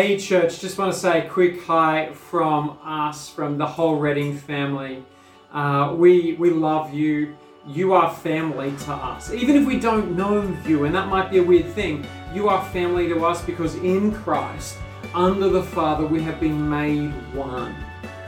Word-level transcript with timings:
Hey, 0.00 0.16
church, 0.16 0.60
just 0.60 0.78
want 0.78 0.92
to 0.92 0.96
say 0.96 1.26
a 1.26 1.28
quick 1.28 1.60
hi 1.64 2.12
from 2.12 2.78
us, 2.84 3.28
from 3.28 3.58
the 3.58 3.66
whole 3.66 3.96
Reading 3.96 4.38
family. 4.38 5.04
Uh, 5.52 5.92
we, 5.96 6.34
we 6.34 6.50
love 6.50 6.94
you. 6.94 7.36
You 7.66 7.94
are 7.94 8.14
family 8.14 8.72
to 8.84 8.92
us. 8.92 9.32
Even 9.32 9.56
if 9.56 9.66
we 9.66 9.80
don't 9.80 10.16
know 10.16 10.56
you, 10.64 10.84
and 10.84 10.94
that 10.94 11.08
might 11.08 11.32
be 11.32 11.38
a 11.38 11.42
weird 11.42 11.66
thing, 11.72 12.06
you 12.32 12.48
are 12.48 12.64
family 12.66 13.08
to 13.08 13.26
us 13.26 13.44
because 13.44 13.74
in 13.74 14.12
Christ, 14.12 14.78
under 15.14 15.48
the 15.48 15.64
Father, 15.64 16.06
we 16.06 16.22
have 16.22 16.38
been 16.38 16.70
made 16.70 17.10
one. 17.34 17.74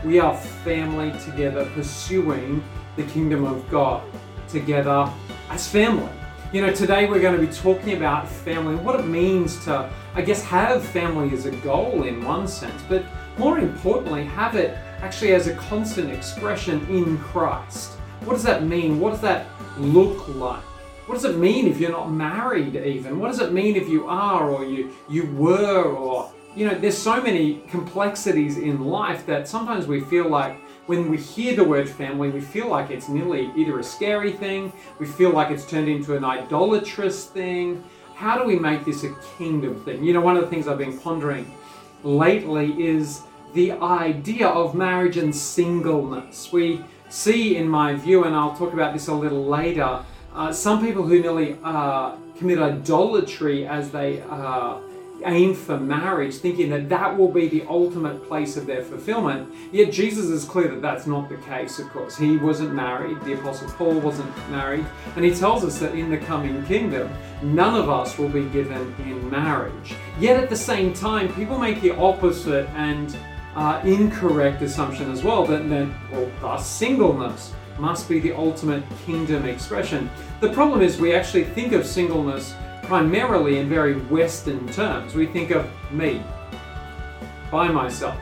We 0.05 0.19
are 0.19 0.37
family 0.65 1.13
together, 1.21 1.67
pursuing 1.77 2.65
the 2.97 3.05
kingdom 3.05 3.45
of 3.45 3.71
God 3.71 4.03
together 4.49 5.09
as 5.51 5.69
family. 5.69 6.20
You 6.53 6.63
know, 6.63 6.73
today 6.73 7.07
we're 7.07 7.21
going 7.21 7.41
to 7.41 7.47
be 7.47 7.53
talking 7.53 7.97
about 7.97 8.29
family 8.29 8.75
and 8.75 8.85
what 8.85 8.99
it 8.99 9.07
means 9.07 9.65
to, 9.67 9.89
I 10.17 10.23
guess, 10.23 10.43
have 10.43 10.85
family 10.85 11.33
as 11.33 11.47
a 11.47 11.53
goal 11.53 12.03
in 12.03 12.25
one 12.25 12.49
sense, 12.49 12.83
but 12.89 13.05
more 13.39 13.61
importantly, 13.61 14.25
have 14.25 14.57
it 14.57 14.77
actually 15.01 15.33
as 15.35 15.47
a 15.47 15.55
constant 15.55 16.11
expression 16.11 16.85
in 16.89 17.19
Christ. 17.19 17.93
What 18.25 18.33
does 18.33 18.43
that 18.43 18.65
mean? 18.65 18.99
What 18.99 19.11
does 19.11 19.21
that 19.21 19.47
look 19.79 20.27
like? 20.35 20.65
What 21.07 21.15
does 21.15 21.25
it 21.25 21.37
mean 21.37 21.69
if 21.69 21.79
you're 21.79 21.93
not 21.93 22.11
married 22.11 22.75
even? 22.75 23.21
What 23.21 23.29
does 23.29 23.39
it 23.39 23.53
mean 23.53 23.77
if 23.77 23.89
you 23.89 24.09
are 24.09 24.51
or 24.51 24.65
you 24.65 24.91
you 25.09 25.27
were 25.37 25.85
or 25.85 26.33
you 26.57 26.67
know, 26.67 26.75
there's 26.75 26.99
so 26.99 27.23
many 27.23 27.63
complexities 27.69 28.59
in 28.59 28.85
life 28.85 29.25
that 29.27 29.47
sometimes 29.47 29.87
we 29.87 30.01
feel 30.01 30.29
like 30.29 30.61
when 30.91 31.09
we 31.09 31.19
hear 31.19 31.55
the 31.55 31.63
word 31.63 31.89
family, 31.89 32.31
we 32.31 32.41
feel 32.41 32.67
like 32.67 32.91
it's 32.91 33.09
nearly 33.09 33.53
either 33.55 33.79
a 33.79 33.85
scary 33.85 34.33
thing, 34.33 34.73
we 34.99 35.07
feel 35.07 35.31
like 35.31 35.53
it's 35.53 35.65
turned 35.65 35.89
into 35.89 36.17
an 36.17 36.25
idolatrous 36.25 37.27
thing. 37.27 37.85
How 38.17 38.37
do 38.37 38.45
we 38.45 38.57
make 38.59 38.85
this 38.85 39.05
a 39.05 39.15
kingdom 39.39 39.85
thing? 39.85 40.03
You 40.03 40.13
know, 40.15 40.21
one 40.21 40.37
of 40.37 40.43
the 40.43 40.51
things 40.51 40.67
I've 40.67 40.79
been 40.79 40.99
pondering 40.99 41.55
lately 42.03 42.73
is 42.85 43.23
the 43.55 43.71
idea 43.71 44.49
of 44.49 44.75
marriage 44.75 45.17
and 45.17 45.33
singleness. 45.33 46.53
We 46.53 46.85
see, 47.09 47.55
in 47.55 47.69
my 47.69 47.95
view, 47.95 48.25
and 48.25 48.35
I'll 48.35 48.57
talk 48.57 48.73
about 48.73 48.93
this 48.93 49.07
a 49.07 49.15
little 49.15 49.45
later, 49.47 50.05
uh, 50.35 50.53
some 50.53 50.85
people 50.85 51.05
who 51.05 51.21
nearly 51.21 51.57
uh, 51.63 52.17
commit 52.37 52.59
idolatry 52.59 53.65
as 53.65 53.93
they 53.93 54.23
uh, 54.23 54.81
aim 55.25 55.55
for 55.55 55.79
marriage, 55.79 56.37
thinking 56.37 56.71
that 56.71 56.89
that 56.89 57.17
will 57.17 57.31
be 57.31 57.49
the 57.49 57.65
ultimate 57.69 58.27
place 58.27 58.57
of 58.57 58.67
their 58.67 58.83
fulfillment. 58.83 59.53
Yet 59.73 59.93
Jesus 59.93 60.27
is 60.27 60.45
clear 60.45 60.69
that 60.69 60.83
that's 60.83 61.07
not 61.07 61.29
the 61.29 61.37
case, 61.39 61.79
of 61.79 61.89
course. 61.91 62.17
He 62.17 62.37
wasn't 62.37 62.75
married, 62.75 63.21
the 63.23 63.35
Apostle 63.35 63.71
Paul 63.71 64.01
wasn't 64.01 64.35
married, 64.51 64.87
and 65.17 65.25
he 65.25 65.35
tells 65.35 65.65
us 65.65 65.79
that 65.79 65.95
in 65.95 66.11
the 66.11 66.19
coming 66.19 66.65
kingdom, 66.67 67.11
none 67.43 67.75
of 67.75 67.89
us 67.89 68.19
will 68.19 68.29
be 68.29 68.45
given 68.51 68.95
in 69.01 69.31
marriage. 69.31 69.95
Yet 70.19 70.43
at 70.43 70.51
the 70.51 70.57
same 70.57 70.93
time, 70.93 71.33
people 71.35 71.59
make 71.59 71.81
the 71.81 71.97
opposite 71.97 72.69
and 72.71 73.17
uh, 73.55 73.81
incorrect 73.85 74.63
assumption 74.63 75.11
as 75.11 75.23
well 75.23 75.45
that, 75.47 75.69
that 75.69 75.89
well, 76.13 76.31
thus 76.41 76.67
singleness 76.67 77.53
must 77.79 78.09
be 78.09 78.21
the 78.21 78.33
ultimate 78.33 78.85
kingdom 79.07 79.47
expression. 79.47 80.11
The 80.41 80.53
problem 80.53 80.83
is 80.83 81.01
we 81.01 81.15
actually 81.15 81.45
think 81.45 81.73
of 81.73 81.87
singleness 81.87 82.55
primarily 82.91 83.59
in 83.59 83.69
very 83.69 83.95
Western 83.95 84.67
terms. 84.73 85.15
We 85.15 85.27
think 85.27 85.53
of 85.53 85.71
me, 85.93 86.21
by 87.49 87.69
myself, 87.69 88.19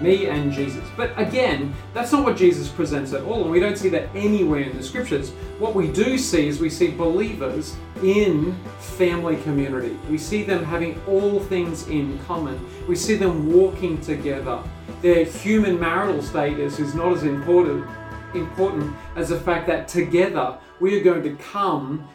me 0.00 0.26
and 0.26 0.52
Jesus. 0.52 0.88
But 0.96 1.10
again, 1.18 1.74
that's 1.92 2.12
not 2.12 2.22
what 2.22 2.36
Jesus 2.36 2.68
presents 2.68 3.12
at 3.14 3.24
all, 3.24 3.42
and 3.42 3.50
we 3.50 3.58
don't 3.58 3.76
see 3.76 3.88
that 3.88 4.08
anywhere 4.14 4.60
in 4.60 4.76
the 4.76 4.82
scriptures. 4.84 5.30
What 5.58 5.74
we 5.74 5.90
do 5.90 6.16
see 6.18 6.46
is 6.46 6.60
we 6.60 6.70
see 6.70 6.92
believers 6.92 7.74
in 8.00 8.54
family 8.78 9.38
community. 9.38 9.98
We 10.08 10.18
see 10.18 10.44
them 10.44 10.64
having 10.64 11.02
all 11.08 11.40
things 11.40 11.88
in 11.88 12.20
common. 12.26 12.64
We 12.86 12.94
see 12.94 13.16
them 13.16 13.52
walking 13.52 14.00
together. 14.00 14.62
Their 15.02 15.24
human 15.24 15.80
marital 15.80 16.22
status 16.22 16.78
is 16.78 16.94
not 16.94 17.12
as 17.12 17.24
important 17.24 17.88
important 18.34 18.94
as 19.16 19.30
the 19.30 19.40
fact 19.40 19.66
that 19.66 19.88
together 19.88 20.58
we 20.78 21.00
are 21.00 21.02
going 21.02 21.22
to 21.22 21.34
come 21.42 22.06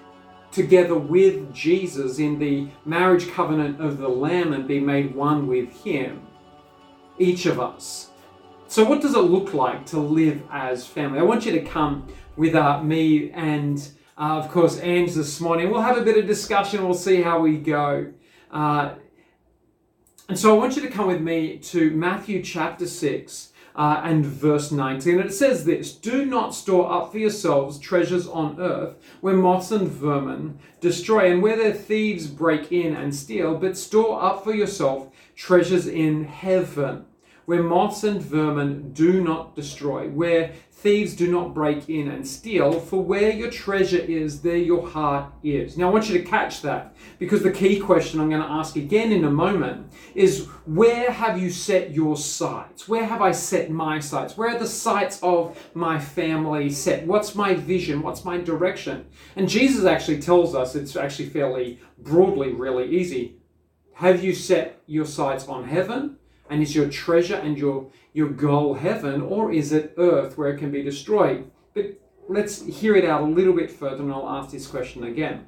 together 0.52 0.96
with 0.96 1.54
Jesus 1.54 2.20
in 2.20 2.38
the 2.40 2.68
marriage 2.86 3.32
covenant 3.32 3.80
of 3.82 3.98
the 3.98 4.08
Lamb 4.08 4.54
and 4.54 4.68
be 4.68 4.80
made 4.80 5.16
one 5.16 5.48
with 5.48 5.72
Him. 5.84 6.22
Each 7.18 7.46
of 7.46 7.60
us. 7.60 8.10
So, 8.68 8.84
what 8.86 9.02
does 9.02 9.16
it 9.16 9.20
look 9.20 9.54
like 9.54 9.86
to 9.88 10.00
live 10.00 10.42
as 10.52 10.86
family? 10.86 11.20
I 11.20 11.24
want 11.24 11.46
you 11.46 11.52
to 11.52 11.62
come 11.62 12.08
with 12.38 12.56
uh, 12.56 12.82
me 12.82 13.30
and, 13.32 13.78
uh, 14.18 14.38
of 14.38 14.50
course, 14.50 14.80
Ange 14.80 15.14
this 15.14 15.42
morning. 15.42 15.70
We'll 15.70 15.82
have 15.82 15.98
a 15.98 16.04
bit 16.04 16.18
of 16.18 16.26
discussion. 16.26 16.84
We'll 16.84 16.94
see 16.94 17.22
how 17.22 17.40
we 17.42 17.58
go. 17.58 18.14
Uh, 18.50 18.96
and 20.30 20.40
so, 20.40 20.56
I 20.56 20.58
want 20.58 20.76
you 20.78 20.82
to 20.84 20.88
come 20.88 21.08
with 21.08 21.22
me 21.22 21.58
to 21.58 21.92
Matthew 21.92 22.42
chapter 22.42 22.88
6 22.88 23.51
uh, 23.76 24.02
and 24.04 24.26
verse 24.26 24.72
19. 24.72 25.20
It 25.20 25.34
says 25.34 25.66
this 25.66 25.94
Do 25.94 26.26
not 26.26 26.56
store 26.56 26.92
up 26.92 27.12
for 27.12 27.20
yourselves 27.20 27.80
treasures 27.80 28.28
on 28.28 28.60
earth 28.60 28.96
where 29.22 29.36
moths 29.36 29.72
and 29.72 29.88
vermin 29.88 30.60
destroy 30.80 31.32
and 31.32 31.42
where 31.42 31.58
their 31.58 31.74
thieves 31.74 32.28
break 32.28 32.72
in 32.72 32.96
and 32.96 33.16
steal, 33.16 33.56
but 33.56 33.78
store 33.78 34.22
up 34.22 34.44
for 34.44 34.54
yourself 34.54 35.10
treasures 35.36 35.88
in 35.88 36.26
heaven 36.26 37.06
where 37.46 37.64
moths 37.64 38.04
and 38.04 38.22
vermin 38.22 38.94
do 38.94 39.24
not 39.24 39.56
destroy, 39.56 40.08
where 40.08 40.54
thieves 40.72 41.16
do 41.16 41.32
not 41.32 41.54
break 41.54 41.90
in 41.90 42.08
and 42.08 42.28
steal, 42.28 42.80
for 42.80 43.04
where 43.04 43.32
your 43.32 43.52
treasure 43.52 44.00
is, 44.00 44.42
there 44.42 44.58
your 44.58 44.88
heart 44.88 45.32
is. 45.44 45.78
Now, 45.78 45.90
I 45.90 45.92
want 45.92 46.10
you 46.10 46.18
to 46.18 46.24
catch 46.24 46.62
that 46.64 46.96
because 47.20 47.44
the 47.44 47.52
key 47.52 47.80
question 47.80 48.20
I'm 48.20 48.30
going 48.30 48.42
to 48.42 48.48
ask 48.48 48.76
again 48.76 49.12
in 49.12 49.26
a 49.26 49.30
moment 49.30 49.92
is 50.16 50.48
where 50.66 51.12
have 51.12 51.40
you 51.40 51.52
set 51.52 51.92
your 51.92 52.18
sights? 52.18 52.88
Where 52.88 53.06
have 53.06 53.22
I 53.22 53.32
set 53.32 53.70
my 53.70 54.00
sights? 54.00 54.36
Where 54.36 54.56
are 54.56 54.60
the 54.60 54.68
sights 54.68 55.20
of 55.22 55.58
my 55.76 56.00
family 56.00 56.72
set? 56.72 57.06
What's 57.06 57.36
my 57.36 57.54
vision? 57.54 58.02
What's 58.02 58.26
my 58.26 58.40
direction? 58.40 59.06
And 59.36 59.48
Jesus 59.48 59.86
actually 59.86 60.20
tells 60.20 60.56
us 60.56 60.76
it's 60.76 60.96
actually 60.96 61.30
fairly 61.30 61.80
broadly 62.00 62.54
really 62.54 62.90
easy. 62.90 63.38
Have 63.94 64.24
you 64.24 64.34
set 64.34 64.82
your 64.88 65.06
sights 65.06 65.48
on 65.48 65.66
heaven? 65.66 66.18
And 66.52 66.62
is 66.62 66.76
your 66.76 66.90
treasure 66.90 67.38
and 67.38 67.58
your, 67.58 67.88
your 68.12 68.28
goal 68.28 68.74
heaven, 68.74 69.22
or 69.22 69.54
is 69.54 69.72
it 69.72 69.94
earth 69.98 70.38
where 70.38 70.50
it 70.50 70.58
can 70.58 70.70
be 70.70 70.84
destroyed? 70.84 71.50
But 71.74 71.98
let's 72.28 72.62
hear 72.66 72.94
it 72.98 73.06
out 73.06 73.22
a 73.22 73.26
little 73.26 73.54
bit 73.54 73.72
further, 73.72 74.04
and 74.04 74.12
I'll 74.12 74.28
ask 74.28 74.52
this 74.52 74.68
question 74.68 75.06
again. 75.06 75.48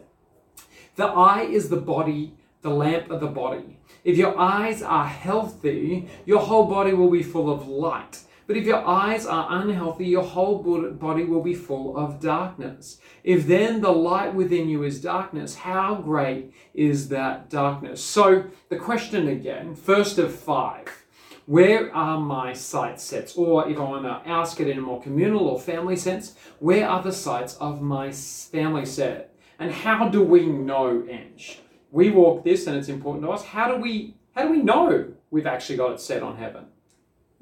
The 0.95 1.07
eye 1.07 1.41
is 1.41 1.67
the 1.67 1.75
body, 1.75 2.35
the 2.61 2.69
lamp 2.69 3.11
of 3.11 3.19
the 3.19 3.27
body. 3.27 3.79
If 4.05 4.15
your 4.17 4.39
eyes 4.39 4.81
are 4.81 5.05
healthy, 5.05 6.07
your 6.25 6.39
whole 6.39 6.67
body 6.67 6.93
will 6.93 7.11
be 7.11 7.21
full 7.21 7.51
of 7.51 7.67
light. 7.67 8.21
But 8.45 8.57
if 8.57 8.65
your 8.65 8.85
eyes 8.85 9.25
are 9.25 9.47
unhealthy, 9.49 10.05
your 10.05 10.23
whole 10.23 10.59
body 10.91 11.23
will 11.23 11.41
be 11.41 11.53
full 11.53 11.97
of 11.97 12.19
darkness. 12.19 12.99
If 13.23 13.47
then 13.47 13.81
the 13.81 13.91
light 13.91 14.33
within 14.33 14.67
you 14.67 14.83
is 14.83 15.01
darkness, 15.01 15.55
how 15.55 15.95
great 15.95 16.53
is 16.73 17.09
that 17.09 17.49
darkness? 17.49 18.03
So, 18.03 18.45
the 18.69 18.75
question 18.75 19.27
again, 19.27 19.75
first 19.75 20.17
of 20.17 20.35
five, 20.35 21.03
where 21.45 21.93
are 21.93 22.19
my 22.19 22.53
sight 22.53 22.99
sets? 22.99 23.35
Or 23.35 23.69
if 23.69 23.77
I 23.77 23.83
want 23.83 24.05
to 24.05 24.29
ask 24.29 24.59
it 24.59 24.67
in 24.67 24.77
a 24.77 24.81
more 24.81 25.01
communal 25.01 25.47
or 25.47 25.59
family 25.59 25.95
sense, 25.95 26.35
where 26.59 26.87
are 26.87 27.01
the 27.01 27.11
sights 27.11 27.55
of 27.55 27.81
my 27.81 28.11
family 28.11 28.85
set? 28.85 29.35
And 29.59 29.71
how 29.71 30.09
do 30.09 30.23
we 30.23 30.45
know, 30.45 31.05
Ange? 31.09 31.59
We 31.91 32.09
walk 32.09 32.43
this 32.43 32.65
and 32.67 32.75
it's 32.75 32.89
important 32.89 33.25
to 33.25 33.31
us. 33.31 33.43
How 33.45 33.73
do 33.73 33.81
we 33.81 34.15
how 34.35 34.43
do 34.43 34.49
we 34.49 34.63
know 34.63 35.13
we've 35.29 35.45
actually 35.45 35.77
got 35.77 35.91
it 35.91 35.99
set 35.99 36.23
on 36.23 36.37
heaven? 36.37 36.65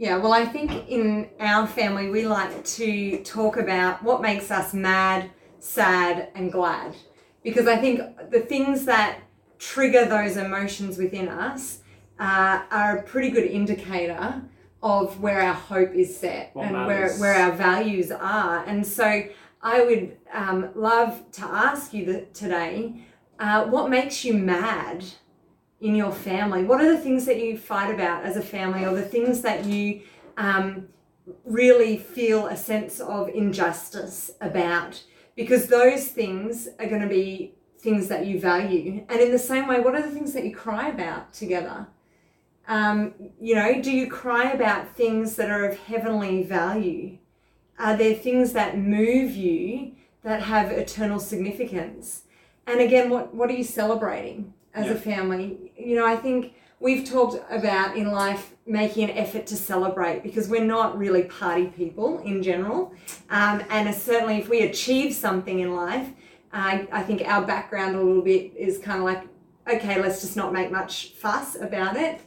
Yeah, 0.02 0.18
well, 0.18 0.34
I 0.34 0.48
think 0.48 0.90
in 0.90 1.30
our 1.40 1.68
family, 1.68 2.10
we 2.10 2.26
like 2.26 2.66
to 2.66 3.22
talk 3.24 3.58
about 3.58 4.02
what 4.02 4.20
makes 4.20 4.50
us 4.50 4.74
mad, 4.74 5.30
sad, 5.60 6.30
and 6.34 6.52
glad. 6.52 6.96
Because 7.44 7.68
I 7.68 7.78
think 7.78 8.02
the 8.32 8.40
things 8.40 8.86
that 8.86 9.20
trigger 9.60 10.06
those 10.06 10.38
emotions 10.38 10.98
within 10.98 11.28
us 11.28 11.82
uh, 12.20 12.64
are 12.72 12.98
a 12.98 13.04
pretty 13.04 13.30
good 13.30 13.44
indicator 13.44 14.42
of 14.82 15.22
where 15.22 15.40
our 15.40 15.54
hope 15.54 15.94
is 15.94 16.18
set 16.18 16.50
what 16.56 16.66
and 16.66 16.88
where, 16.88 17.14
where 17.18 17.36
our 17.36 17.52
values 17.52 18.10
are. 18.10 18.66
And 18.66 18.84
so 18.88 19.26
I 19.62 19.84
would 19.84 20.18
um, 20.34 20.72
love 20.74 21.32
to 21.34 21.44
ask 21.44 21.94
you 21.94 22.06
the, 22.06 22.22
today 22.34 23.06
uh, 23.40 23.66
what 23.66 23.92
makes 23.92 24.26
you 24.26 24.34
mad? 24.34 25.06
In 25.82 25.96
your 25.96 26.12
family? 26.12 26.64
What 26.64 26.80
are 26.80 26.96
the 26.96 27.02
things 27.02 27.26
that 27.26 27.44
you 27.44 27.58
fight 27.58 27.94
about 27.94 28.24
as 28.24 28.38
a 28.38 28.42
family, 28.42 28.86
or 28.86 28.94
the 28.94 29.02
things 29.02 29.42
that 29.42 29.66
you 29.66 30.02
um, 30.38 30.88
really 31.44 31.98
feel 31.98 32.48
a 32.48 32.56
sense 32.56 33.00
of 33.00 33.28
injustice 33.30 34.32
about? 34.40 35.04
Because 35.36 35.68
those 35.68 36.08
things 36.08 36.70
are 36.80 36.88
going 36.88 37.02
to 37.02 37.08
be 37.08 37.56
things 37.80 38.08
that 38.10 38.28
you 38.28 38.40
value. 38.40 39.06
And 39.10 39.20
in 39.20 39.32
the 39.32 39.40
same 39.40 39.68
way, 39.68 39.80
what 39.80 39.96
are 39.96 40.04
the 40.04 40.12
things 40.12 40.34
that 40.34 40.46
you 40.46 40.56
cry 40.56 40.90
about 40.90 41.34
together? 41.34 41.88
Um, 42.68 43.16
you 43.40 43.56
know, 43.56 43.82
do 43.82 43.92
you 43.92 44.08
cry 44.08 44.52
about 44.52 44.96
things 44.96 45.36
that 45.38 45.50
are 45.50 45.66
of 45.66 45.78
heavenly 45.80 46.44
value? 46.44 47.18
Are 47.80 47.98
there 47.98 48.14
things 48.14 48.54
that 48.54 48.78
move 48.78 49.32
you 49.32 49.94
that 50.22 50.44
have 50.44 50.70
eternal 50.70 51.20
significance? 51.20 52.22
And 52.68 52.80
again, 52.80 53.10
what, 53.10 53.34
what 53.34 53.50
are 53.50 53.54
you 53.54 53.64
celebrating? 53.64 54.54
as 54.74 54.86
yeah. 54.86 54.94
a 54.94 54.96
family. 54.96 55.71
You 55.86 55.96
know, 55.96 56.06
I 56.06 56.16
think 56.16 56.54
we've 56.80 57.10
talked 57.10 57.38
about 57.52 57.98
in 57.98 58.12
life 58.12 58.54
making 58.66 59.10
an 59.10 59.18
effort 59.18 59.48
to 59.48 59.56
celebrate 59.56 60.22
because 60.24 60.48
we're 60.48 60.64
not 60.64 60.98
really 60.98 61.24
party 61.24 61.66
people 61.68 62.20
in 62.20 62.44
general. 62.44 62.94
Um, 63.30 63.64
and 63.70 63.94
certainly, 63.96 64.38
if 64.38 64.50
we 64.50 64.62
achieve 64.62 65.14
something 65.14 65.60
in 65.60 65.76
life, 65.76 66.10
uh, 66.54 66.84
I 66.92 67.04
think 67.04 67.24
our 67.26 67.46
background 67.46 67.96
a 67.96 68.02
little 68.02 68.22
bit 68.22 68.54
is 68.56 68.78
kind 68.78 69.00
of 69.00 69.06
like, 69.06 69.28
okay, 69.72 70.02
let's 70.02 70.22
just 70.22 70.36
not 70.36 70.54
make 70.54 70.72
much 70.72 71.14
fuss 71.14 71.56
about 71.56 71.96
it. 71.96 72.22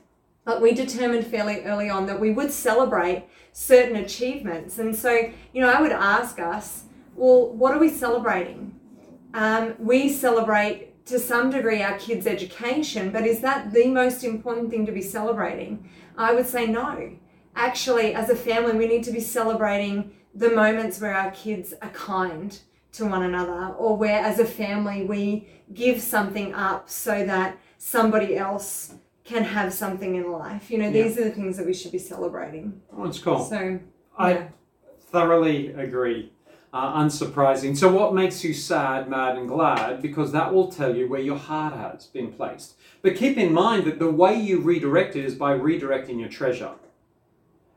But 0.45 0.61
we 0.61 0.73
determined 0.73 1.27
fairly 1.27 1.65
early 1.65 1.89
on 1.89 2.07
that 2.07 2.21
we 2.21 2.31
would 2.31 2.51
celebrate 2.51 3.25
certain 3.53 3.97
achievements. 3.97 4.79
And 4.79 4.95
so, 4.95 5.31
you 5.53 5.61
know, 5.61 5.71
I 5.71 5.81
would 5.81 5.93
ask 5.93 6.39
us, 6.39 6.85
well, 7.15 7.49
what 7.51 7.73
are 7.73 7.79
we 7.79 7.89
celebrating? 7.89 8.79
Um, 9.33 9.75
we 9.79 10.09
celebrate 10.09 10.94
to 11.07 11.19
some 11.19 11.51
degree 11.51 11.83
our 11.83 11.99
kids' 11.99 12.27
education, 12.27 13.11
but 13.11 13.27
is 13.27 13.41
that 13.41 13.73
the 13.73 13.89
most 13.89 14.25
important 14.25 14.71
thing 14.71 14.87
to 14.87 14.93
be 14.93 15.03
celebrating? 15.03 15.89
I 16.17 16.35
would 16.35 16.47
say 16.47 16.67
no. 16.67 17.11
Actually, 17.57 18.15
as 18.15 18.31
a 18.31 18.37
family, 18.37 18.77
we 18.77 18.87
need 18.87 19.05
to 19.05 19.13
be 19.13 19.21
celebrating 19.21 20.13
the 20.35 20.51
moments 20.51 21.01
where 21.01 21.15
our 21.15 21.31
kids 21.31 21.75
are 21.83 21.91
kind 21.91 22.59
to 22.93 23.05
one 23.07 23.23
another, 23.23 23.75
or 23.77 23.97
where 23.97 24.21
as 24.25 24.39
a 24.39 24.45
family 24.45 25.03
we 25.05 25.49
give 25.73 26.01
something 26.01 26.55
up 26.55 26.89
so 26.89 27.25
that 27.27 27.59
somebody 27.79 28.37
else 28.37 28.95
can 29.25 29.43
have 29.43 29.73
something 29.73 30.15
in 30.15 30.31
life. 30.31 30.71
You 30.71 30.79
know, 30.79 30.87
Yeah. 30.89 31.03
these 31.03 31.19
are 31.19 31.25
the 31.25 31.31
things 31.33 31.57
that 31.57 31.67
we 31.67 31.75
should 31.75 31.93
be 31.93 31.99
celebrating. 31.99 32.81
Oh, 32.97 33.05
it's 33.05 33.19
cool. 33.19 33.43
So, 33.45 33.81
I 34.17 34.33
yeah. 34.33 34.49
thoroughly 35.11 35.69
agree. 35.73 36.33
Uh, 36.75 37.01
unsurprising. 37.01 37.77
So, 37.77 37.89
what 37.89 38.17
makes 38.17 38.43
you 38.43 38.53
sad, 38.53 39.09
mad, 39.09 39.39
and 39.39 39.47
glad? 39.47 40.03
Because 40.03 40.33
that 40.33 40.53
will 40.53 40.73
tell 40.73 40.97
you 40.97 41.09
where 41.09 41.21
your 41.21 41.39
heart 41.39 41.75
has 41.75 42.07
been 42.07 42.33
placed. 42.33 42.75
But 43.01 43.15
keep 43.15 43.39
in 43.39 43.53
mind 43.53 43.85
that 43.85 44.01
the 44.01 44.11
way 44.11 44.35
you 44.35 44.59
redirect 44.59 45.15
it 45.15 45.25
is 45.25 45.37
by 45.37 45.57
redirecting 45.57 46.19
your 46.19 46.29
treasure. 46.29 46.73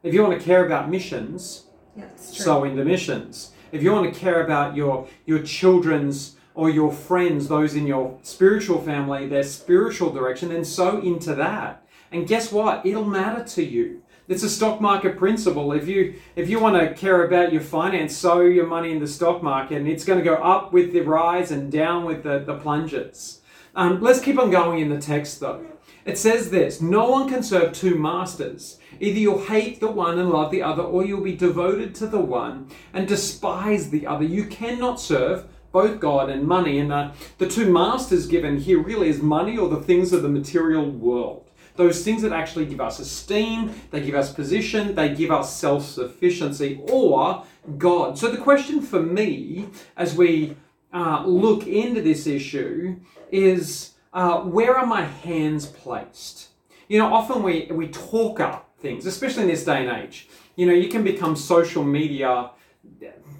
If 0.02 0.16
you 0.16 0.24
want 0.24 0.40
to 0.40 0.44
care 0.44 0.66
about 0.66 0.90
missions, 0.90 1.66
yeah, 1.96 2.06
sow 2.16 2.64
into 2.64 2.84
missions. 2.84 3.52
If 3.72 3.84
you 3.84 3.92
want 3.92 4.12
to 4.12 4.20
care 4.20 4.44
about 4.44 4.76
your 4.76 5.08
your 5.28 5.44
children's 5.44 6.36
or 6.56 6.72
your 6.72 6.92
friends, 6.92 7.50
those 7.50 7.76
in 7.76 7.86
your 7.86 8.18
spiritual 8.24 8.82
family, 8.82 9.28
their 9.28 9.44
spiritual 9.44 10.10
direction, 10.10 10.50
then 10.50 10.66
sow 10.66 11.00
into 11.02 11.36
that. 11.36 11.86
And 12.12 12.28
guess 12.28 12.52
what? 12.52 12.84
It'll 12.84 13.06
matter 13.06 13.44
to 13.44 13.64
you. 13.64 14.02
It's 14.28 14.44
a 14.44 14.50
stock 14.50 14.82
market 14.82 15.18
principle. 15.18 15.72
If 15.72 15.88
you 15.88 16.16
if 16.36 16.50
you 16.50 16.60
want 16.60 16.76
to 16.76 16.94
care 16.94 17.24
about 17.24 17.54
your 17.54 17.62
finance, 17.62 18.14
sow 18.14 18.42
your 18.42 18.68
money 18.68 18.92
in 18.92 19.00
the 19.00 19.08
stock 19.08 19.42
market, 19.42 19.78
and 19.78 19.88
it's 19.88 20.04
going 20.04 20.20
to 20.20 20.26
go 20.26 20.36
up 20.36 20.74
with 20.74 20.92
the 20.92 21.00
rise 21.00 21.50
and 21.50 21.72
down 21.72 22.04
with 22.04 22.24
the, 22.24 22.40
the 22.40 22.56
plunges. 22.56 23.40
Um, 23.74 24.02
let's 24.02 24.20
keep 24.20 24.38
on 24.38 24.52
going 24.52 24.80
in 24.80 24.90
the 24.90 25.00
text 25.00 25.40
though. 25.40 25.66
It 26.04 26.18
says 26.18 26.50
this 26.50 26.82
No 26.82 27.10
one 27.10 27.30
can 27.30 27.42
serve 27.42 27.72
two 27.72 27.96
masters. 27.96 28.80
Either 29.00 29.18
you'll 29.18 29.46
hate 29.46 29.80
the 29.80 29.92
one 29.92 30.20
and 30.20 30.30
love 30.30 30.52
the 30.52 30.62
other, 30.62 30.84
or 30.84 31.06
you'll 31.06 31.22
be 31.22 31.36
devoted 31.36 31.96
to 31.96 32.08
the 32.08 32.20
one 32.20 32.70
and 32.94 33.08
despise 33.08 33.92
the 33.92 34.06
other. 34.06 34.26
You 34.26 34.46
cannot 34.48 35.00
serve 35.00 35.46
both 35.72 36.02
God 36.02 36.30
and 36.30 36.44
money. 36.46 36.80
And 36.80 36.92
uh, 36.92 37.12
the 37.38 37.48
two 37.48 37.72
masters 37.72 38.28
given 38.28 38.58
here 38.58 38.82
really 38.82 39.08
is 39.08 39.22
money 39.22 39.58
or 39.58 39.70
the 39.70 39.82
things 39.82 40.12
of 40.12 40.22
the 40.22 40.30
material 40.30 40.90
world. 40.90 41.47
Those 41.78 42.04
things 42.04 42.24
that 42.24 42.34
actually 42.34 42.66
give 42.66 42.82
us 42.82 43.00
esteem, 43.00 43.72
they 43.92 44.02
give 44.02 44.16
us 44.16 44.34
position, 44.34 44.96
they 44.96 45.14
give 45.14 45.32
us 45.32 45.56
self 45.56 45.86
sufficiency, 45.86 46.82
or 46.90 47.44
God. 47.78 48.18
So 48.18 48.30
the 48.30 48.38
question 48.38 48.82
for 48.82 49.02
me 49.02 49.68
as 49.96 50.16
we 50.16 50.58
uh, 50.94 51.24
look 51.26 51.68
into 51.68 52.02
this 52.02 52.28
issue 52.28 52.98
is 53.32 53.92
uh, 54.14 54.42
where 54.42 54.78
are 54.78 54.86
my 54.86 55.04
hands 55.04 55.68
placed? 55.68 56.50
You 56.88 57.00
know, 57.00 57.14
often 57.14 57.44
we, 57.44 57.68
we 57.70 57.90
talk 57.90 58.40
up 58.40 58.72
things, 58.80 59.06
especially 59.06 59.44
in 59.44 59.50
this 59.50 59.64
day 59.66 59.86
and 59.86 60.04
age. 60.04 60.28
You 60.56 60.66
know, 60.66 60.74
you 60.74 60.90
can 60.90 61.04
become 61.04 61.36
social 61.36 61.84
media 61.84 62.52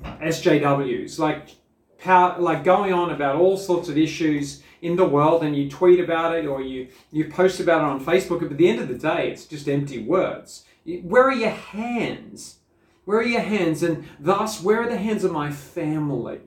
SJWs, 0.04 1.18
like 1.18 1.56
power, 1.98 2.40
like 2.40 2.64
going 2.64 2.94
on 2.94 3.12
about 3.12 3.36
all 3.38 3.58
sorts 3.58 3.90
of 3.90 3.98
issues 3.98 4.62
in 4.82 4.96
the 4.96 5.08
world, 5.08 5.44
and 5.44 5.56
you 5.56 5.70
tweet 5.70 6.00
about 6.00 6.36
it 6.36 6.46
or 6.46 6.62
you 6.62 6.88
you 7.12 7.30
post 7.30 7.60
about 7.60 7.82
it 7.82 7.86
on 7.86 8.04
Facebook. 8.04 8.40
But 8.40 8.52
at 8.52 8.58
the 8.58 8.70
end 8.70 8.80
of 8.80 8.88
the 8.88 8.98
day, 8.98 9.32
it's 9.32 9.46
just 9.46 9.68
empty 9.68 10.00
words. 10.00 10.64
Where 10.86 11.24
are 11.24 11.34
your 11.34 11.50
hands? 11.50 12.60
Where 13.06 13.20
are 13.20 13.24
your 13.24 13.42
hands? 13.42 13.84
And 13.84 14.06
thus, 14.20 14.62
where 14.62 14.82
are 14.82 14.90
the 14.90 14.98
hands 14.98 15.24
of 15.24 15.32
my 15.32 15.52
family? 15.52 16.40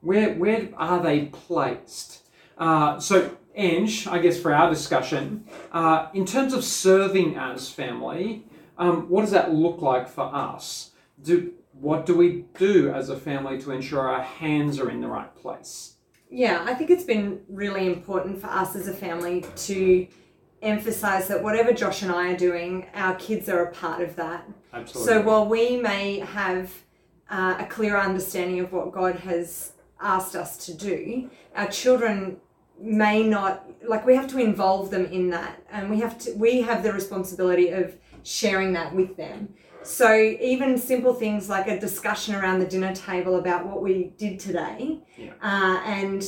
Where 0.00 0.34
where 0.34 0.68
are 0.76 1.02
they 1.02 1.26
placed? 1.26 2.22
Uh, 2.58 2.98
so, 3.00 3.36
Ange, 3.54 4.06
I 4.06 4.18
guess 4.18 4.38
for 4.38 4.54
our 4.54 4.70
discussion, 4.70 5.44
uh, 5.72 6.08
in 6.14 6.24
terms 6.24 6.54
of 6.54 6.64
serving 6.64 7.36
as 7.36 7.70
family, 7.70 8.44
um, 8.78 9.08
what 9.08 9.22
does 9.22 9.30
that 9.32 9.52
look 9.52 9.82
like 9.82 10.08
for 10.08 10.24
us? 10.34 10.92
Do 11.22 11.52
what 11.72 12.06
do 12.06 12.14
we 12.14 12.44
do 12.58 12.90
as 12.90 13.10
a 13.10 13.16
family 13.16 13.60
to 13.60 13.70
ensure 13.70 14.08
our 14.08 14.22
hands 14.22 14.78
are 14.80 14.90
in 14.90 15.00
the 15.00 15.08
right 15.08 15.34
place? 15.34 15.95
Yeah, 16.30 16.64
I 16.66 16.74
think 16.74 16.90
it's 16.90 17.04
been 17.04 17.40
really 17.48 17.86
important 17.86 18.40
for 18.40 18.48
us 18.48 18.74
as 18.74 18.88
a 18.88 18.92
family 18.92 19.44
to 19.56 20.06
emphasize 20.62 21.28
that 21.28 21.42
whatever 21.42 21.72
Josh 21.72 22.02
and 22.02 22.10
I 22.10 22.32
are 22.32 22.36
doing, 22.36 22.86
our 22.94 23.14
kids 23.14 23.48
are 23.48 23.64
a 23.64 23.72
part 23.72 24.02
of 24.02 24.16
that. 24.16 24.48
Absolutely. 24.72 25.12
So 25.12 25.22
while 25.22 25.46
we 25.46 25.76
may 25.76 26.18
have 26.20 26.72
uh, 27.30 27.56
a 27.60 27.66
clear 27.66 27.96
understanding 27.96 28.60
of 28.60 28.72
what 28.72 28.92
God 28.92 29.16
has 29.16 29.72
asked 30.00 30.34
us 30.34 30.56
to 30.66 30.74
do, 30.74 31.30
our 31.54 31.68
children 31.68 32.38
may 32.78 33.22
not 33.22 33.66
like 33.88 34.04
we 34.04 34.14
have 34.14 34.28
to 34.28 34.38
involve 34.38 34.90
them 34.90 35.06
in 35.06 35.30
that 35.30 35.62
and 35.70 35.88
we 35.88 35.98
have 35.98 36.18
to 36.18 36.32
we 36.34 36.60
have 36.60 36.82
the 36.82 36.92
responsibility 36.92 37.70
of 37.70 37.96
sharing 38.22 38.74
that 38.74 38.94
with 38.94 39.16
them 39.16 39.48
so 39.86 40.14
even 40.14 40.76
simple 40.78 41.14
things 41.14 41.48
like 41.48 41.68
a 41.68 41.78
discussion 41.78 42.34
around 42.34 42.58
the 42.58 42.66
dinner 42.66 42.94
table 42.94 43.36
about 43.36 43.66
what 43.66 43.82
we 43.82 44.12
did 44.18 44.38
today 44.40 45.00
Yeah. 45.16 45.32
uh, 45.42 45.80
and 45.84 46.24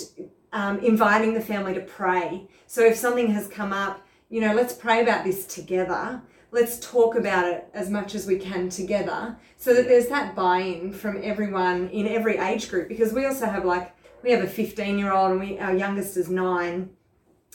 um, 0.53 0.79
inviting 0.81 1.35
the 1.35 1.41
family 1.41 1.75
to 1.75 1.81
pray. 1.81 2.49
So 2.67 2.85
if 2.85 2.97
something 2.97 3.29
has 3.33 3.49
come 3.49 3.73
up 3.73 4.01
you 4.31 4.41
know 4.43 4.55
let's 4.55 4.75
pray 4.75 5.03
about 5.03 5.25
this 5.25 5.47
together. 5.47 6.21
Let's 6.51 6.79
talk 6.81 7.15
about 7.17 7.47
it 7.47 7.69
as 7.75 7.91
much 7.91 8.15
as 8.15 8.27
we 8.27 8.39
can 8.39 8.69
together 8.71 9.37
so 9.59 9.75
that 9.75 9.87
there's 9.89 10.09
that 10.09 10.35
buy-in 10.35 10.93
from 10.93 11.21
everyone 11.23 11.89
in 11.91 12.07
every 12.09 12.39
age 12.39 12.71
group. 12.71 12.89
Because 12.89 13.13
we 13.13 13.27
also 13.27 13.45
have 13.47 13.65
like 13.67 13.95
we 14.23 14.31
have 14.31 14.43
a 14.43 14.47
15 14.47 14.99
year 14.99 15.13
old 15.13 15.31
and 15.33 15.41
we 15.41 15.59
our 15.59 15.75
youngest 15.75 16.17
is 16.17 16.29
nine. 16.31 16.91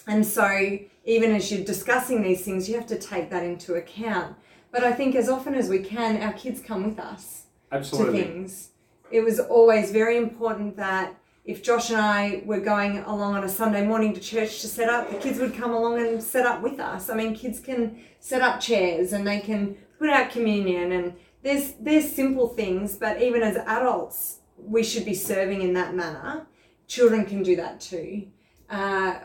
And 0.08 0.26
so 0.26 0.48
even 1.06 1.32
as 1.36 1.52
you're 1.52 1.64
discussing 1.66 2.22
these 2.22 2.44
things 2.46 2.68
you 2.70 2.76
have 2.76 2.88
to 2.88 2.98
take 3.00 3.30
that 3.32 3.44
into 3.44 3.76
account 3.76 4.36
but 4.74 4.84
i 4.84 4.92
think 4.92 5.16
as 5.16 5.30
often 5.30 5.56
as 5.56 5.70
we 5.70 5.80
can 5.80 6.22
our 6.22 6.34
kids 6.34 6.60
come 6.60 6.84
with 6.84 7.00
us 7.00 7.46
Absolutely. 7.72 8.20
to 8.20 8.26
things 8.26 8.70
it 9.12 9.22
was 9.22 9.40
always 9.40 9.92
very 9.92 10.18
important 10.18 10.76
that 10.76 11.16
if 11.46 11.62
Josh 11.62 11.90
and 11.90 12.00
I 12.00 12.42
were 12.46 12.62
going 12.62 13.00
along 13.00 13.36
on 13.36 13.44
a 13.44 13.50
Sunday 13.50 13.86
morning 13.86 14.14
to 14.14 14.20
church 14.22 14.62
to 14.62 14.68
set 14.68 14.88
up, 14.88 15.12
the 15.12 15.18
kids 15.18 15.40
would 15.40 15.54
come 15.54 15.74
along 15.74 16.00
and 16.00 16.24
set 16.24 16.46
up 16.46 16.62
with 16.62 16.80
us. 16.80 17.10
I 17.10 17.16
mean, 17.16 17.36
kids 17.36 17.60
can 17.60 18.02
set 18.20 18.42
up 18.42 18.62
chairs 18.62 19.12
and 19.12 19.28
they 19.28 19.40
can 19.42 19.76
put 20.00 20.10
out 20.10 20.32
communion 20.32 20.94
and 20.94 21.14
there's 21.44 21.74
there's 21.74 22.10
simple 22.10 22.48
things, 22.48 22.96
but 22.96 23.22
even 23.22 23.44
as 23.44 23.58
adults, 23.58 24.40
we 24.58 24.84
should 24.84 25.04
be 25.06 25.14
serving 25.14 25.62
in 25.62 25.74
that 25.74 25.94
manner. 25.94 26.48
Children 26.88 27.26
can 27.26 27.44
do 27.44 27.58
that 27.58 27.82
too. 27.82 28.28
Uh, 28.70 29.16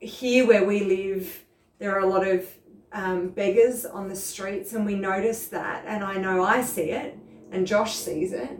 here 0.00 0.46
where 0.46 0.64
we 0.64 0.80
live, 0.84 1.44
there 1.78 1.94
are 1.94 2.00
a 2.00 2.06
lot 2.06 2.26
of 2.26 2.46
um, 2.92 3.28
beggars 3.28 3.84
on 3.84 4.08
the 4.08 4.16
streets, 4.16 4.72
and 4.72 4.84
we 4.84 4.94
notice 4.94 5.46
that. 5.48 5.84
And 5.86 6.04
I 6.04 6.16
know 6.16 6.44
I 6.44 6.62
see 6.62 6.90
it, 6.90 7.18
and 7.50 7.66
Josh 7.66 7.94
sees 7.94 8.32
it. 8.32 8.50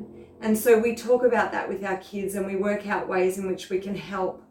And 0.40 0.58
so 0.58 0.78
we 0.78 0.94
talk 0.94 1.24
about 1.24 1.52
that 1.52 1.68
with 1.68 1.84
our 1.84 1.98
kids, 1.98 2.34
and 2.34 2.46
we 2.46 2.56
work 2.56 2.86
out 2.86 3.08
ways 3.08 3.38
in 3.38 3.46
which 3.46 3.70
we 3.70 3.78
can 3.78 3.94
help 3.94 4.42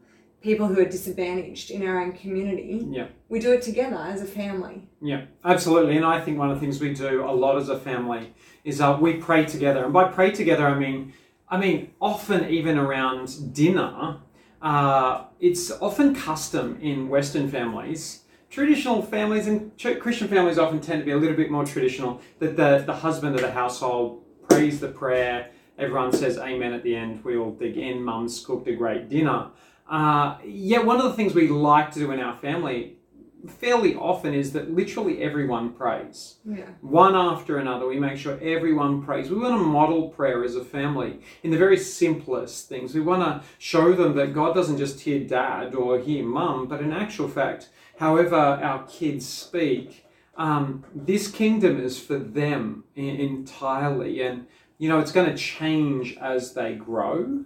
people 0.42 0.68
who 0.68 0.80
are 0.80 0.86
disadvantaged 0.86 1.70
in 1.70 1.88
our 1.88 2.02
own 2.02 2.14
community. 2.14 2.88
Yeah. 2.90 3.08
We 3.30 3.40
do 3.40 3.52
it 3.52 3.62
together 3.62 3.98
as 3.98 4.22
a 4.22 4.26
family. 4.26 4.90
Yeah, 5.02 5.26
absolutely. 5.46 5.98
And 5.98 6.06
I 6.06 6.20
think 6.20 6.40
one 6.40 6.50
of 6.50 6.60
the 6.60 6.62
things 6.62 6.80
we 6.80 6.94
do 6.94 7.24
a 7.24 7.32
lot 7.32 7.58
as 7.58 7.70
a 7.70 7.78
family 7.78 8.34
is 8.64 8.82
uh, 8.82 8.98
we 9.00 9.14
pray 9.14 9.46
together. 9.46 9.84
And 9.84 9.94
by 9.94 10.06
pray 10.06 10.32
together, 10.32 10.68
I 10.68 10.78
mean, 10.78 11.14
I 11.48 11.58
mean 11.58 11.92
often 12.02 12.50
even 12.50 12.78
around 12.78 13.54
dinner. 13.54 14.18
Uh, 14.62 15.26
it's 15.40 15.72
often 15.72 16.16
custom 16.16 16.80
in 16.82 17.10
Western 17.10 17.50
families. 17.50 18.24
Traditional 18.52 19.02
families 19.02 19.48
and 19.48 19.76
ch- 19.78 19.98
Christian 20.00 20.28
families 20.28 20.58
often 20.60 20.82
tend 20.82 21.00
to 21.00 21.06
be 21.06 21.12
a 21.12 21.18
little 21.18 21.38
bit 21.38 21.50
more 21.50 21.66
traditional. 21.66 22.20
That 22.40 22.58
the 22.58 22.84
the 22.86 22.94
husband 22.94 23.36
of 23.36 23.42
the 23.42 23.52
household 23.52 24.24
prays 24.50 24.82
the 24.82 24.90
prayer. 24.90 25.52
Everyone 25.80 26.12
says 26.12 26.38
amen 26.38 26.74
at 26.74 26.84
the 26.84 26.94
end. 26.96 27.24
We 27.24 27.38
all 27.38 27.52
dig 27.52 27.78
in. 27.78 28.04
Mum's 28.04 28.46
cooked 28.46 28.68
a 28.68 28.76
great 28.76 29.10
dinner. 29.10 29.48
Uh, 29.90 30.38
yeah, 30.46 30.80
one 30.80 30.98
of 30.98 31.04
the 31.04 31.14
things 31.14 31.34
we 31.34 31.48
like 31.48 31.92
to 31.92 32.00
do 32.00 32.12
in 32.12 32.20
our 32.20 32.36
family 32.38 32.98
fairly 33.48 33.96
often 33.96 34.34
is 34.34 34.54
that 34.54 34.72
literally 34.72 35.22
everyone 35.22 35.72
prays. 35.72 36.36
Yeah. 36.46 36.66
One 36.82 37.16
after 37.16 37.58
another, 37.58 37.88
we 37.88 38.00
make 38.00 38.18
sure 38.18 38.40
everyone 38.42 39.02
prays. 39.04 39.30
We 39.30 39.38
want 39.38 39.60
to 39.60 39.64
model 39.64 40.10
prayer 40.10 40.44
as 40.44 40.56
a 40.56 40.64
family 40.64 41.22
in 41.44 41.52
the 41.52 41.58
very 41.58 41.78
simplest 41.78 42.70
things. 42.70 42.94
We 42.94 43.02
want 43.02 43.24
to 43.24 43.48
show 43.58 43.94
them 43.94 44.16
that 44.16 44.34
God 44.34 44.54
doesn't 44.54 44.78
just 44.78 45.02
hear 45.02 45.26
dad 45.26 45.74
or 45.74 46.00
hear 46.00 46.24
mum, 46.24 46.68
but 46.68 46.82
in 46.82 46.92
actual 46.94 47.28
fact, 47.28 47.70
however 48.02 48.36
our 48.36 48.84
kids 48.88 49.28
speak, 49.28 50.08
um, 50.36 50.84
this 50.96 51.30
kingdom 51.30 51.80
is 51.80 52.00
for 52.00 52.18
them 52.18 52.84
entirely. 52.96 54.24
And, 54.24 54.48
you 54.80 54.90
know, 54.90 55.00
it's 55.00 55.12
going 55.12 55.30
to 55.30 55.38
change 55.38 56.18
as 56.18 56.54
they 56.54 56.74
grow. 56.74 57.46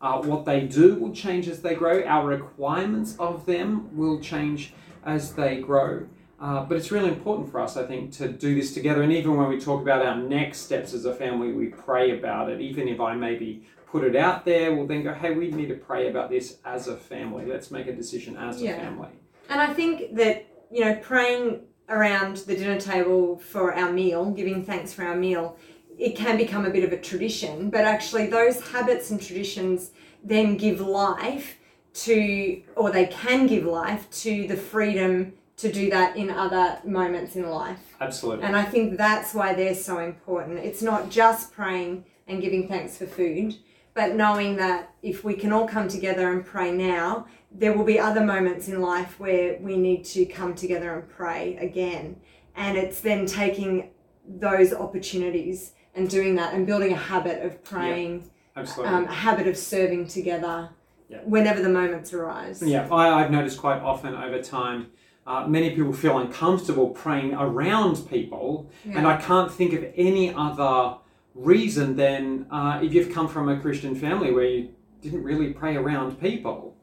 Uh, 0.00 0.22
what 0.22 0.44
they 0.44 0.60
do 0.60 0.94
will 0.94 1.12
change 1.12 1.48
as 1.48 1.60
they 1.60 1.74
grow. 1.74 2.04
Our 2.04 2.24
requirements 2.24 3.16
of 3.18 3.46
them 3.46 3.96
will 3.96 4.20
change 4.20 4.72
as 5.04 5.34
they 5.34 5.60
grow. 5.60 6.06
Uh, 6.38 6.62
but 6.64 6.76
it's 6.78 6.92
really 6.92 7.08
important 7.08 7.50
for 7.50 7.58
us, 7.60 7.76
I 7.76 7.84
think, 7.84 8.12
to 8.18 8.28
do 8.28 8.54
this 8.54 8.72
together. 8.74 9.02
And 9.02 9.12
even 9.12 9.36
when 9.36 9.48
we 9.48 9.58
talk 9.58 9.82
about 9.82 10.06
our 10.06 10.16
next 10.16 10.58
steps 10.60 10.94
as 10.94 11.04
a 11.04 11.14
family, 11.14 11.50
we 11.52 11.66
pray 11.66 12.16
about 12.16 12.48
it. 12.48 12.60
Even 12.60 12.86
if 12.86 13.00
I 13.00 13.16
maybe 13.16 13.66
put 13.86 14.04
it 14.04 14.14
out 14.14 14.44
there, 14.44 14.72
we'll 14.72 14.86
then 14.86 15.02
go, 15.02 15.14
hey, 15.14 15.32
we 15.32 15.50
need 15.50 15.70
to 15.70 15.74
pray 15.74 16.08
about 16.10 16.30
this 16.30 16.58
as 16.64 16.86
a 16.86 16.96
family. 16.96 17.44
Let's 17.44 17.72
make 17.72 17.88
a 17.88 17.92
decision 18.02 18.36
as 18.36 18.62
Yeah. 18.62 18.76
a 18.76 18.80
family. 18.80 19.08
And 19.48 19.60
I 19.60 19.72
think 19.72 20.16
that, 20.16 20.46
you 20.70 20.84
know, 20.84 20.96
praying 20.96 21.60
around 21.88 22.38
the 22.38 22.56
dinner 22.56 22.80
table 22.80 23.38
for 23.38 23.74
our 23.74 23.92
meal, 23.92 24.30
giving 24.30 24.64
thanks 24.64 24.92
for 24.92 25.04
our 25.04 25.16
meal, 25.16 25.56
it 25.98 26.16
can 26.16 26.36
become 26.36 26.66
a 26.66 26.70
bit 26.70 26.84
of 26.84 26.92
a 26.92 26.98
tradition, 26.98 27.70
but 27.70 27.84
actually 27.84 28.26
those 28.26 28.60
habits 28.68 29.10
and 29.10 29.22
traditions 29.22 29.92
then 30.22 30.56
give 30.56 30.80
life 30.80 31.58
to, 31.94 32.60
or 32.74 32.90
they 32.90 33.06
can 33.06 33.46
give 33.46 33.64
life 33.64 34.10
to 34.10 34.46
the 34.46 34.56
freedom 34.56 35.32
to 35.56 35.72
do 35.72 35.88
that 35.88 36.16
in 36.16 36.28
other 36.28 36.78
moments 36.84 37.34
in 37.34 37.48
life. 37.48 37.78
Absolutely. 38.00 38.44
And 38.44 38.54
I 38.54 38.64
think 38.64 38.98
that's 38.98 39.32
why 39.32 39.54
they're 39.54 39.74
so 39.74 40.00
important. 40.00 40.58
It's 40.58 40.82
not 40.82 41.08
just 41.08 41.52
praying 41.52 42.04
and 42.26 42.42
giving 42.42 42.68
thanks 42.68 42.98
for 42.98 43.06
food, 43.06 43.56
but 43.94 44.14
knowing 44.14 44.56
that 44.56 44.92
if 45.02 45.24
we 45.24 45.32
can 45.32 45.52
all 45.52 45.66
come 45.66 45.88
together 45.88 46.30
and 46.30 46.44
pray 46.44 46.70
now, 46.70 47.26
there 47.58 47.72
will 47.72 47.84
be 47.84 47.98
other 47.98 48.20
moments 48.20 48.68
in 48.68 48.80
life 48.80 49.18
where 49.18 49.58
we 49.60 49.76
need 49.76 50.04
to 50.04 50.26
come 50.26 50.54
together 50.54 50.94
and 50.94 51.08
pray 51.08 51.56
again. 51.56 52.16
And 52.54 52.76
it's 52.76 53.00
then 53.00 53.26
taking 53.26 53.90
those 54.28 54.72
opportunities 54.74 55.72
and 55.94 56.08
doing 56.10 56.34
that 56.36 56.52
and 56.54 56.66
building 56.66 56.92
a 56.92 56.96
habit 56.96 57.42
of 57.44 57.62
praying, 57.64 58.30
Absolutely. 58.56 58.94
um, 58.94 59.04
a 59.04 59.12
habit 59.12 59.46
of 59.46 59.56
serving 59.56 60.08
together 60.08 60.70
Yeah. 61.08 61.18
whenever 61.24 61.62
the 61.62 61.68
moments 61.68 62.12
arise. 62.12 62.62
Yeah, 62.62 62.86
I, 62.90 63.22
I've 63.22 63.30
noticed 63.30 63.58
quite 63.58 63.80
often 63.80 64.14
over 64.14 64.42
time, 64.42 64.88
uh, 65.26 65.46
many 65.46 65.70
people 65.70 65.92
feel 65.92 66.18
uncomfortable 66.18 66.90
praying 66.90 67.34
around 67.34 68.08
people, 68.08 68.70
and 68.84 69.06
I 69.08 69.16
can't 69.16 69.50
think 69.50 69.72
of 69.72 69.84
any 69.96 70.32
other 70.32 70.96
reason 71.34 71.96
than 71.96 72.46
uh, 72.50 72.80
if 72.82 72.94
you've 72.94 73.12
come 73.12 73.28
from 73.28 73.48
a 73.48 73.58
Christian 73.58 73.94
family 73.94 74.32
where 74.32 74.44
you 74.44 74.70
didn't 75.00 75.22
really 75.24 75.52
pray 75.52 75.76
around 75.76 76.20
people. 76.20 76.75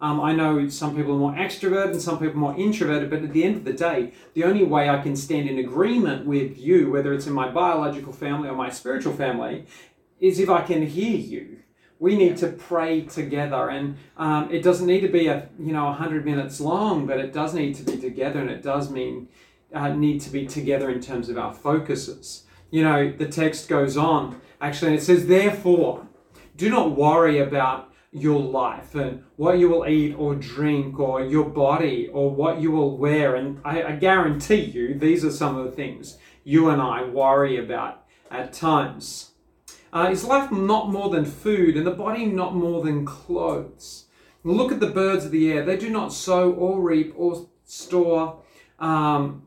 Um, 0.00 0.20
I 0.20 0.32
know 0.32 0.66
some 0.68 0.96
people 0.96 1.12
are 1.12 1.18
more 1.18 1.32
extroverted 1.34 1.92
and 1.92 2.02
some 2.02 2.18
people 2.18 2.34
are 2.36 2.52
more 2.52 2.56
introverted, 2.56 3.10
but 3.10 3.22
at 3.22 3.32
the 3.32 3.44
end 3.44 3.56
of 3.56 3.64
the 3.64 3.72
day, 3.74 4.12
the 4.32 4.44
only 4.44 4.64
way 4.64 4.88
I 4.88 5.02
can 5.02 5.14
stand 5.14 5.48
in 5.48 5.58
agreement 5.58 6.24
with 6.24 6.58
you, 6.58 6.90
whether 6.90 7.12
it's 7.12 7.26
in 7.26 7.34
my 7.34 7.50
biological 7.50 8.12
family 8.12 8.48
or 8.48 8.54
my 8.54 8.70
spiritual 8.70 9.12
family, 9.12 9.66
is 10.18 10.38
if 10.38 10.48
I 10.48 10.62
can 10.62 10.86
hear 10.86 11.16
you. 11.16 11.58
We 11.98 12.16
need 12.16 12.38
to 12.38 12.48
pray 12.48 13.02
together, 13.02 13.68
and 13.68 13.96
um, 14.16 14.50
it 14.50 14.62
doesn't 14.62 14.86
need 14.86 15.00
to 15.00 15.08
be 15.08 15.26
a 15.26 15.50
you 15.58 15.74
know 15.74 15.92
hundred 15.92 16.24
minutes 16.24 16.58
long, 16.58 17.06
but 17.06 17.18
it 17.18 17.30
does 17.30 17.52
need 17.52 17.74
to 17.74 17.82
be 17.82 17.98
together, 17.98 18.40
and 18.40 18.48
it 18.48 18.62
does 18.62 18.90
mean 18.90 19.28
uh, 19.74 19.88
need 19.88 20.22
to 20.22 20.30
be 20.30 20.46
together 20.46 20.88
in 20.88 21.02
terms 21.02 21.28
of 21.28 21.36
our 21.36 21.52
focuses. 21.52 22.44
You 22.70 22.84
know, 22.84 23.12
the 23.12 23.28
text 23.28 23.68
goes 23.68 23.98
on 23.98 24.40
actually, 24.62 24.92
and 24.92 24.98
it 24.98 25.02
says, 25.02 25.26
"Therefore, 25.26 26.06
do 26.56 26.70
not 26.70 26.96
worry 26.96 27.38
about 27.38 27.89
your 28.12 28.40
life 28.40 28.94
and 28.94 29.22
what 29.36 29.58
you 29.58 29.68
will 29.68 29.86
eat 29.86 30.14
or 30.14 30.34
drink 30.34 30.98
or 30.98 31.24
your 31.24 31.48
body 31.48 32.08
or 32.12 32.30
what 32.30 32.60
you 32.60 32.70
will 32.70 32.96
wear." 32.96 33.36
And 33.36 33.60
I, 33.64 33.82
I 33.82 33.92
guarantee 33.92 34.62
you, 34.62 34.94
these 34.94 35.24
are 35.24 35.30
some 35.30 35.56
of 35.56 35.64
the 35.64 35.72
things 35.72 36.18
you 36.44 36.68
and 36.68 36.80
I 36.80 37.04
worry 37.04 37.56
about 37.56 38.04
at 38.30 38.52
times. 38.52 39.32
Uh, 39.92 40.08
is 40.10 40.24
life 40.24 40.50
not 40.52 40.90
more 40.90 41.10
than 41.10 41.24
food, 41.24 41.76
and 41.76 41.86
the 41.86 41.90
body 41.90 42.26
not 42.26 42.54
more 42.54 42.82
than 42.82 43.04
clothes? 43.04 44.06
Look 44.44 44.72
at 44.72 44.80
the 44.80 44.86
birds 44.86 45.24
of 45.24 45.32
the 45.32 45.52
air; 45.52 45.64
they 45.64 45.76
do 45.76 45.90
not 45.90 46.12
sow 46.12 46.52
or 46.52 46.80
reap 46.80 47.12
or 47.16 47.48
store 47.64 48.40
um, 48.78 49.42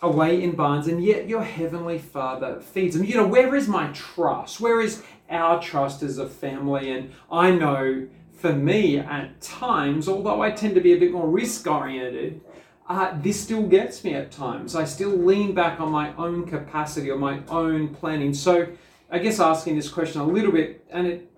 away 0.00 0.42
in 0.42 0.52
barns, 0.52 0.86
and 0.86 1.02
yet 1.02 1.28
your 1.28 1.42
heavenly 1.42 1.98
Father 1.98 2.60
feeds 2.60 2.96
them. 2.96 3.04
You 3.04 3.16
know, 3.16 3.26
where 3.26 3.54
is 3.54 3.68
my 3.68 3.88
trust? 3.88 4.60
Where 4.60 4.80
is 4.80 5.02
our 5.28 5.60
trust 5.60 6.02
as 6.02 6.18
a 6.18 6.28
family? 6.28 6.90
And 6.90 7.12
I 7.30 7.50
know 7.50 8.06
for 8.38 8.52
me, 8.52 8.98
at 8.98 9.40
times, 9.40 10.08
although 10.08 10.42
I 10.42 10.52
tend 10.52 10.76
to 10.76 10.80
be 10.80 10.92
a 10.92 10.98
bit 10.98 11.10
more 11.10 11.28
risk 11.28 11.66
oriented, 11.66 12.40
uh, 12.88 13.12
this 13.20 13.40
still 13.40 13.64
gets 13.64 14.04
me 14.04 14.14
at 14.14 14.30
times. 14.30 14.76
I 14.76 14.84
still 14.84 15.10
lean 15.10 15.54
back 15.54 15.80
on 15.80 15.90
my 15.90 16.14
own 16.16 16.46
capacity 16.46 17.10
or 17.10 17.18
my 17.18 17.40
own 17.48 17.88
planning. 17.88 18.32
So, 18.32 18.68
I 19.10 19.18
guess 19.18 19.40
asking 19.40 19.76
this 19.76 19.88
question 19.88 20.20
a 20.20 20.26
little 20.26 20.52
bit, 20.52 20.86
and 20.90 21.06
it 21.06 21.30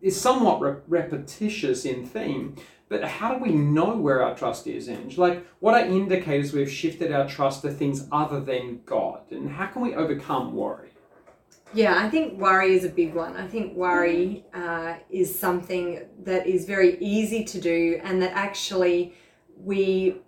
is 0.00 0.18
somewhat 0.18 0.60
re- 0.60 0.76
repetitious 0.88 1.84
in 1.84 2.06
theme, 2.06 2.56
but 2.88 3.02
how 3.02 3.34
do 3.34 3.42
we 3.42 3.52
know 3.52 3.96
where 3.96 4.22
our 4.22 4.36
trust 4.36 4.66
is, 4.66 4.88
Ange? 4.88 5.18
Like, 5.18 5.44
what 5.58 5.74
are 5.74 5.84
indicators 5.86 6.52
we've 6.52 6.70
shifted 6.70 7.10
our 7.12 7.26
trust 7.26 7.62
to 7.62 7.70
things 7.70 8.06
other 8.12 8.40
than 8.40 8.80
God? 8.86 9.22
And 9.30 9.50
how 9.50 9.66
can 9.66 9.82
we 9.82 9.94
overcome 9.94 10.54
worry? 10.54 10.90
Yeah, 11.74 11.98
I 11.98 12.08
think 12.08 12.38
worry 12.38 12.74
is 12.74 12.84
a 12.84 12.88
big 12.88 13.14
one. 13.14 13.36
I 13.36 13.46
think 13.48 13.74
worry 13.74 14.44
uh, 14.54 14.94
is 15.10 15.36
something 15.36 16.06
that 16.22 16.46
is 16.46 16.64
very 16.64 16.96
easy 17.00 17.44
to 17.44 17.60
do, 17.60 18.00
and 18.04 18.22
that 18.22 18.32
actually 18.34 19.14
we, 19.58 20.18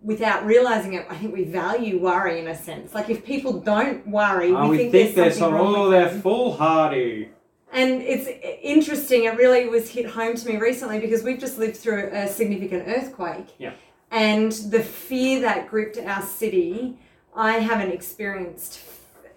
without 0.00 0.46
realizing 0.46 0.94
it, 0.94 1.04
I 1.10 1.16
think 1.16 1.34
we 1.34 1.44
value 1.44 1.98
worry 1.98 2.38
in 2.38 2.46
a 2.46 2.54
sense. 2.54 2.94
Like 2.94 3.10
if 3.10 3.24
people 3.24 3.54
don't 3.60 4.06
worry, 4.06 4.52
Uh, 4.52 4.64
we, 4.64 4.70
we 4.70 4.76
think, 4.78 4.92
think 4.92 5.14
they're 5.16 5.32
so, 5.32 5.52
oh, 5.52 5.90
they're 5.90 6.10
foolhardy. 6.10 7.30
And 7.72 8.00
it's 8.02 8.28
interesting. 8.62 9.24
It 9.24 9.36
really 9.36 9.68
was 9.68 9.90
hit 9.90 10.06
home 10.06 10.34
to 10.36 10.48
me 10.48 10.56
recently 10.56 10.98
because 11.00 11.22
we've 11.22 11.38
just 11.38 11.58
lived 11.58 11.76
through 11.76 12.10
a 12.12 12.26
significant 12.26 12.84
earthquake. 12.88 13.48
Yeah. 13.58 13.72
And 14.10 14.50
the 14.52 14.80
fear 14.82 15.40
that 15.40 15.68
gripped 15.68 15.98
our 15.98 16.22
city, 16.22 16.96
I 17.36 17.58
haven't 17.58 17.92
experienced 17.92 18.80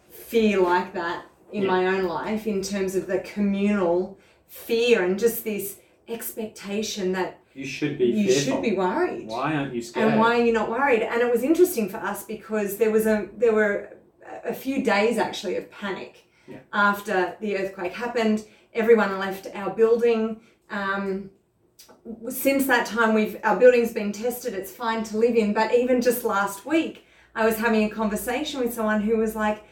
fear 0.10 0.62
like 0.62 0.94
that 0.94 1.26
in 1.52 1.64
Yeah. 1.64 1.68
my 1.68 1.86
own 1.88 2.04
life 2.06 2.48
in 2.48 2.62
terms 2.62 2.96
of 2.96 3.08
the 3.08 3.20
communal 3.20 4.18
fear 4.48 5.04
and 5.04 5.20
just 5.20 5.44
this 5.44 5.78
expectation 6.08 7.12
that 7.12 7.40
You 7.54 7.66
should 7.66 7.98
be 7.98 8.06
you 8.06 8.28
fearful. 8.28 8.54
should 8.54 8.62
be 8.62 8.78
worried. 8.78 9.28
Why 9.28 9.56
aren't 9.56 9.74
you 9.74 9.82
scared? 9.82 10.12
And 10.12 10.20
why 10.20 10.40
are 10.40 10.44
you 10.46 10.54
not 10.54 10.70
worried? 10.70 11.02
And 11.02 11.22
it 11.22 11.30
was 11.30 11.44
interesting 11.44 11.90
for 11.90 11.98
us 11.98 12.24
because 12.24 12.78
there 12.78 12.92
was 12.92 13.06
a 13.06 13.28
there 13.38 13.54
were 13.54 13.98
a 14.46 14.54
few 14.54 14.82
days 14.84 15.18
actually 15.18 15.58
of 15.58 15.70
panic 15.70 16.26
Yeah. 16.52 16.60
after 16.74 17.36
the 17.42 17.58
earthquake 17.58 17.94
happened. 17.94 18.46
Everyone 18.74 19.18
left 19.20 19.48
our 19.56 19.70
building. 19.70 20.42
Um, 20.70 21.30
since 22.30 22.66
that 22.68 22.86
time, 22.86 23.14
we've 23.14 23.38
our 23.44 23.58
building's 23.58 23.94
been 23.94 24.12
tested. 24.12 24.54
It's 24.54 24.72
fine 24.72 25.04
to 25.06 25.18
live 25.18 25.36
in. 25.36 25.54
But 25.54 25.74
even 25.74 26.02
just 26.02 26.24
last 26.24 26.66
week, 26.66 27.06
I 27.36 27.46
was 27.46 27.58
having 27.58 27.84
a 27.84 27.90
conversation 27.90 28.60
with 28.60 28.74
someone 28.74 29.02
who 29.02 29.18
was 29.18 29.36
like, 29.36 29.64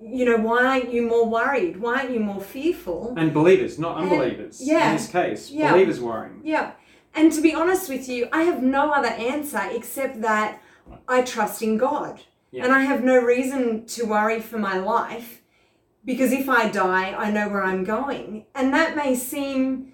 you 0.00 0.24
know, 0.24 0.36
why 0.36 0.64
aren't 0.64 0.92
you 0.92 1.02
more 1.02 1.28
worried? 1.28 1.80
Why 1.80 2.00
aren't 2.00 2.10
you 2.10 2.20
more 2.20 2.40
fearful? 2.40 3.14
And 3.16 3.32
believers, 3.32 3.78
not 3.78 3.98
And- 4.00 4.10
unbelievers. 4.10 4.60
yeah. 4.60 4.90
In 4.90 4.96
this 4.96 5.08
case, 5.08 5.50
Yeah. 5.50 5.72
believers 5.72 6.00
worrying. 6.00 6.40
Yeah. 6.42 6.72
And 7.14 7.30
to 7.32 7.40
be 7.40 7.54
honest 7.54 7.88
with 7.88 8.08
you, 8.08 8.28
I 8.32 8.42
have 8.44 8.62
no 8.62 8.90
other 8.92 9.08
answer 9.08 9.60
except 9.70 10.22
that 10.22 10.60
I 11.06 11.22
trust 11.22 11.62
in 11.62 11.76
God. 11.76 12.20
Yeah. 12.50 12.64
And 12.64 12.72
I 12.72 12.80
have 12.82 13.04
no 13.04 13.16
reason 13.18 13.84
to 13.86 14.04
worry 14.04 14.40
for 14.40 14.58
my 14.58 14.76
life 14.78 15.41
because 16.04 16.32
if 16.32 16.48
I 16.48 16.68
die, 16.68 17.12
I 17.12 17.30
know 17.30 17.48
where 17.48 17.62
I'm 17.62 17.84
going. 17.84 18.46
And 18.54 18.72
that 18.74 18.96
may 18.96 19.14
seem 19.14 19.92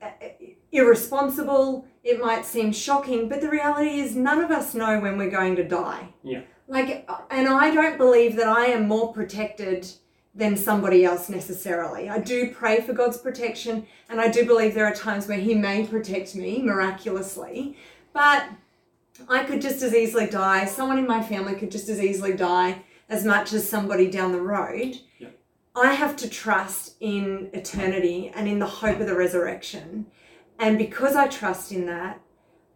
uh, 0.00 0.10
irresponsible, 0.70 1.86
it 2.02 2.20
might 2.20 2.44
seem 2.44 2.72
shocking, 2.72 3.28
but 3.28 3.40
the 3.40 3.50
reality 3.50 4.00
is 4.00 4.16
none 4.16 4.42
of 4.42 4.50
us 4.50 4.74
know 4.74 4.98
when 4.98 5.18
we're 5.18 5.30
going 5.30 5.56
to 5.56 5.64
die. 5.64 6.08
Yeah. 6.22 6.42
Like, 6.66 7.08
and 7.30 7.48
I 7.48 7.70
don't 7.70 7.98
believe 7.98 8.36
that 8.36 8.48
I 8.48 8.66
am 8.66 8.88
more 8.88 9.12
protected 9.12 9.86
than 10.34 10.56
somebody 10.56 11.04
else 11.04 11.28
necessarily. 11.28 12.08
I 12.08 12.18
do 12.18 12.52
pray 12.52 12.80
for 12.80 12.94
God's 12.94 13.18
protection, 13.18 13.86
and 14.08 14.20
I 14.20 14.28
do 14.28 14.46
believe 14.46 14.74
there 14.74 14.86
are 14.86 14.94
times 14.94 15.28
where 15.28 15.38
He 15.38 15.54
may 15.54 15.86
protect 15.86 16.34
me 16.34 16.62
miraculously, 16.62 17.76
but 18.14 18.46
I 19.28 19.44
could 19.44 19.60
just 19.60 19.82
as 19.82 19.94
easily 19.94 20.26
die. 20.26 20.64
Someone 20.64 20.98
in 20.98 21.06
my 21.06 21.22
family 21.22 21.54
could 21.54 21.70
just 21.70 21.90
as 21.90 22.00
easily 22.00 22.34
die 22.34 22.82
as 23.08 23.24
much 23.26 23.52
as 23.52 23.68
somebody 23.68 24.10
down 24.10 24.32
the 24.32 24.40
road. 24.40 24.96
Yeah. 25.18 25.28
I 25.74 25.94
have 25.94 26.16
to 26.16 26.28
trust 26.28 26.96
in 27.00 27.50
eternity 27.52 28.30
and 28.34 28.46
in 28.46 28.58
the 28.58 28.66
hope 28.66 29.00
of 29.00 29.06
the 29.06 29.16
resurrection. 29.16 30.06
And 30.58 30.76
because 30.76 31.16
I 31.16 31.28
trust 31.28 31.72
in 31.72 31.86
that, 31.86 32.20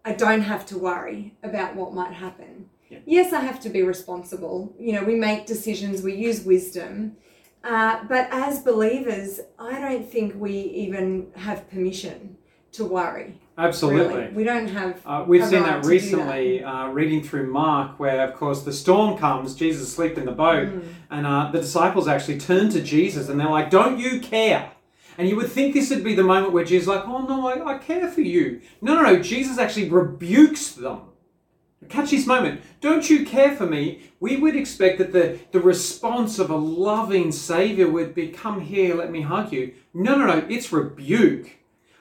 I 0.05 0.13
don't 0.13 0.43
have 0.43 0.65
to 0.67 0.79
worry 0.79 1.37
about 1.43 1.77
what 1.77 1.93
might 1.93 2.13
happen. 2.13 2.71
Yeah. 2.89 2.99
Yes, 3.05 3.33
I 3.33 3.41
have 3.41 3.61
to 3.61 3.69
be 3.69 3.83
responsible. 3.83 4.75
You 4.79 4.93
know, 4.93 5.05
we 5.05 5.17
make 5.17 5.47
decisions, 5.47 6.03
we 6.03 6.15
use 6.15 6.43
wisdom. 6.43 7.17
Uh, 7.65 8.05
but 8.05 8.29
as 8.31 8.63
believers, 8.63 9.41
I 9.59 9.81
don't 9.81 10.11
think 10.11 10.35
we 10.37 10.53
even 10.53 11.33
have 11.35 11.69
permission 11.69 12.39
to 12.77 12.85
worry. 12.85 13.39
Absolutely. 13.59 14.15
Really. 14.15 14.33
We 14.33 14.45
don't 14.45 14.69
have. 14.69 15.01
Uh, 15.05 15.25
we've 15.27 15.45
seen 15.45 15.63
right 15.63 15.83
that 15.83 15.89
recently, 15.89 16.63
uh, 16.63 16.89
reading 16.89 17.23
through 17.23 17.51
Mark, 17.51 17.99
where 17.99 18.27
of 18.29 18.35
course 18.35 18.63
the 18.63 18.73
storm 18.73 19.17
comes, 19.19 19.55
Jesus 19.55 19.83
is 19.83 19.89
asleep 19.89 20.19
in 20.19 20.27
the 20.27 20.33
boat, 20.33 20.69
Mm. 20.69 20.83
and 21.11 21.27
uh, 21.27 21.51
the 21.53 21.61
disciples 21.61 22.07
actually 22.07 22.39
turn 22.39 22.69
to 22.71 22.83
Jesus 22.83 23.29
and 23.29 23.41
they're 23.41 23.49
like, 23.49 23.71
Don't 23.71 23.99
you 23.99 24.21
care? 24.21 24.73
And 25.19 25.27
you 25.29 25.37
would 25.37 25.51
think 25.51 25.73
this 25.73 25.89
would 25.89 26.05
be 26.05 26.15
the 26.15 26.23
moment 26.23 26.53
where 26.53 26.65
Jesus 26.65 26.83
is 26.83 26.89
like, 26.89 27.07
Oh 27.09 27.23
no, 27.23 27.49
I, 27.49 27.77
I 27.77 27.79
care 27.79 28.11
for 28.11 28.21
you. 28.21 28.61
No, 28.83 28.95
no, 28.97 29.03
no. 29.03 29.23
Jesus 29.23 29.59
actually 29.59 29.89
rebukes 29.89 30.73
them. 30.73 31.01
Catch 31.89 32.11
this 32.11 32.27
moment. 32.27 32.61
Don't 32.81 33.09
you 33.09 33.25
care 33.25 33.55
for 33.55 33.65
me? 33.67 34.03
We 34.19 34.37
would 34.37 34.57
expect 34.57 34.99
that 34.99 35.13
the, 35.13 35.39
the 35.53 35.61
response 35.61 36.39
of 36.39 36.51
a 36.51 36.57
loving 36.57 37.31
Savior 37.33 37.89
would 37.89 38.15
be, 38.15 38.29
Come 38.29 38.61
here, 38.61 38.95
let 38.95 39.11
me 39.11 39.23
hug 39.23 39.53
you. 39.53 39.73
No, 39.95 40.17
no, 40.17 40.27
no. 40.27 40.47
It's 40.51 40.73
rebuke. 40.73 41.51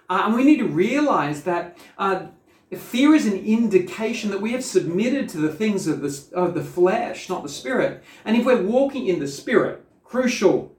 Uh, 0.09 0.23
and 0.25 0.35
we 0.35 0.43
need 0.43 0.57
to 0.57 0.67
realize 0.67 1.43
that 1.43 1.77
uh, 1.97 2.27
fear 2.73 3.13
is 3.13 3.25
an 3.25 3.37
indication 3.37 4.29
that 4.31 4.41
we 4.41 4.51
have 4.51 4.63
submitted 4.63 5.29
to 5.29 5.37
the 5.37 5.49
things 5.49 5.87
of 5.87 6.01
the, 6.01 6.23
of 6.33 6.53
the 6.53 6.63
flesh, 6.63 7.29
not 7.29 7.43
the 7.43 7.49
spirit. 7.49 8.03
And 8.23 8.35
if 8.35 8.45
we're 8.45 8.61
walking 8.61 9.07
in 9.07 9.19
the 9.19 9.27
spirit, 9.27 9.83
crucial, 10.03 10.75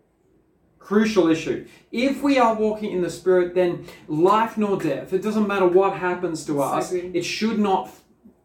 crucial 0.78 1.28
issue. 1.28 1.66
If 1.90 2.23
we 2.23 2.38
are 2.38 2.54
walking 2.54 2.92
in 2.92 3.02
the 3.02 3.11
spirit, 3.11 3.54
then 3.54 3.87
life 4.06 4.56
nor 4.56 4.78
death, 4.78 5.12
it 5.12 5.23
doesn't 5.23 5.47
matter 5.47 5.66
what 5.66 5.99
happens 5.99 6.47
to 6.47 6.62
us, 6.62 6.92
good. 6.92 7.14
it 7.14 7.25
should 7.25 7.59
not 7.59 7.90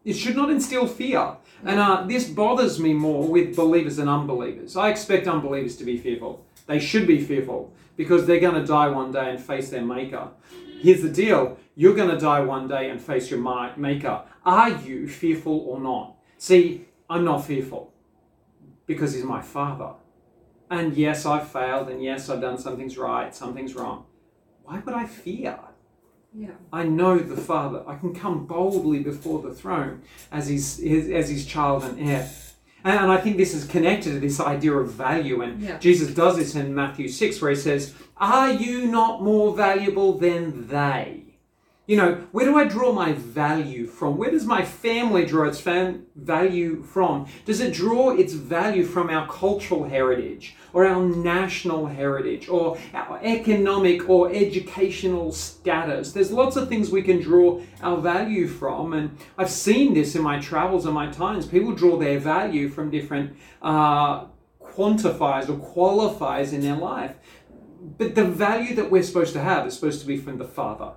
it 0.04 0.14
should 0.14 0.34
not 0.34 0.50
instill 0.50 0.88
fear. 0.88 1.36
And 1.64 1.78
uh, 1.78 2.04
this 2.08 2.28
bothers 2.28 2.80
me 2.80 2.92
more 2.92 3.26
with 3.28 3.54
believers 3.54 4.00
and 4.00 4.10
unbelievers. 4.10 4.76
I 4.76 4.88
expect 4.88 5.28
unbelievers 5.28 5.76
to 5.76 5.84
be 5.84 5.96
fearful. 5.96 6.44
They 6.66 6.80
should 6.80 7.06
be 7.06 7.22
fearful 7.22 7.72
because 7.96 8.26
they're 8.26 8.40
going 8.40 8.60
to 8.60 8.66
die 8.66 8.88
one 8.88 9.12
day 9.12 9.30
and 9.30 9.40
face 9.40 9.70
their 9.70 9.84
maker. 9.84 10.30
Here's 10.82 11.00
the 11.00 11.08
deal 11.08 11.58
you're 11.76 11.94
going 11.94 12.10
to 12.10 12.18
die 12.18 12.40
one 12.40 12.66
day 12.66 12.90
and 12.90 13.00
face 13.00 13.30
your 13.30 13.38
ma- 13.38 13.74
maker. 13.76 14.22
Are 14.44 14.68
you 14.68 15.06
fearful 15.06 15.60
or 15.60 15.80
not? 15.80 16.16
See, 16.38 16.86
I'm 17.08 17.24
not 17.24 17.46
fearful 17.46 17.92
because 18.86 19.14
he's 19.14 19.22
my 19.24 19.40
father. 19.40 19.92
And 20.68 20.94
yes, 20.96 21.24
I've 21.24 21.48
failed, 21.48 21.88
and 21.88 22.02
yes, 22.02 22.28
I've 22.28 22.40
done 22.40 22.58
some 22.58 22.76
things 22.76 22.98
right, 22.98 23.32
some 23.34 23.54
things 23.54 23.74
wrong. 23.74 24.06
Why 24.64 24.80
would 24.80 24.94
I 24.94 25.06
fear? 25.06 25.58
Yeah. 26.34 26.48
I 26.72 26.84
know 26.84 27.18
the 27.18 27.36
Father. 27.36 27.84
I 27.86 27.96
can 27.96 28.14
come 28.14 28.46
boldly 28.46 29.00
before 29.00 29.42
the 29.42 29.52
throne 29.52 30.02
as 30.30 30.48
his, 30.48 30.78
his 30.78 31.10
as 31.10 31.28
his 31.28 31.44
child 31.44 31.84
and 31.84 32.00
heir. 32.00 32.28
And, 32.84 32.98
and 32.98 33.12
I 33.12 33.18
think 33.18 33.36
this 33.36 33.54
is 33.54 33.64
connected 33.64 34.12
to 34.12 34.20
this 34.20 34.40
idea 34.40 34.72
of 34.72 34.92
value. 34.92 35.42
And 35.42 35.60
Yeah. 35.60 35.78
Jesus 35.78 36.14
does 36.14 36.36
this 36.36 36.54
in 36.54 36.74
Matthew 36.74 37.08
6, 37.08 37.40
where 37.40 37.50
he 37.50 37.56
says, 37.56 37.94
Are 38.16 38.52
you 38.52 38.86
not 38.86 39.22
more 39.22 39.54
valuable 39.56 40.18
than 40.18 40.68
they? 40.68 41.21
You 41.84 41.96
know, 41.96 42.14
where 42.30 42.44
do 42.44 42.56
I 42.56 42.64
draw 42.64 42.92
my 42.92 43.12
value 43.12 43.88
from? 43.88 44.16
Where 44.16 44.30
does 44.30 44.46
my 44.46 44.64
family 44.64 45.26
draw 45.26 45.48
its 45.48 45.60
fam- 45.60 46.06
value 46.14 46.80
from? 46.84 47.26
Does 47.44 47.60
it 47.60 47.74
draw 47.74 48.10
its 48.10 48.34
value 48.34 48.84
from 48.84 49.10
our 49.10 49.26
cultural 49.26 49.82
heritage 49.88 50.54
or 50.72 50.86
our 50.86 51.04
national 51.04 51.86
heritage 51.86 52.48
or 52.48 52.78
our 52.94 53.18
economic 53.24 54.08
or 54.08 54.32
educational 54.32 55.32
status? 55.32 56.12
There's 56.12 56.30
lots 56.30 56.54
of 56.54 56.68
things 56.68 56.90
we 56.90 57.02
can 57.02 57.20
draw 57.20 57.60
our 57.82 58.00
value 58.00 58.46
from, 58.46 58.92
and 58.92 59.18
I've 59.36 59.50
seen 59.50 59.92
this 59.92 60.14
in 60.14 60.22
my 60.22 60.38
travels 60.38 60.86
and 60.86 60.94
my 60.94 61.10
times. 61.10 61.46
People 61.46 61.74
draw 61.74 61.98
their 61.98 62.20
value 62.20 62.68
from 62.68 62.92
different 62.92 63.36
uh, 63.60 64.26
quantifiers 64.62 65.48
or 65.48 65.56
qualifiers 65.56 66.52
in 66.52 66.60
their 66.60 66.76
life. 66.76 67.16
But 67.98 68.14
the 68.14 68.24
value 68.24 68.76
that 68.76 68.88
we're 68.88 69.02
supposed 69.02 69.32
to 69.32 69.40
have 69.40 69.66
is 69.66 69.74
supposed 69.74 70.00
to 70.00 70.06
be 70.06 70.16
from 70.16 70.38
the 70.38 70.44
Father. 70.44 70.92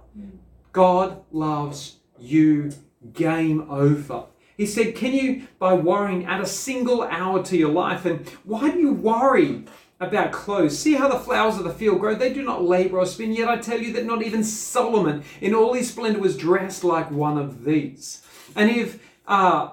God 0.75 1.23
loves 1.31 1.99
you. 2.19 2.73
Game 3.13 3.65
over. 3.71 4.25
He 4.57 4.65
said, 4.65 4.93
Can 4.93 5.13
you, 5.13 5.47
by 5.57 5.73
worrying, 5.73 6.25
add 6.25 6.41
a 6.41 6.45
single 6.45 7.01
hour 7.03 7.41
to 7.43 7.55
your 7.55 7.71
life? 7.71 8.03
And 8.03 8.27
why 8.43 8.71
do 8.71 8.79
you 8.79 8.91
worry 8.91 9.63
about 10.01 10.33
clothes? 10.33 10.77
See 10.77 10.95
how 10.95 11.07
the 11.07 11.17
flowers 11.17 11.57
of 11.57 11.63
the 11.63 11.73
field 11.73 12.01
grow? 12.01 12.13
They 12.13 12.33
do 12.33 12.43
not 12.43 12.65
labor 12.65 12.97
or 12.97 13.05
spin, 13.05 13.31
yet 13.31 13.47
I 13.47 13.55
tell 13.55 13.79
you 13.79 13.93
that 13.93 14.05
not 14.05 14.21
even 14.21 14.43
Solomon 14.43 15.23
in 15.39 15.55
all 15.55 15.73
his 15.73 15.89
splendor 15.89 16.19
was 16.19 16.35
dressed 16.35 16.83
like 16.83 17.09
one 17.09 17.37
of 17.37 17.63
these. 17.63 18.21
And 18.53 18.69
if 18.69 18.99
uh, 19.29 19.69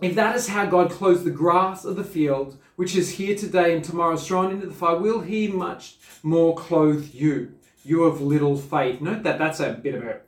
if 0.00 0.14
that 0.14 0.34
is 0.34 0.48
how 0.48 0.64
God 0.64 0.90
clothes 0.90 1.24
the 1.24 1.30
grass 1.30 1.84
of 1.84 1.96
the 1.96 2.04
field, 2.04 2.56
which 2.76 2.96
is 2.96 3.10
here 3.10 3.36
today 3.36 3.74
and 3.74 3.84
tomorrow 3.84 4.14
is 4.14 4.26
thrown 4.26 4.50
into 4.50 4.68
the 4.68 4.72
fire, 4.72 4.96
will 4.96 5.20
He 5.20 5.48
much 5.48 5.96
more 6.22 6.56
clothe 6.56 7.12
you, 7.12 7.52
you 7.84 8.04
of 8.04 8.20
little 8.20 8.56
faith? 8.56 9.00
Note 9.00 9.22
that 9.22 9.38
that's 9.38 9.60
a 9.60 9.72
bit 9.72 9.94
of 9.94 10.02
a 10.04 10.20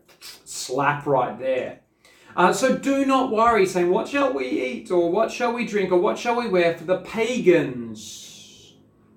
slap 0.44 1.06
right 1.06 1.38
there. 1.38 1.80
Uh, 2.36 2.52
so 2.52 2.76
do 2.76 3.04
not 3.04 3.32
worry, 3.32 3.66
saying, 3.66 3.90
What 3.90 4.08
shall 4.08 4.32
we 4.32 4.48
eat, 4.48 4.90
or 4.90 5.10
what 5.10 5.32
shall 5.32 5.52
we 5.52 5.66
drink, 5.66 5.90
or 5.90 5.98
what 5.98 6.18
shall 6.18 6.36
we 6.36 6.48
wear? 6.48 6.76
For 6.76 6.84
the 6.84 6.98
pagans 6.98 8.74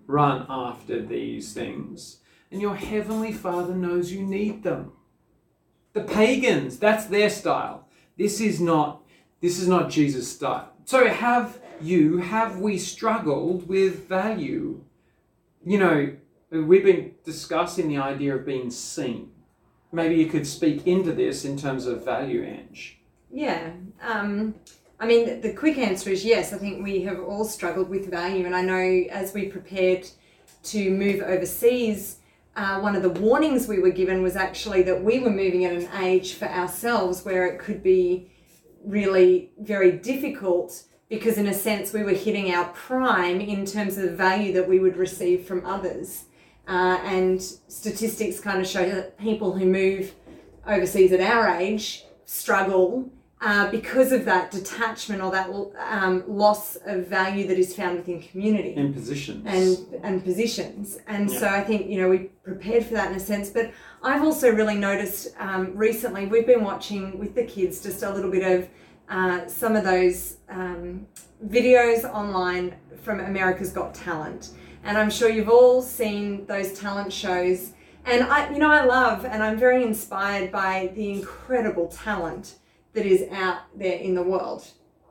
run 0.08 0.46
after 0.50 1.02
these 1.02 1.54
things, 1.54 2.20
and 2.52 2.62
your 2.62 2.76
heavenly 2.76 3.32
Father 3.32 3.76
knows 3.76 4.12
you 4.12 4.24
need 4.24 4.64
them. 4.64 4.94
The 5.94 6.02
pagans, 6.02 6.80
that's 6.80 7.06
their 7.06 7.30
style. 7.30 7.88
This 8.18 8.42
is 8.42 8.60
not 8.60 9.04
this 9.42 9.60
is 9.60 9.68
not 9.68 9.90
Jesus' 9.90 10.32
style. 10.32 10.72
So 10.86 11.08
have 11.08 11.60
you, 11.82 12.18
have 12.20 12.60
we 12.60 12.78
struggled 12.78 13.68
with 13.68 14.08
value? 14.08 14.86
You 15.66 15.78
know, 15.78 16.16
we've 16.62 16.84
been 16.84 17.16
discussing 17.24 17.88
the 17.88 17.98
idea 17.98 18.36
of 18.36 18.46
being 18.46 18.70
seen. 18.70 19.32
Maybe 19.92 20.16
you 20.16 20.28
could 20.28 20.48
speak 20.48 20.88
into 20.88 21.12
this 21.12 21.46
in 21.46 21.58
terms 21.58 21.86
of 21.86 22.06
value, 22.06 22.44
Ange. 22.44 23.00
Yeah. 23.32 23.72
Um, 24.02 24.56
I 25.00 25.06
mean, 25.06 25.42
the- 25.42 25.54
quick 25.54 25.78
answer 25.78 26.10
is 26.10 26.24
yes. 26.24 26.54
I 26.54 26.58
think 26.58 26.84
we 26.84 27.02
have 27.02 27.20
all 27.20 27.46
struggled 27.46 27.90
with 27.90 28.10
value. 28.10 28.46
And 28.46 28.56
I 28.56 28.62
know 28.62 29.06
as 29.12 29.34
we 29.34 29.48
prepared 29.48 30.08
to 30.64 30.92
move 30.92 31.22
overseas, 31.22 32.18
uh, 32.56 32.80
one 32.80 32.96
of 32.96 33.02
the 33.02 33.10
warnings 33.10 33.68
we 33.68 33.80
were 33.80 33.92
given 33.92 34.22
was 34.22 34.36
actually 34.36 34.84
that 34.84 35.04
we 35.04 35.20
were 35.20 35.32
moving 35.32 35.66
at 35.66 35.74
an 35.74 35.90
age 36.02 36.36
for 36.36 36.46
ourselves 36.46 37.26
where 37.26 37.48
it 37.48 37.60
could 37.60 37.82
be 37.82 38.32
really 38.86 39.52
very 39.60 39.92
difficult 39.92 40.84
because, 41.10 41.38
in 41.38 41.48
a 41.48 41.54
sense, 41.54 41.94
we 41.94 42.04
were 42.04 42.12
hitting 42.12 42.54
our 42.54 42.66
prime 42.70 43.42
in 43.42 43.66
terms 43.66 43.98
of 43.98 44.04
the 44.04 44.16
value 44.16 44.54
that 44.54 44.68
we 44.68 44.80
would 44.80 44.98
receive 44.98 45.46
from 45.46 45.66
others. 45.66 46.26
Uh, 46.68 46.98
and 47.04 47.42
statistics 47.42 48.40
kind 48.40 48.62
of 48.62 48.68
show 48.68 48.90
that 48.90 49.18
people 49.20 49.52
who 49.52 49.66
move 49.66 50.14
overseas 50.66 51.12
at 51.12 51.20
our 51.20 51.48
age 51.50 52.06
struggle 52.26 53.10
uh, 53.42 53.70
because 53.70 54.14
of 54.14 54.24
that 54.24 54.50
detachment 54.50 55.22
or 55.22 55.30
that 55.30 55.50
um, 55.92 56.24
loss 56.26 56.78
of 56.86 57.06
value 57.08 57.46
that 57.46 57.58
is 57.60 57.76
found 57.76 57.98
within 57.98 58.22
community 58.22 58.74
In 58.76 58.94
positions. 58.94 59.44
and 59.46 60.02
and 60.06 60.24
positions. 60.24 60.98
And 61.08 61.30
Yeah. 61.30 61.40
so 61.40 61.48
I 61.50 61.62
think 61.62 61.90
you 61.90 62.00
know 62.02 62.08
we 62.10 62.30
prepared 62.46 62.86
for 62.86 62.94
that 62.94 63.12
in 63.12 63.18
a 63.18 63.20
sense. 63.20 63.50
But 63.50 63.72
I've 64.02 64.24
also 64.24 64.50
really 64.50 64.76
noticed 64.76 65.34
um, 65.40 65.76
recently 65.76 66.28
we've 66.28 66.48
been 66.48 66.64
watching 66.64 67.20
with 67.20 67.36
the 67.36 67.44
kids 67.44 67.84
just 67.84 68.02
a 68.04 68.10
little 68.10 68.32
bit 68.32 68.44
of 68.50 68.70
uh, 69.10 69.46
some 69.48 69.76
of 69.76 69.84
those 69.84 70.38
um, 70.50 71.06
videos 71.46 72.10
online 72.10 72.76
from 73.02 73.20
America's 73.20 73.72
Got 73.74 73.94
Talent, 73.94 74.52
and 74.84 74.98
I'm 74.98 75.10
sure 75.10 75.30
you've 75.30 75.50
all 75.50 75.82
seen 75.82 76.46
those 76.46 76.78
talent 76.78 77.14
shows. 77.14 77.72
And 78.06 78.24
I, 78.24 78.52
you 78.52 78.60
know, 78.60 78.70
I 78.70 78.84
love 78.84 79.26
and 79.26 79.42
I'm 79.42 79.58
very 79.58 79.84
inspired 79.84 80.52
by 80.52 80.92
the 80.94 81.10
incredible 81.12 81.88
talent 81.88 82.56
that 82.94 83.06
is 83.06 83.24
out 83.32 83.62
there 83.76 83.98
in 83.98 84.14
the 84.14 84.24
world. 84.24 84.68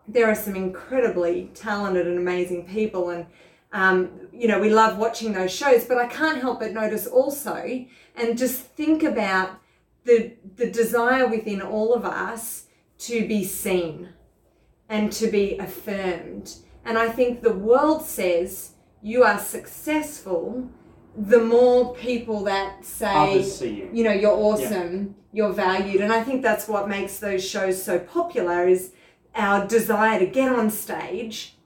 There 0.06 0.30
are 0.30 0.34
some 0.34 0.56
incredibly 0.56 1.50
talented 1.54 2.06
and 2.06 2.18
amazing 2.18 2.66
people, 2.66 3.10
and 3.10 3.26
um, 3.72 4.10
you 4.32 4.48
know, 4.48 4.60
we 4.60 4.68
love 4.68 4.98
watching 4.98 5.32
those 5.32 5.52
shows, 5.52 5.84
but 5.84 5.96
I 5.96 6.06
can't 6.06 6.40
help 6.40 6.60
but 6.60 6.72
notice 6.72 7.06
also 7.06 7.86
and 8.16 8.36
just 8.36 8.60
think 8.60 9.02
about 9.02 9.58
the 10.04 10.34
the 10.56 10.70
desire 10.70 11.26
within 11.26 11.62
all 11.62 11.94
of 11.94 12.04
us 12.04 12.66
to 12.98 13.26
be 13.26 13.44
seen 13.44 14.10
and 14.88 15.10
to 15.12 15.28
be 15.28 15.56
affirmed. 15.58 16.56
And 16.84 16.98
I 16.98 17.08
think 17.08 17.42
the 17.42 17.52
world 17.52 18.04
says 18.04 18.72
you 19.02 19.24
are 19.24 19.38
successful 19.38 20.68
the 21.16 21.40
more 21.40 21.94
people 21.94 22.44
that 22.44 22.84
say 22.84 23.42
you. 23.42 23.90
you 23.92 24.04
know 24.04 24.12
you're 24.12 24.30
awesome 24.30 25.14
you're 25.32 25.52
valued 25.52 26.00
and 26.00 26.12
i 26.12 26.22
think 26.22 26.42
that's 26.42 26.68
what 26.68 26.88
makes 26.88 27.18
those 27.18 27.46
shows 27.46 27.82
so 27.82 27.98
popular 27.98 28.66
is 28.66 28.92
our 29.34 29.66
desire 29.66 30.18
to 30.18 30.26
get 30.26 30.50
on 30.52 30.70
stage 30.70 31.56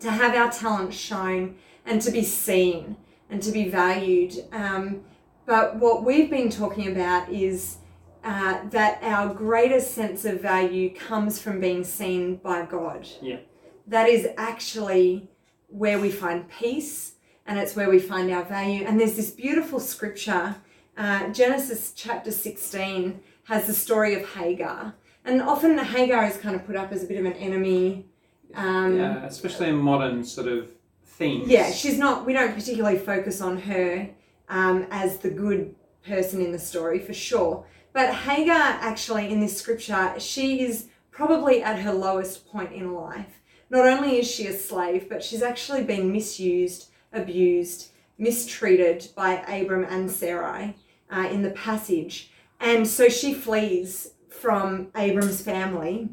to 0.00 0.10
have 0.10 0.34
our 0.34 0.50
talent 0.50 0.94
shown 0.94 1.54
and 1.84 2.00
to 2.00 2.10
be 2.10 2.22
seen 2.22 2.96
and 3.28 3.42
to 3.42 3.50
be 3.50 3.68
valued 3.68 4.34
um, 4.52 5.02
but 5.44 5.76
what 5.76 6.04
we've 6.04 6.30
been 6.30 6.50
talking 6.50 6.92
about 6.92 7.30
is 7.30 7.78
uh, 8.22 8.68
that 8.68 8.98
our 9.02 9.32
greatest 9.32 9.94
sense 9.94 10.26
of 10.26 10.40
value 10.40 10.94
comes 10.94 11.40
from 11.40 11.60
being 11.60 11.82
seen 11.84 12.36
by 12.36 12.66
God. 12.66 13.08
Yeah. 13.22 13.38
That 13.86 14.08
is 14.08 14.28
actually 14.36 15.30
where 15.68 15.98
we 15.98 16.10
find 16.10 16.48
peace 16.48 17.12
and 17.46 17.58
it's 17.58 17.76
where 17.76 17.88
we 17.88 17.98
find 17.98 18.30
our 18.30 18.44
value. 18.44 18.84
And 18.84 19.00
there's 19.00 19.14
this 19.14 19.30
beautiful 19.30 19.80
scripture, 19.80 20.56
uh, 20.96 21.28
Genesis 21.28 21.92
chapter 21.94 22.30
16 22.30 23.20
has 23.44 23.66
the 23.66 23.72
story 23.72 24.14
of 24.14 24.28
Hagar. 24.30 24.94
And 25.24 25.40
often 25.40 25.78
Hagar 25.78 26.24
is 26.26 26.36
kind 26.36 26.56
of 26.56 26.66
put 26.66 26.76
up 26.76 26.92
as 26.92 27.04
a 27.04 27.06
bit 27.06 27.18
of 27.18 27.24
an 27.24 27.34
enemy. 27.34 28.06
Um, 28.54 28.98
yeah, 28.98 29.24
especially 29.24 29.68
in 29.68 29.76
modern 29.76 30.24
sort 30.24 30.48
of 30.48 30.70
themes. 31.06 31.48
Yeah, 31.48 31.70
she's 31.70 31.98
not, 31.98 32.26
we 32.26 32.32
don't 32.32 32.54
particularly 32.54 32.98
focus 32.98 33.40
on 33.40 33.58
her 33.62 34.10
um, 34.48 34.86
as 34.90 35.18
the 35.18 35.30
good 35.30 35.74
person 36.06 36.40
in 36.40 36.52
the 36.52 36.58
story 36.58 36.98
for 36.98 37.14
sure. 37.14 37.64
But 37.92 38.14
Hagar, 38.14 38.54
actually, 38.54 39.30
in 39.30 39.40
this 39.40 39.56
scripture, 39.56 40.14
she 40.18 40.60
is 40.60 40.88
probably 41.10 41.62
at 41.62 41.80
her 41.80 41.92
lowest 41.92 42.46
point 42.46 42.72
in 42.72 42.94
life. 42.94 43.40
Not 43.70 43.86
only 43.86 44.18
is 44.18 44.30
she 44.30 44.46
a 44.46 44.52
slave, 44.52 45.08
but 45.08 45.22
she's 45.22 45.42
actually 45.42 45.84
been 45.84 46.12
misused, 46.12 46.90
abused, 47.12 47.90
mistreated 48.18 49.08
by 49.14 49.34
Abram 49.42 49.84
and 49.84 50.10
Sarai 50.10 50.76
uh, 51.10 51.28
in 51.30 51.42
the 51.42 51.50
passage. 51.50 52.32
And 52.60 52.86
so 52.86 53.08
she 53.08 53.34
flees 53.34 54.12
from 54.28 54.88
Abram's 54.96 55.42
family. 55.42 56.08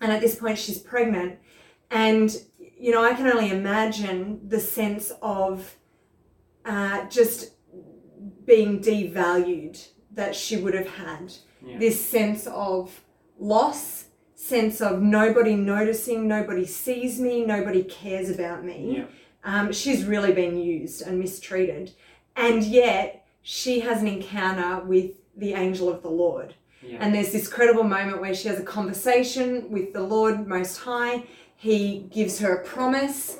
And 0.00 0.12
at 0.12 0.20
this 0.20 0.36
point, 0.36 0.58
she's 0.58 0.78
pregnant. 0.78 1.38
And, 1.90 2.34
you 2.78 2.90
know, 2.90 3.04
I 3.04 3.14
can 3.14 3.26
only 3.26 3.50
imagine 3.50 4.40
the 4.48 4.60
sense 4.60 5.12
of 5.20 5.76
uh, 6.64 7.06
just 7.08 7.52
being 8.46 8.80
devalued 8.80 9.88
that 10.12 10.34
she 10.34 10.56
would 10.56 10.74
have 10.74 10.88
had. 10.88 11.32
Yeah. 11.64 11.78
This 11.78 12.04
sense 12.04 12.46
of 12.46 13.02
loss, 13.38 14.06
sense 14.42 14.80
of 14.80 15.00
nobody 15.00 15.54
noticing, 15.54 16.26
nobody 16.26 16.66
sees 16.66 17.20
me, 17.20 17.44
nobody 17.44 17.84
cares 17.84 18.28
about 18.28 18.64
me. 18.64 18.96
Yeah. 18.98 19.04
Um, 19.44 19.72
she's 19.72 20.04
really 20.04 20.32
been 20.32 20.58
used 20.58 21.02
and 21.02 21.18
mistreated. 21.18 21.92
And 22.34 22.64
yet, 22.64 23.26
she 23.42 23.80
has 23.80 24.02
an 24.02 24.08
encounter 24.08 24.84
with 24.84 25.12
the 25.36 25.54
angel 25.54 25.88
of 25.88 26.02
the 26.02 26.10
Lord. 26.10 26.54
Yeah. 26.82 26.98
And 27.00 27.14
there's 27.14 27.30
this 27.30 27.46
credible 27.46 27.84
moment 27.84 28.20
where 28.20 28.34
she 28.34 28.48
has 28.48 28.58
a 28.58 28.64
conversation 28.64 29.70
with 29.70 29.92
the 29.92 30.02
Lord 30.02 30.46
Most 30.46 30.78
High. 30.78 31.24
He 31.54 32.06
gives 32.10 32.40
her 32.40 32.56
a 32.56 32.64
promise, 32.64 33.38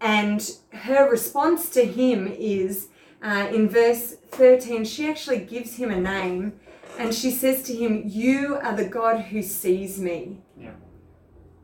and 0.00 0.56
her 0.72 1.10
response 1.10 1.68
to 1.70 1.84
him 1.84 2.28
is 2.28 2.88
uh, 3.22 3.48
in 3.52 3.68
verse 3.68 4.16
13, 4.30 4.84
she 4.84 5.08
actually 5.08 5.38
gives 5.38 5.76
him 5.76 5.90
a 5.90 5.98
name 5.98 6.52
and 6.98 7.12
she 7.12 7.30
says 7.30 7.62
to 7.64 7.74
him, 7.74 8.02
You 8.06 8.56
are 8.62 8.76
the 8.76 8.84
God 8.84 9.20
who 9.20 9.42
sees 9.42 9.98
me. 9.98 10.38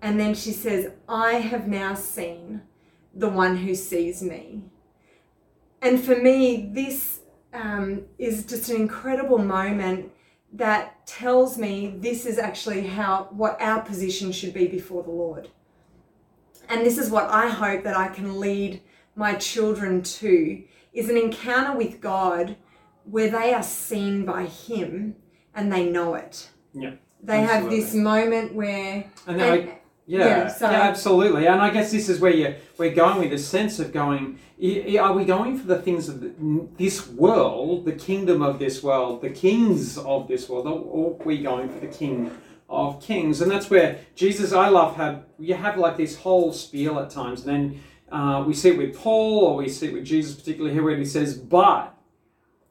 And 0.02 0.18
then 0.18 0.34
she 0.34 0.52
says, 0.52 0.90
I 1.08 1.34
have 1.34 1.68
now 1.68 1.94
seen 1.94 2.62
the 3.14 3.28
one 3.28 3.56
who 3.56 3.74
sees 3.74 4.22
me. 4.22 4.62
And 5.82 6.02
for 6.02 6.16
me, 6.16 6.70
this 6.72 7.20
um, 7.52 8.02
is 8.18 8.44
just 8.44 8.70
an 8.70 8.76
incredible 8.76 9.38
moment 9.38 10.12
that 10.52 11.06
tells 11.06 11.58
me 11.58 11.96
this 11.98 12.26
is 12.26 12.38
actually 12.38 12.86
how 12.86 13.28
what 13.30 13.60
our 13.60 13.80
position 13.82 14.32
should 14.32 14.52
be 14.52 14.66
before 14.66 15.02
the 15.02 15.10
Lord. 15.10 15.48
And 16.68 16.84
this 16.84 16.98
is 16.98 17.10
what 17.10 17.28
I 17.30 17.48
hope 17.48 17.84
that 17.84 17.96
I 17.96 18.08
can 18.08 18.38
lead 18.40 18.80
my 19.16 19.34
children 19.34 20.02
to 20.02 20.62
is 20.92 21.08
an 21.08 21.16
encounter 21.16 21.76
with 21.76 22.00
God 22.00 22.56
where 23.04 23.30
they 23.30 23.52
are 23.54 23.62
seen 23.62 24.24
by 24.24 24.44
him 24.46 25.16
and 25.54 25.72
they 25.72 25.88
know 25.88 26.14
it. 26.14 26.48
Yeah, 26.72 26.92
They 27.22 27.40
have 27.40 27.68
this 27.70 27.94
moment 27.94 28.54
where 28.54 29.04
And 29.26 29.42
I, 29.42 29.46
and- 29.56 29.72
Yeah, 30.10 30.26
Yeah, 30.60 30.70
yeah, 30.72 30.82
absolutely. 30.82 31.46
And 31.46 31.60
I 31.60 31.70
guess 31.70 31.92
this 31.92 32.08
is 32.08 32.18
where 32.18 32.34
you 32.34 32.56
we're 32.78 32.92
going 32.92 33.20
with 33.20 33.30
this 33.30 33.46
sense 33.46 33.78
of 33.78 33.92
going. 33.92 34.40
Are 34.98 35.12
we 35.12 35.24
going 35.24 35.56
for 35.56 35.68
the 35.68 35.80
things 35.80 36.08
of 36.08 36.76
this 36.76 37.06
world, 37.06 37.84
the 37.84 37.92
kingdom 37.92 38.42
of 38.42 38.58
this 38.58 38.82
world, 38.82 39.22
the 39.22 39.30
kings 39.30 39.96
of 39.98 40.26
this 40.26 40.48
world, 40.48 40.66
or 40.66 40.80
or 40.80 41.12
are 41.12 41.24
we 41.24 41.40
going 41.40 41.68
for 41.68 41.78
the 41.78 41.86
King 41.86 42.32
of 42.68 43.00
Kings? 43.00 43.40
And 43.40 43.48
that's 43.48 43.70
where 43.70 44.00
Jesus. 44.16 44.52
I 44.52 44.68
love 44.68 44.96
how 44.96 45.22
you 45.38 45.54
have 45.54 45.78
like 45.78 45.96
this 45.96 46.16
whole 46.16 46.52
spiel 46.52 46.98
at 46.98 47.10
times, 47.10 47.46
and 47.46 47.48
then 47.48 47.80
uh, 48.10 48.42
we 48.44 48.52
see 48.52 48.70
it 48.70 48.78
with 48.78 48.96
Paul, 48.96 49.44
or 49.44 49.56
we 49.58 49.68
see 49.68 49.86
it 49.86 49.92
with 49.92 50.04
Jesus, 50.04 50.34
particularly 50.34 50.74
here, 50.74 50.82
where 50.82 50.96
he 50.96 51.04
says, 51.04 51.38
"But." 51.38 51.96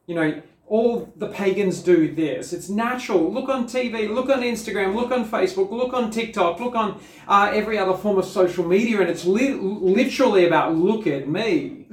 You 0.06 0.16
know, 0.16 0.42
all 0.70 1.12
the 1.16 1.26
pagans 1.26 1.82
do 1.82 2.14
this. 2.14 2.52
It's 2.52 2.68
natural. 2.68 3.32
Look 3.32 3.48
on 3.48 3.66
TV, 3.66 4.08
look 4.08 4.28
on 4.28 4.40
Instagram, 4.42 4.94
look 4.94 5.10
on 5.10 5.28
Facebook, 5.28 5.70
look 5.72 5.92
on 5.92 6.12
TikTok, 6.12 6.60
look 6.60 6.76
on 6.76 7.00
uh, 7.26 7.50
every 7.52 7.76
other 7.76 7.94
form 7.94 8.18
of 8.18 8.24
social 8.24 8.64
media, 8.64 9.00
and 9.00 9.10
it's 9.10 9.24
li- 9.24 9.52
literally 9.52 10.46
about 10.46 10.76
look 10.76 11.08
at 11.08 11.28
me. 11.28 11.86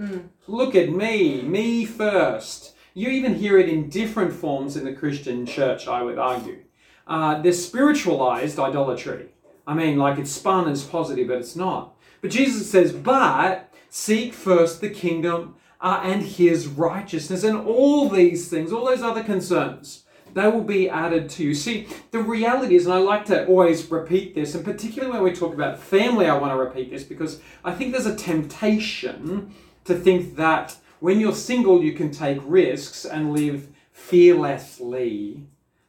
Look 0.45 0.75
at 0.75 0.91
me, 0.91 1.41
me 1.41 1.85
first. 1.85 2.75
You 2.93 3.09
even 3.09 3.33
hear 3.33 3.57
it 3.57 3.67
in 3.67 3.89
different 3.89 4.31
forms 4.31 4.77
in 4.77 4.85
the 4.85 4.93
Christian 4.93 5.47
church, 5.47 5.87
I 5.87 6.03
would 6.03 6.19
argue. 6.19 6.59
Uh, 7.07 7.41
there's 7.41 7.65
spiritualized 7.65 8.59
idolatry. 8.59 9.29
I 9.65 9.73
mean, 9.73 9.97
like 9.97 10.19
it's 10.19 10.31
spun 10.31 10.69
as 10.69 10.83
positive, 10.83 11.27
but 11.29 11.39
it's 11.39 11.55
not. 11.55 11.95
But 12.21 12.29
Jesus 12.29 12.69
says, 12.69 12.93
but 12.93 13.73
seek 13.89 14.35
first 14.35 14.81
the 14.81 14.89
kingdom 14.89 15.55
uh, 15.79 16.01
and 16.03 16.23
his 16.23 16.67
righteousness, 16.67 17.43
and 17.43 17.57
all 17.57 18.09
these 18.09 18.49
things, 18.49 18.71
all 18.71 18.85
those 18.85 19.01
other 19.01 19.23
concerns, 19.23 20.03
they 20.33 20.47
will 20.47 20.63
be 20.63 20.89
added 20.89 21.29
to 21.31 21.43
you. 21.43 21.53
See, 21.53 21.87
the 22.11 22.19
reality 22.19 22.75
is, 22.75 22.85
and 22.85 22.93
I 22.93 22.99
like 22.99 23.25
to 23.25 23.45
always 23.47 23.89
repeat 23.89 24.35
this, 24.35 24.55
and 24.55 24.63
particularly 24.63 25.13
when 25.13 25.23
we 25.23 25.33
talk 25.33 25.53
about 25.53 25.79
family, 25.79 26.27
I 26.27 26.37
want 26.37 26.51
to 26.51 26.57
repeat 26.57 26.91
this 26.91 27.03
because 27.03 27.41
I 27.63 27.73
think 27.73 27.91
there's 27.91 28.05
a 28.05 28.15
temptation 28.15 29.53
to 29.85 29.95
think 29.95 30.35
that 30.35 30.75
when 30.99 31.19
you're 31.19 31.33
single, 31.33 31.83
you 31.83 31.93
can 31.93 32.11
take 32.11 32.39
risks 32.43 33.05
and 33.05 33.33
live 33.33 33.69
fearlessly 33.91 35.47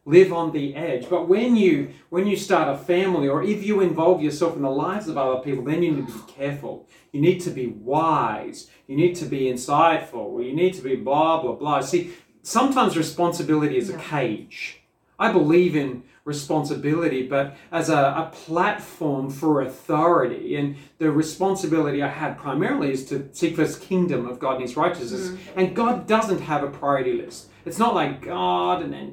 live 0.09 0.33
on 0.33 0.53
the 0.53 0.75
edge. 0.75 1.09
But 1.09 1.29
when 1.29 1.55
you 1.55 1.91
when 2.09 2.27
you 2.27 2.37
start 2.37 2.75
a 2.75 2.79
family 2.79 3.29
or 3.29 3.43
if 3.43 3.63
you 3.63 3.81
involve 3.83 4.23
yourself 4.23 4.57
in 4.57 4.63
the 4.63 4.71
lives 4.71 5.07
of 5.07 5.19
other 5.19 5.41
people 5.41 5.65
then 5.65 5.83
you 5.83 5.93
need 5.93 6.07
to 6.07 6.13
be 6.13 6.33
careful. 6.33 6.89
You 7.13 7.21
need 7.21 7.41
to 7.43 7.51
be 7.51 7.69
wise. 7.69 8.71
You 8.87 8.97
need 8.97 9.15
to 9.17 9.27
be 9.27 9.43
insightful. 9.53 10.45
You 10.45 10.55
need 10.55 10.75
to 10.75 10.83
be 10.83 10.97
blah 10.97 11.43
blah 11.43 11.53
blah. 11.53 11.81
See 11.83 12.13
sometimes 12.43 12.97
responsibility 12.97 13.77
is 13.77 13.91
a 13.91 13.99
cage. 13.99 14.81
I 15.19 15.31
believe 15.31 15.77
in 15.77 16.05
responsibility 16.25 17.27
but 17.27 17.57
as 17.73 17.89
a, 17.89 17.97
a 17.97 18.31
platform 18.33 19.29
for 19.31 19.61
authority. 19.61 20.57
And 20.57 20.77
the 20.97 21.11
responsibility 21.11 22.03
i 22.03 22.09
have 22.09 22.39
primarily 22.39 22.93
is 22.93 23.05
to 23.11 23.29
seek 23.33 23.57
first 23.57 23.83
kingdom 23.83 24.27
of 24.27 24.39
god 24.39 24.55
and 24.55 24.63
his 24.63 24.75
righteousness. 24.75 25.29
Mm. 25.29 25.39
And 25.57 25.77
god 25.77 26.07
doesn't 26.07 26.41
have 26.41 26.63
a 26.63 26.71
priority 26.71 27.13
list. 27.13 27.49
It's 27.67 27.79
not 27.79 27.95
like 27.95 28.23
god 28.23 28.81
and 28.81 28.91
then 28.95 29.13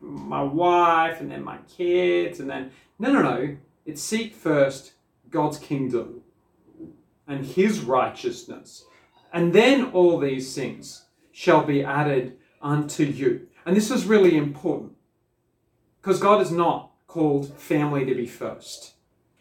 my 0.00 0.42
wife 0.42 1.20
and 1.20 1.30
then 1.30 1.42
my 1.42 1.58
kids 1.68 2.40
and 2.40 2.48
then 2.48 2.70
no 2.98 3.12
no 3.12 3.22
no 3.22 3.56
it's 3.84 4.02
seek 4.02 4.34
first 4.34 4.92
god's 5.28 5.58
kingdom 5.58 6.22
and 7.26 7.44
his 7.44 7.80
righteousness 7.80 8.84
and 9.32 9.52
then 9.52 9.84
all 9.92 10.18
these 10.18 10.54
things 10.54 11.04
shall 11.32 11.62
be 11.62 11.84
added 11.84 12.36
unto 12.62 13.04
you 13.04 13.46
and 13.66 13.76
this 13.76 13.90
is 13.90 14.06
really 14.06 14.36
important 14.36 14.92
because 16.00 16.18
God 16.18 16.38
has 16.38 16.50
not 16.50 16.90
called 17.06 17.54
family 17.58 18.04
to 18.04 18.14
be 18.14 18.26
first. 18.26 18.94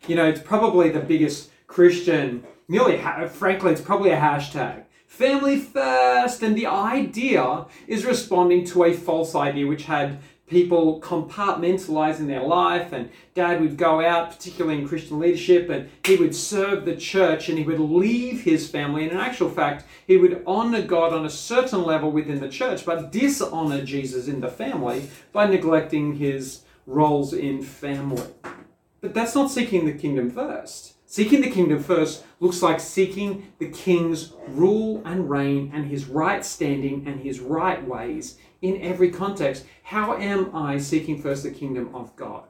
You 0.07 0.15
know, 0.15 0.25
it's 0.25 0.41
probably 0.41 0.89
the 0.89 0.99
biggest 0.99 1.51
Christian, 1.67 2.43
nearly, 2.67 3.01
frankly, 3.29 3.71
it's 3.71 3.81
probably 3.81 4.11
a 4.11 4.17
hashtag. 4.17 4.83
Family 5.07 5.59
first. 5.59 6.43
And 6.43 6.55
the 6.55 6.67
idea 6.67 7.65
is 7.87 8.05
responding 8.05 8.65
to 8.65 8.83
a 8.83 8.93
false 8.93 9.35
idea 9.35 9.67
which 9.67 9.83
had 9.83 10.19
people 10.49 10.99
compartmentalizing 10.99 12.27
their 12.27 12.43
life. 12.43 12.91
And 12.91 13.09
dad 13.33 13.61
would 13.61 13.77
go 13.77 14.01
out, 14.01 14.31
particularly 14.31 14.79
in 14.79 14.87
Christian 14.87 15.19
leadership, 15.19 15.69
and 15.69 15.89
he 16.05 16.15
would 16.15 16.35
serve 16.35 16.85
the 16.85 16.95
church 16.95 17.49
and 17.49 17.57
he 17.57 17.63
would 17.63 17.79
leave 17.79 18.41
his 18.41 18.69
family. 18.69 19.03
And 19.03 19.13
in 19.13 19.17
actual 19.19 19.49
fact, 19.49 19.85
he 20.05 20.17
would 20.17 20.43
honor 20.45 20.81
God 20.81 21.13
on 21.13 21.25
a 21.25 21.29
certain 21.29 21.83
level 21.83 22.11
within 22.11 22.39
the 22.39 22.49
church, 22.49 22.85
but 22.85 23.11
dishonor 23.11 23.83
Jesus 23.83 24.27
in 24.27 24.41
the 24.41 24.49
family 24.49 25.09
by 25.31 25.45
neglecting 25.45 26.15
his 26.15 26.63
roles 26.85 27.33
in 27.33 27.61
family. 27.61 28.23
But 29.01 29.13
that's 29.13 29.35
not 29.35 29.51
seeking 29.51 29.85
the 29.85 29.93
kingdom 29.93 30.29
first. 30.29 30.95
Seeking 31.05 31.41
the 31.41 31.49
kingdom 31.49 31.81
first 31.81 32.23
looks 32.39 32.61
like 32.61 32.79
seeking 32.79 33.51
the 33.57 33.69
king's 33.69 34.33
rule 34.47 35.01
and 35.05 35.27
reign 35.27 35.71
and 35.73 35.87
his 35.87 36.05
right 36.05 36.45
standing 36.45 37.07
and 37.07 37.21
his 37.21 37.39
right 37.39 37.83
ways 37.83 38.37
in 38.61 38.81
every 38.81 39.11
context. 39.11 39.65
How 39.83 40.17
am 40.17 40.55
I 40.55 40.77
seeking 40.77 41.21
first 41.21 41.43
the 41.43 41.51
kingdom 41.51 41.93
of 41.95 42.15
God? 42.15 42.43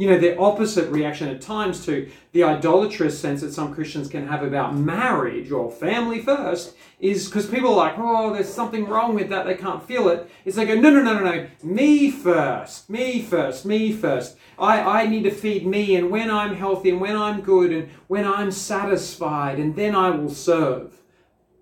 You 0.00 0.08
know, 0.08 0.18
the 0.18 0.38
opposite 0.38 0.90
reaction 0.90 1.28
at 1.28 1.42
times 1.42 1.84
to 1.84 2.10
the 2.32 2.42
idolatrous 2.42 3.20
sense 3.20 3.42
that 3.42 3.52
some 3.52 3.74
Christians 3.74 4.08
can 4.08 4.26
have 4.28 4.42
about 4.42 4.74
marriage 4.74 5.50
or 5.50 5.70
family 5.70 6.22
first 6.22 6.74
is 7.00 7.26
because 7.26 7.46
people 7.46 7.74
are 7.74 7.76
like, 7.76 7.98
oh, 7.98 8.32
there's 8.32 8.48
something 8.48 8.86
wrong 8.86 9.14
with 9.14 9.28
that, 9.28 9.44
they 9.44 9.56
can't 9.56 9.86
feel 9.86 10.08
it. 10.08 10.30
It's 10.46 10.56
like, 10.56 10.68
no, 10.68 10.74
no, 10.74 11.02
no, 11.02 11.20
no, 11.20 11.20
no, 11.20 11.46
me 11.62 12.10
first, 12.10 12.88
me 12.88 13.20
first, 13.20 13.66
me 13.66 13.92
first. 13.92 14.38
I, 14.58 15.02
I 15.02 15.06
need 15.06 15.24
to 15.24 15.30
feed 15.30 15.66
me, 15.66 15.94
and 15.96 16.10
when 16.10 16.30
I'm 16.30 16.54
healthy, 16.54 16.88
and 16.88 17.00
when 17.02 17.16
I'm 17.16 17.42
good, 17.42 17.70
and 17.70 17.90
when 18.08 18.26
I'm 18.26 18.50
satisfied, 18.50 19.58
and 19.58 19.76
then 19.76 19.94
I 19.94 20.08
will 20.08 20.30
serve. 20.30 20.94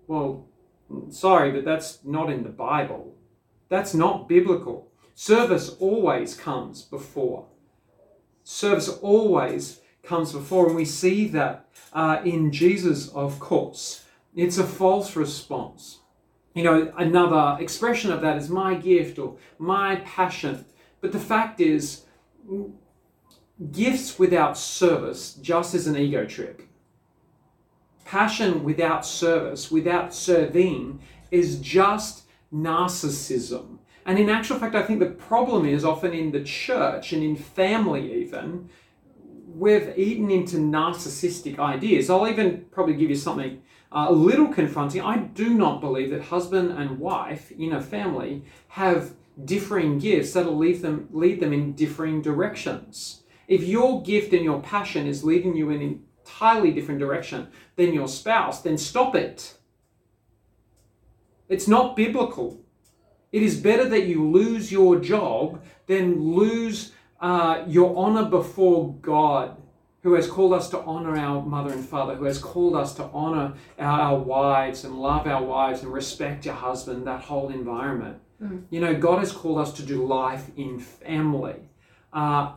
Well, 0.07 0.47
sorry, 1.09 1.51
but 1.51 1.65
that's 1.65 1.99
not 2.05 2.31
in 2.31 2.43
the 2.43 2.49
Bible. 2.49 3.15
That's 3.69 3.93
not 3.93 4.27
biblical. 4.27 4.91
Service 5.15 5.69
always 5.79 6.35
comes 6.35 6.81
before 6.81 7.45
service 8.49 8.89
always 8.89 9.79
comes 10.01 10.33
before, 10.33 10.65
and 10.67 10.75
we 10.75 10.83
see 10.83 11.27
that 11.27 11.69
uh, 11.93 12.19
in 12.25 12.51
Jesus, 12.51 13.09
of 13.09 13.39
course. 13.39 14.05
It's 14.35 14.57
a 14.57 14.63
false 14.63 15.15
response. 15.15 15.99
You 16.55 16.63
know, 16.63 16.91
another 16.97 17.61
expression 17.61 18.11
of 18.11 18.21
that 18.21 18.37
is 18.37 18.49
my 18.49 18.73
gift 18.73 19.19
or 19.19 19.37
my 19.59 19.97
passion. 19.97 20.65
But 20.99 21.11
the 21.11 21.19
fact 21.19 21.61
is, 21.61 22.05
gifts 23.71 24.17
without 24.17 24.57
service 24.57 25.35
just 25.35 25.75
is 25.75 25.85
an 25.85 25.95
ego 25.95 26.25
trip. 26.25 26.63
Passion 28.03 28.63
without 28.63 29.05
service, 29.05 29.69
without 29.69 30.11
serving, 30.11 30.99
is 31.29 31.59
just 31.59 32.23
narcissism. 32.53 33.79
And 34.05 34.17
in 34.17 34.29
actual 34.29 34.57
fact, 34.57 34.75
I 34.75 34.83
think 34.83 34.99
the 34.99 35.07
problem 35.07 35.65
is 35.65 35.85
often 35.85 36.13
in 36.13 36.31
the 36.31 36.43
church 36.43 37.13
and 37.13 37.23
in 37.23 37.35
family, 37.35 38.23
even, 38.23 38.69
we've 39.47 39.93
eaten 39.97 40.31
into 40.31 40.57
narcissistic 40.57 41.59
ideas. 41.59 42.09
I'll 42.09 42.27
even 42.27 42.65
probably 42.71 42.95
give 42.95 43.09
you 43.09 43.15
something 43.15 43.61
uh, 43.91 44.07
a 44.09 44.13
little 44.13 44.47
confronting. 44.47 45.01
I 45.01 45.17
do 45.17 45.53
not 45.53 45.81
believe 45.81 46.11
that 46.11 46.23
husband 46.23 46.71
and 46.71 46.99
wife 46.99 47.51
in 47.51 47.73
a 47.73 47.81
family 47.81 48.45
have 48.69 49.13
differing 49.45 49.99
gifts 49.99 50.33
that'll 50.33 50.57
lead 50.57 50.81
them, 50.81 51.07
lead 51.11 51.39
them 51.39 51.53
in 51.53 51.73
differing 51.73 52.21
directions. 52.21 53.23
If 53.47 53.63
your 53.63 54.03
gift 54.03 54.33
and 54.33 54.43
your 54.43 54.61
passion 54.61 55.07
is 55.07 55.23
leading 55.23 55.55
you 55.55 55.69
in 55.71 55.81
an 55.81 56.03
entirely 56.19 56.71
different 56.71 56.99
direction 56.99 57.47
than 57.75 57.93
your 57.93 58.07
spouse, 58.07 58.61
then 58.61 58.77
stop 58.77 59.15
it. 59.15 59.55
It's 61.49 61.67
not 61.67 61.95
biblical. 61.95 62.61
It 63.31 63.43
is 63.43 63.59
better 63.59 63.87
that 63.89 64.05
you 64.05 64.27
lose 64.29 64.71
your 64.71 64.99
job 64.99 65.63
than 65.87 66.33
lose 66.33 66.93
uh, 67.19 67.63
your 67.67 67.95
honor 67.97 68.25
before 68.25 68.93
God, 69.01 69.57
who 70.03 70.13
has 70.13 70.27
called 70.27 70.53
us 70.53 70.69
to 70.69 70.79
honor 70.79 71.17
our 71.17 71.41
mother 71.41 71.73
and 71.73 71.83
father, 71.83 72.15
who 72.15 72.25
has 72.25 72.39
called 72.39 72.75
us 72.75 72.93
to 72.95 73.03
honor 73.05 73.53
our, 73.77 74.01
our 74.01 74.19
wives 74.19 74.85
and 74.85 74.95
love 74.95 75.27
our 75.27 75.43
wives 75.43 75.83
and 75.83 75.91
respect 75.91 76.45
your 76.45 76.55
husband, 76.55 77.05
that 77.05 77.21
whole 77.21 77.49
environment. 77.49 78.17
Mm. 78.41 78.63
You 78.69 78.79
know, 78.79 78.95
God 78.95 79.19
has 79.19 79.31
called 79.31 79.59
us 79.59 79.73
to 79.73 79.83
do 79.83 80.05
life 80.05 80.49
in 80.55 80.79
family. 80.79 81.57
Uh, 82.13 82.53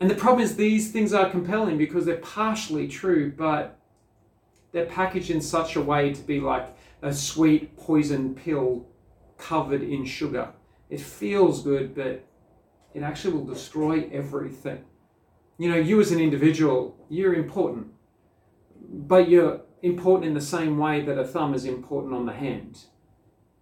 and 0.00 0.10
the 0.10 0.14
problem 0.14 0.42
is, 0.42 0.56
these 0.56 0.90
things 0.90 1.12
are 1.12 1.30
compelling 1.30 1.78
because 1.78 2.06
they're 2.06 2.16
partially 2.16 2.88
true, 2.88 3.32
but 3.36 3.78
they're 4.72 4.86
packaged 4.86 5.30
in 5.30 5.40
such 5.40 5.76
a 5.76 5.80
way 5.80 6.12
to 6.12 6.22
be 6.22 6.40
like 6.40 6.66
a 7.02 7.12
sweet 7.12 7.76
poison 7.76 8.34
pill 8.34 8.86
covered 9.38 9.82
in 9.82 10.04
sugar. 10.04 10.50
It 10.88 11.00
feels 11.00 11.62
good, 11.62 11.94
but 11.94 12.26
it 12.94 13.02
actually 13.02 13.34
will 13.34 13.46
destroy 13.46 14.08
everything. 14.12 14.84
You 15.58 15.70
know, 15.70 15.76
you 15.76 16.00
as 16.00 16.10
an 16.10 16.20
individual, 16.20 16.96
you're 17.08 17.34
important, 17.34 17.88
but 18.92 19.28
you're 19.28 19.62
important 19.82 20.26
in 20.26 20.34
the 20.34 20.40
same 20.40 20.78
way 20.78 21.02
that 21.02 21.18
a 21.18 21.26
thumb 21.26 21.54
is 21.54 21.64
important 21.64 22.14
on 22.14 22.26
the 22.26 22.32
hand. 22.32 22.84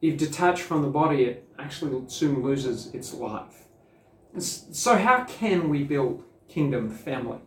If 0.01 0.16
detached 0.16 0.62
from 0.62 0.83
the 0.83 0.88
body, 0.88 1.24
it 1.24 1.48
actually 1.59 2.09
soon 2.09 2.42
loses 2.42 2.94
its 2.94 3.12
life. 3.12 3.64
So, 4.38 4.96
how 4.96 5.24
can 5.24 5.68
we 5.68 5.83
build 5.83 6.22
kingdom 6.48 6.90
family? 6.90 7.40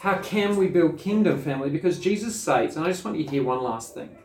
How 0.00 0.18
can 0.18 0.56
we 0.56 0.66
build 0.66 0.98
kingdom 0.98 1.40
family? 1.40 1.70
Because 1.70 1.98
Jesus 1.98 2.40
states, 2.40 2.76
and 2.76 2.84
I 2.84 2.88
just 2.88 3.04
want 3.04 3.16
you 3.16 3.24
to 3.24 3.30
hear 3.30 3.42
one 3.42 3.62
last 3.62 3.94
thing. 3.94 4.16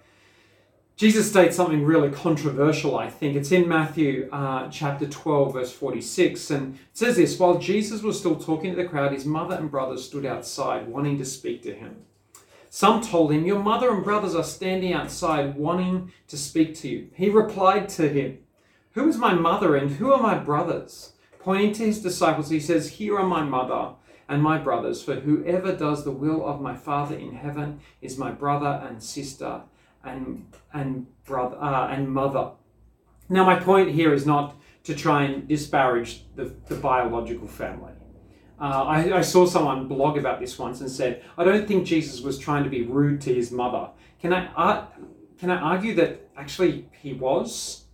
Jesus 1.00 1.30
states 1.30 1.56
something 1.56 1.86
really 1.86 2.10
controversial, 2.10 2.98
I 2.98 3.10
think. 3.10 3.38
It's 3.38 3.54
in 3.54 3.69
Matthew 3.69 4.28
uh, 4.34 4.67
chapter 4.69 5.08
12, 5.08 5.54
verse 5.54 5.72
46. 5.72 6.52
And 6.52 6.76
it 6.76 6.82
says 6.91 7.15
this 7.15 7.39
While 7.39 7.58
Jesus 7.58 8.02
was 8.02 8.19
still 8.19 8.36
talking 8.36 8.72
to 8.72 8.76
the 8.76 8.89
crowd, 8.89 9.13
his 9.13 9.26
mother 9.26 9.56
and 9.56 9.72
brothers 9.72 10.04
stood 10.04 10.26
outside, 10.26 10.89
wanting 10.89 11.17
to 11.17 11.24
speak 11.24 11.63
to 11.63 11.74
him. 11.74 12.04
Some 12.69 13.02
told 13.02 13.32
him, 13.32 13.45
Your 13.45 13.63
mother 13.63 13.89
and 13.93 14.04
brothers 14.04 14.36
are 14.36 14.43
standing 14.43 14.91
outside, 14.91 15.56
wanting 15.56 16.12
to 16.28 16.38
speak 16.38 16.76
to 16.80 16.89
you. 16.89 17.10
He 17.15 17.30
replied 17.30 17.88
to 17.89 18.10
him, 18.10 18.39
Who 18.91 19.08
is 19.08 19.17
my 19.17 19.34
mother 19.34 19.78
and 19.78 19.91
who 19.91 20.12
are 20.12 20.22
my 20.22 20.38
brothers? 20.38 21.13
Pointing 21.39 21.72
to 21.76 21.86
his 21.86 22.02
disciples, 22.02 22.50
he 22.50 22.60
says, 22.60 22.89
Here 22.89 23.17
are 23.17 23.26
my 23.26 23.43
mother 23.43 23.95
and 24.30 24.44
my 24.44 24.60
brothers, 24.60 25.02
for 25.02 25.15
whoever 25.15 25.76
does 25.76 26.06
the 26.06 26.12
will 26.12 26.46
of 26.46 26.62
my 26.62 26.76
Father 26.76 27.15
in 27.15 27.34
heaven 27.34 27.80
is 28.00 28.18
my 28.18 28.32
brother 28.32 28.88
and 28.88 29.02
sister 29.02 29.63
and 30.04 30.46
and 30.72 31.08
brother 31.26 31.58
uh, 31.58 31.88
and 31.88 32.10
mother. 32.10 32.52
Now, 33.28 33.44
my 33.44 33.60
point 33.60 33.89
here 33.92 34.13
is 34.13 34.26
not 34.26 34.56
to 34.84 34.96
try 34.96 35.24
and 35.24 35.48
disparage 35.48 36.24
the, 36.36 36.54
the 36.68 36.76
biological 36.76 37.48
family. 37.48 37.92
Uh, 38.60 38.84
I, 38.84 39.18
I, 39.18 39.22
saw 39.22 39.46
someone 39.46 39.88
blog 39.88 40.18
about 40.18 40.39
this 40.39 40.60
once 40.60 40.82
and 40.82 40.92
said, 40.92 41.24
"I 41.38 41.44
don't 41.44 41.68
think 41.68 41.86
Jesus 41.86 42.22
was 42.22 42.38
trying 42.38 42.63
to 42.63 42.70
be 42.70 42.84
rude 42.84 43.22
to 43.22 43.34
his 43.34 43.52
mother." 43.52 43.89
Can 44.22 44.32
I 44.32 44.46
uh, 44.54 44.86
can 45.39 45.50
I 45.50 45.58
argue 45.58 45.96
that 45.96 46.30
actually 46.38 46.88
he 47.02 47.13
was? 47.13 47.86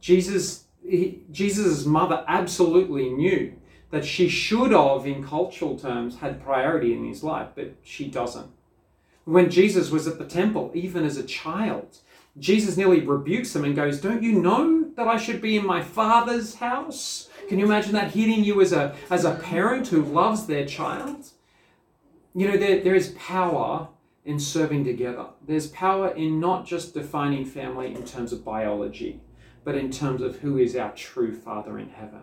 Jesus 0.00 0.64
he, 0.82 1.22
Jesus's 1.30 1.86
mother 1.86 2.24
absolutely 2.26 3.10
knew 3.10 3.57
that 3.90 4.04
she 4.04 4.28
should 4.28 4.72
have, 4.72 5.06
in 5.06 5.24
cultural 5.24 5.78
terms, 5.78 6.18
had 6.18 6.42
priority 6.42 6.92
in 6.92 7.06
his 7.06 7.22
life, 7.22 7.48
but 7.54 7.74
she 7.82 8.08
doesn't. 8.08 8.50
When 9.24 9.50
Jesus 9.50 9.90
was 9.90 10.06
at 10.06 10.18
the 10.18 10.24
temple, 10.24 10.70
even 10.74 11.04
as 11.04 11.16
a 11.16 11.22
child, 11.22 11.98
Jesus 12.38 12.76
nearly 12.76 13.00
rebukes 13.00 13.54
him 13.54 13.64
and 13.64 13.74
goes, 13.74 14.00
Don't 14.00 14.22
you 14.22 14.32
know 14.32 14.90
that 14.96 15.08
I 15.08 15.16
should 15.16 15.40
be 15.40 15.56
in 15.56 15.66
my 15.66 15.82
father's 15.82 16.56
house? 16.56 17.28
Can 17.48 17.58
you 17.58 17.64
imagine 17.64 17.92
that 17.92 18.12
hitting 18.12 18.44
you 18.44 18.60
as 18.60 18.72
a, 18.72 18.94
as 19.10 19.24
a 19.24 19.34
parent 19.36 19.88
who 19.88 20.02
loves 20.02 20.46
their 20.46 20.66
child? 20.66 21.30
You 22.34 22.48
know, 22.48 22.56
there, 22.56 22.80
there 22.80 22.94
is 22.94 23.14
power 23.18 23.88
in 24.24 24.38
serving 24.38 24.84
together. 24.84 25.26
There's 25.46 25.68
power 25.68 26.08
in 26.10 26.38
not 26.38 26.66
just 26.66 26.92
defining 26.92 27.46
family 27.46 27.94
in 27.94 28.04
terms 28.04 28.32
of 28.32 28.44
biology, 28.44 29.20
but 29.64 29.74
in 29.74 29.90
terms 29.90 30.20
of 30.20 30.40
who 30.40 30.58
is 30.58 30.76
our 30.76 30.92
true 30.92 31.34
Father 31.34 31.78
in 31.78 31.88
heaven. 31.88 32.22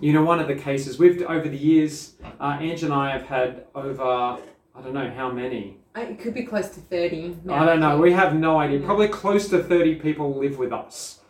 You 0.00 0.12
know, 0.12 0.24
one 0.24 0.40
of 0.40 0.48
the 0.48 0.54
cases 0.54 0.98
we've 0.98 1.22
over 1.22 1.48
the 1.48 1.56
years, 1.56 2.14
uh, 2.40 2.58
Ange 2.60 2.82
and 2.84 2.92
I 2.92 3.10
have 3.10 3.26
had 3.26 3.66
over 3.74 4.02
I 4.04 4.80
don't 4.82 4.94
know 4.94 5.10
how 5.10 5.30
many 5.30 5.78
it 6.02 6.18
could 6.18 6.34
be 6.34 6.42
close 6.42 6.68
to 6.70 6.80
30. 6.80 7.38
Now. 7.44 7.62
I 7.62 7.66
don't 7.66 7.80
know. 7.80 7.98
We 7.98 8.12
have 8.12 8.34
no 8.34 8.58
idea. 8.58 8.80
Probably 8.80 9.08
close 9.08 9.48
to 9.48 9.62
30 9.62 9.96
people 9.96 10.36
live 10.38 10.58
with 10.58 10.72
us. 10.72 11.20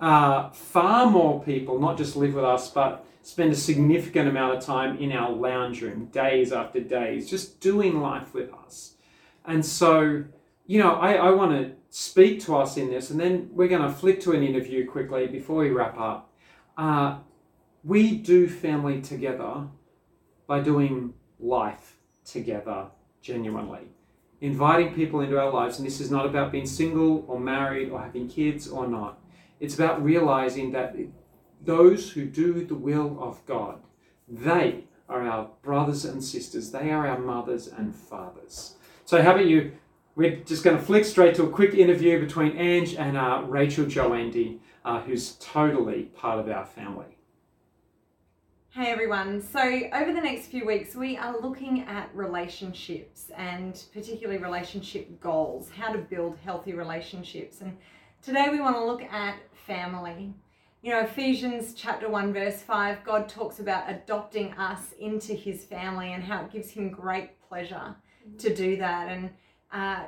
Uh, 0.00 0.50
far 0.50 1.06
more 1.10 1.42
people 1.42 1.78
not 1.78 1.96
just 1.96 2.16
live 2.16 2.34
with 2.34 2.44
us, 2.44 2.70
but 2.70 3.04
spend 3.22 3.52
a 3.52 3.56
significant 3.56 4.28
amount 4.28 4.56
of 4.56 4.64
time 4.64 4.98
in 4.98 5.12
our 5.12 5.30
lounge 5.30 5.82
room, 5.82 6.06
days 6.06 6.52
after 6.52 6.80
days, 6.80 7.28
just 7.28 7.60
doing 7.60 8.00
life 8.00 8.34
with 8.34 8.52
us. 8.52 8.94
And 9.44 9.64
so, 9.64 10.24
you 10.66 10.78
know, 10.78 10.94
I, 10.94 11.14
I 11.14 11.30
want 11.30 11.52
to 11.52 11.72
speak 11.90 12.40
to 12.44 12.56
us 12.56 12.76
in 12.76 12.90
this, 12.90 13.10
and 13.10 13.18
then 13.18 13.48
we're 13.52 13.68
going 13.68 13.82
to 13.82 13.90
flick 13.90 14.20
to 14.22 14.32
an 14.32 14.42
interview 14.42 14.88
quickly 14.88 15.26
before 15.26 15.56
we 15.56 15.70
wrap 15.70 15.98
up. 15.98 16.32
Uh, 16.76 17.18
we 17.86 18.16
do 18.16 18.48
family 18.48 19.00
together 19.00 19.68
by 20.46 20.60
doing 20.60 21.14
life 21.38 21.96
together 22.24 22.88
genuinely 23.22 23.88
inviting 24.40 24.94
people 24.94 25.20
into 25.20 25.38
our 25.38 25.50
lives. 25.50 25.78
And 25.78 25.86
this 25.86 26.00
is 26.00 26.10
not 26.10 26.26
about 26.26 26.52
being 26.52 26.66
single 26.66 27.24
or 27.28 27.40
married 27.40 27.90
or 27.90 28.00
having 28.00 28.28
kids 28.28 28.68
or 28.68 28.86
not. 28.86 29.18
It's 29.60 29.74
about 29.74 30.02
realizing 30.02 30.72
that 30.72 30.96
those 31.62 32.10
who 32.10 32.26
do 32.26 32.64
the 32.64 32.74
will 32.74 33.18
of 33.20 33.44
God, 33.46 33.80
they 34.28 34.84
are 35.08 35.26
our 35.26 35.50
brothers 35.62 36.04
and 36.04 36.22
sisters. 36.22 36.70
They 36.70 36.90
are 36.90 37.06
our 37.06 37.18
mothers 37.18 37.68
and 37.68 37.94
fathers. 37.94 38.76
So, 39.04 39.22
how 39.22 39.32
about 39.32 39.46
you? 39.46 39.72
We're 40.14 40.36
just 40.36 40.64
going 40.64 40.76
to 40.76 40.82
flick 40.82 41.04
straight 41.04 41.34
to 41.36 41.44
a 41.44 41.50
quick 41.50 41.74
interview 41.74 42.18
between 42.18 42.56
Ange 42.56 42.94
and 42.94 43.18
uh, 43.18 43.42
Rachel 43.46 43.84
Joandy, 43.84 44.60
uh, 44.82 45.02
who's 45.02 45.32
totally 45.34 46.04
part 46.04 46.38
of 46.38 46.48
our 46.48 46.64
family. 46.64 47.15
Hey 48.76 48.90
everyone. 48.90 49.40
So, 49.40 49.58
over 49.94 50.12
the 50.12 50.20
next 50.20 50.48
few 50.48 50.66
weeks, 50.66 50.94
we 50.94 51.16
are 51.16 51.40
looking 51.40 51.84
at 51.84 52.14
relationships 52.14 53.30
and 53.34 53.82
particularly 53.94 54.38
relationship 54.38 55.18
goals, 55.18 55.70
how 55.70 55.92
to 55.92 55.98
build 55.98 56.36
healthy 56.44 56.74
relationships. 56.74 57.62
And 57.62 57.78
today 58.20 58.50
we 58.50 58.60
want 58.60 58.76
to 58.76 58.84
look 58.84 59.02
at 59.04 59.38
family. 59.66 60.34
you 60.82 60.92
know, 60.92 61.00
Ephesians 61.00 61.72
chapter 61.72 62.10
1, 62.10 62.34
verse 62.34 62.60
5, 62.60 63.02
God 63.02 63.30
talks 63.30 63.60
about 63.60 63.88
adopting 63.88 64.52
us 64.58 64.92
into 65.00 65.32
his 65.32 65.64
family 65.64 66.12
and 66.12 66.22
how 66.22 66.44
it 66.44 66.52
gives 66.52 66.68
him 66.68 66.90
great 66.90 67.30
pleasure 67.48 67.96
to 68.36 68.54
do 68.54 68.76
that. 68.76 69.08
And 69.08 69.30
uh, 69.72 70.04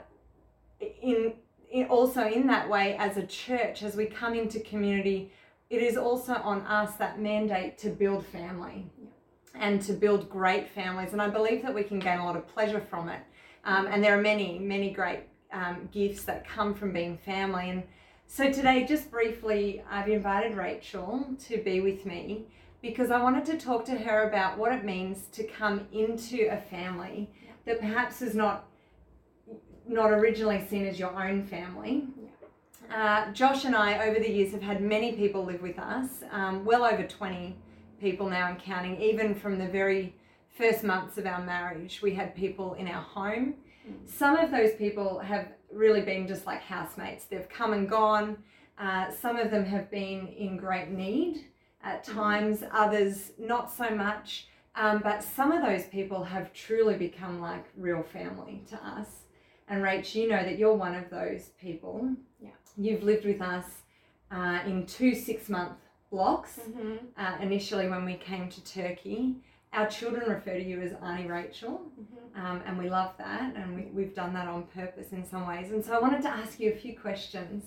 in, 1.01 1.33
in 1.71 1.87
also 1.87 2.23
in 2.23 2.47
that 2.49 2.69
way, 2.69 2.99
as 2.99 3.17
a 3.17 3.25
church, 3.27 3.83
as 3.83 3.97
we 3.97 4.05
come 4.05 4.35
into 4.35 4.61
community, 4.61 5.33
it 5.71 5.83
is 5.83 5.97
also 5.97 6.35
on 6.35 6.63
us 6.63 6.97
that 6.97 7.21
mandate 7.21 7.79
to 7.79 7.91
build 7.91 8.25
family 8.27 8.87
and 9.55 9.83
to 9.83 9.93
build 9.93 10.31
great 10.31 10.69
families. 10.71 11.13
And 11.13 11.21
I 11.21 11.29
believe 11.29 11.63
that 11.63 11.75
we 11.75 11.83
can 11.83 11.99
gain 11.99 12.19
a 12.19 12.25
lot 12.25 12.37
of 12.37 12.47
pleasure 12.49 12.81
from 12.81 13.09
it. 13.09 13.21
Um, 13.65 13.87
and 13.87 14.03
there 14.03 14.19
are 14.19 14.23
many, 14.23 14.59
many 14.59 14.91
great 14.91 15.21
um, 15.53 15.89
gifts 15.93 16.25
that 16.25 16.49
come 16.49 16.75
from 16.75 16.93
being 16.93 17.19
family. 17.19 17.71
And 17.71 17.83
so 18.27 18.51
today, 18.51 18.87
just 18.87 19.11
briefly, 19.11 19.83
I've 19.91 20.09
invited 20.09 20.57
Rachel 20.57 21.27
to 21.49 21.59
be 21.59 21.81
with 21.81 22.07
me 22.07 22.47
because 22.81 23.11
I 23.11 23.23
wanted 23.23 23.45
to 23.47 23.59
talk 23.59 23.85
to 23.87 23.97
her 23.99 24.29
about 24.29 24.57
what 24.57 24.73
it 24.73 24.85
means 24.85 25.27
to 25.33 25.45
come 25.45 25.87
into 25.93 26.49
a 26.51 26.57
family 26.57 27.31
that 27.67 27.81
perhaps 27.81 28.23
is 28.23 28.35
not 28.35 28.65
not 29.87 30.11
originally 30.11 30.63
seen 30.69 30.87
as 30.87 30.99
your 30.99 31.19
own 31.19 31.43
family. 31.43 32.07
Uh, 32.93 33.31
Josh 33.33 33.65
and 33.65 33.77
I, 33.77 34.09
over 34.09 34.19
the 34.19 34.31
years, 34.31 34.53
have 34.53 34.63
had 34.63 34.81
many 34.81 35.13
people 35.13 35.45
live 35.45 35.61
with 35.61 35.79
us, 35.79 36.23
um, 36.31 36.65
well 36.65 36.85
over 36.85 37.03
20 37.03 37.57
people 38.01 38.29
now 38.29 38.49
and 38.49 38.59
counting. 38.59 39.01
Even 39.01 39.35
from 39.35 39.59
the 39.59 39.67
very 39.67 40.15
first 40.57 40.83
months 40.83 41.19
of 41.19 41.27
our 41.27 41.45
marriage, 41.45 42.01
we 42.03 42.15
had 42.15 42.35
people 42.35 42.75
in 42.75 42.89
our 42.89 43.03
home. 43.03 43.55
Some 44.07 44.37
of 44.37 44.51
those 44.51 44.75
people 44.75 45.19
have 45.19 45.49
really 45.73 46.03
been 46.03 46.27
just 46.27 46.47
like 46.47 46.61
housemates, 46.61 47.25
they've 47.25 47.49
come 47.49 47.73
and 47.73 47.89
gone. 47.89 48.39
Uh, 48.79 49.11
some 49.11 49.37
of 49.37 49.51
them 49.51 49.65
have 49.65 49.91
been 49.91 50.29
in 50.29 50.57
great 50.57 50.89
need 50.89 51.47
at 51.83 52.05
times, 52.05 52.63
others 52.73 53.33
not 53.39 53.73
so 53.73 53.91
much. 53.91 54.49
Um, 54.77 55.01
but 55.03 55.25
some 55.25 55.51
of 55.53 55.63
those 55.63 55.87
people 55.87 56.23
have 56.23 56.53
truly 56.53 56.97
become 56.97 57.41
like 57.41 57.65
real 57.77 58.03
family 58.03 58.63
to 58.71 58.77
us. 58.77 59.09
And 59.69 59.83
Rach, 59.83 60.15
you 60.15 60.29
know 60.29 60.43
that 60.43 60.59
you're 60.59 60.75
one 60.75 60.95
of 60.95 61.11
those 61.11 61.51
people. 61.61 62.15
Yeah. 62.41 62.51
You've 62.79 63.03
lived 63.03 63.25
with 63.27 63.41
us 63.43 63.65
uh, 64.31 64.61
in 64.67 64.87
two 64.87 65.15
six 65.15 65.49
month 65.49 65.73
blocks 66.11 66.59
Mm-hmm. 66.71 66.97
uh, 67.17 67.37
initially 67.43 67.89
when 67.89 68.05
we 68.05 68.15
came 68.15 68.49
to 68.49 68.65
Turkey. 68.65 69.37
Our 69.73 69.87
children 69.89 70.31
refer 70.31 70.55
to 70.55 70.63
you 70.65 70.81
as 70.81 70.93
Auntie 71.03 71.27
Rachel, 71.27 71.83
Mm-hmm. 72.01 72.47
um, 72.47 72.63
and 72.67 72.79
we 72.79 72.89
love 72.89 73.13
that, 73.19 73.55
and 73.57 73.75
we, 73.75 73.83
we've 73.93 74.15
done 74.15 74.33
that 74.35 74.47
on 74.49 74.63
purpose 74.75 75.13
in 75.13 75.25
some 75.27 75.47
ways. 75.47 75.73
And 75.73 75.85
so 75.85 75.93
I 75.95 75.99
wanted 76.01 76.23
to 76.23 76.29
ask 76.31 76.59
you 76.61 76.73
a 76.73 76.77
few 76.77 76.97
questions 76.99 77.65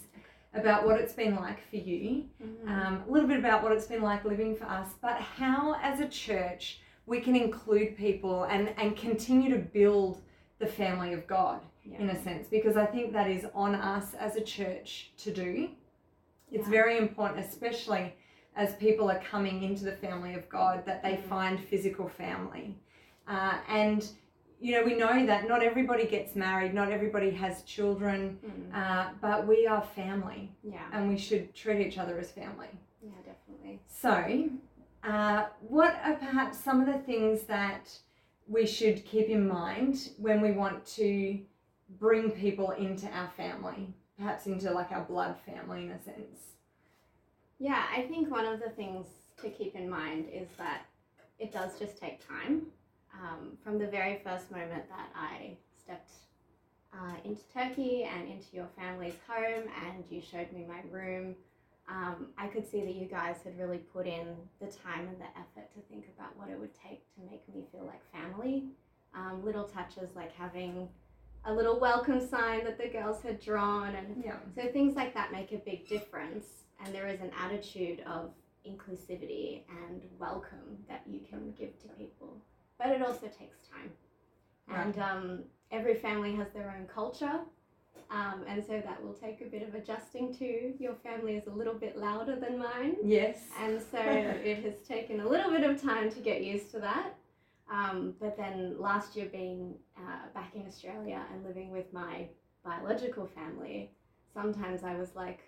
about 0.53 0.85
what 0.85 0.99
it's 0.99 1.13
been 1.13 1.35
like 1.35 1.59
for 1.69 1.77
you, 1.77 2.25
Mm-hmm. 2.43 2.67
um, 2.71 3.03
a 3.07 3.11
little 3.11 3.27
bit 3.27 3.37
about 3.39 3.61
what 3.63 3.71
it's 3.73 3.85
been 3.87 4.01
like 4.01 4.23
living 4.25 4.55
for 4.55 4.65
us, 4.65 4.87
but 5.01 5.17
how, 5.19 5.75
as 5.83 5.99
a 5.99 6.07
church, 6.07 6.79
we 7.05 7.19
can 7.19 7.35
include 7.35 7.97
people 7.97 8.43
and, 8.45 8.73
and 8.77 8.95
continue 8.95 9.49
to 9.51 9.59
build 9.59 10.21
the 10.59 10.67
family 10.67 11.13
of 11.13 11.25
God 11.27 11.59
in 11.99 12.09
a 12.09 12.23
sense, 12.23 12.47
because 12.47 12.77
I 12.77 12.85
think 12.85 13.13
that 13.13 13.29
is 13.29 13.45
on 13.53 13.75
us 13.75 14.13
as 14.15 14.35
a 14.35 14.41
church 14.41 15.11
to 15.17 15.31
do. 15.33 15.69
It's 16.51 16.65
Yeah. 16.65 16.71
very 16.71 16.97
important, 16.97 17.39
especially 17.45 18.13
as 18.55 18.75
people 18.75 19.09
are 19.09 19.19
coming 19.19 19.63
into 19.63 19.85
the 19.85 19.93
family 19.93 20.33
of 20.33 20.47
God, 20.49 20.85
that 20.85 21.01
they 21.03 21.15
Mm. 21.15 21.23
find 21.23 21.59
physical 21.59 22.09
family. 22.09 22.77
Uh, 23.27 23.57
and, 23.69 24.09
you 24.59 24.73
know, 24.73 24.83
we 24.83 24.95
know 24.95 25.25
that 25.25 25.47
not 25.47 25.63
everybody 25.63 26.05
gets 26.05 26.35
married, 26.35 26.73
not 26.73 26.91
everybody 26.91 27.31
has 27.31 27.63
children, 27.63 28.39
Mm. 28.43 28.75
uh, 28.75 29.13
but 29.21 29.47
we 29.47 29.65
are 29.67 29.81
family 29.81 30.51
Yeah. 30.63 30.85
and 30.91 31.07
we 31.07 31.17
should 31.17 31.53
treat 31.55 31.85
each 31.85 31.97
other 31.97 32.17
as 32.19 32.31
family. 32.31 32.67
Yeah, 33.01 33.11
definitely. 33.25 33.79
So, 33.87 34.49
uh, 35.03 35.45
what 35.61 35.95
are 36.03 36.15
perhaps 36.15 36.57
some 36.57 36.81
of 36.81 36.87
the 36.87 36.99
things 36.99 37.43
that 37.43 37.97
we 38.47 38.65
should 38.67 39.05
keep 39.05 39.29
in 39.29 39.47
mind 39.47 40.11
when 40.17 40.41
we 40.41 40.51
want 40.51 40.85
to 40.85 41.39
bring 41.99 42.31
people 42.31 42.71
into 42.71 43.07
our 43.07 43.29
family, 43.35 43.93
perhaps 44.17 44.47
into 44.47 44.71
like 44.71 44.91
our 44.91 45.03
blood 45.03 45.35
family 45.45 45.83
in 45.83 45.91
a 45.91 46.03
sense? 46.03 46.39
Yeah, 47.59 47.83
I 47.95 48.03
think 48.03 48.31
one 48.31 48.45
of 48.45 48.59
the 48.59 48.69
things 48.69 49.05
to 49.41 49.49
keep 49.49 49.75
in 49.75 49.89
mind 49.89 50.27
is 50.33 50.47
that 50.57 50.85
it 51.39 51.51
does 51.51 51.77
just 51.77 51.97
take 51.97 52.25
time. 52.27 52.67
Um, 53.13 53.57
from 53.63 53.77
the 53.77 53.87
very 53.87 54.21
first 54.23 54.51
moment 54.51 54.87
that 54.89 55.09
I 55.15 55.57
stepped 55.79 56.11
uh, 56.93 57.15
into 57.23 57.41
Turkey 57.53 58.03
and 58.03 58.27
into 58.27 58.47
your 58.53 58.67
family's 58.77 59.15
home, 59.27 59.63
and 59.87 60.03
you 60.09 60.21
showed 60.21 60.51
me 60.51 60.65
my 60.67 60.81
room, 60.89 61.35
um, 61.89 62.27
I 62.37 62.47
could 62.47 62.69
see 62.69 62.81
that 62.81 62.95
you 62.95 63.05
guys 63.05 63.37
had 63.43 63.57
really 63.59 63.79
put 63.79 64.07
in 64.07 64.27
the 64.59 64.67
time 64.67 65.07
and 65.07 65.19
the 65.19 65.25
effort 65.37 65.71
to 65.73 65.81
think 65.89 66.05
about 66.17 66.37
what 66.37 66.49
it 66.49 66.59
would 66.59 66.73
take 66.73 67.03
to 67.15 67.21
make 67.29 67.43
me 67.53 67.65
feel 67.71 67.85
like 67.85 68.01
family. 68.11 68.65
Um, 69.13 69.43
little 69.43 69.65
touches 69.65 70.15
like 70.15 70.33
having 70.33 70.87
a 71.45 71.53
little 71.53 71.79
welcome 71.79 72.25
sign 72.25 72.63
that 72.65 72.77
the 72.77 72.87
girls 72.87 73.21
had 73.21 73.39
drawn, 73.39 73.95
and 73.95 74.23
Yeah. 74.23 74.37
so 74.55 74.67
things 74.71 74.95
like 74.95 75.13
that 75.13 75.31
make 75.31 75.51
a 75.51 75.57
big 75.57 75.87
difference, 75.87 76.65
and 76.83 76.93
there 76.93 77.07
is 77.07 77.19
an 77.21 77.31
attitude 77.39 78.01
of 78.01 78.31
inclusivity 78.65 79.63
and 79.87 80.03
welcome 80.19 80.83
that 80.87 81.01
you 81.07 81.19
can 81.21 81.51
give 81.53 81.77
to 81.81 81.87
people. 81.89 82.39
But 82.77 82.89
it 82.89 83.01
also 83.01 83.27
takes 83.27 83.57
time, 83.67 83.91
and 84.67 84.97
um, 84.99 85.43
every 85.71 85.95
family 85.95 86.35
has 86.35 86.51
their 86.53 86.73
own 86.77 86.85
culture, 86.87 87.39
um, 88.11 88.43
and 88.47 88.63
so 88.63 88.79
that 88.81 89.01
will 89.03 89.13
take 89.13 89.41
a 89.41 89.45
bit 89.45 89.63
of 89.67 89.73
adjusting 89.73 90.33
to. 90.35 90.73
Your 90.79 90.93
family 90.95 91.35
is 91.37 91.47
a 91.47 91.51
little 91.51 91.73
bit 91.73 91.97
louder 91.97 92.35
than 92.35 92.59
mine, 92.59 92.97
Yes. 93.03 93.49
and 93.59 93.81
so 93.81 93.97
it 93.99 94.63
has 94.63 94.79
taken 94.87 95.21
a 95.21 95.27
little 95.27 95.49
bit 95.49 95.63
of 95.63 95.81
time 95.81 96.11
to 96.11 96.19
get 96.19 96.43
used 96.43 96.69
to 96.71 96.79
that. 96.81 97.13
Um, 97.71 98.15
but 98.19 98.35
then 98.35 98.75
last 98.79 99.15
year, 99.15 99.29
being 99.31 99.75
uh, 99.97 100.27
back 100.33 100.55
in 100.55 100.67
Australia 100.67 101.23
and 101.33 101.43
living 101.45 101.71
with 101.71 101.91
my 101.93 102.27
biological 102.65 103.25
family, 103.25 103.91
sometimes 104.33 104.83
I 104.83 104.95
was 104.95 105.15
like, 105.15 105.39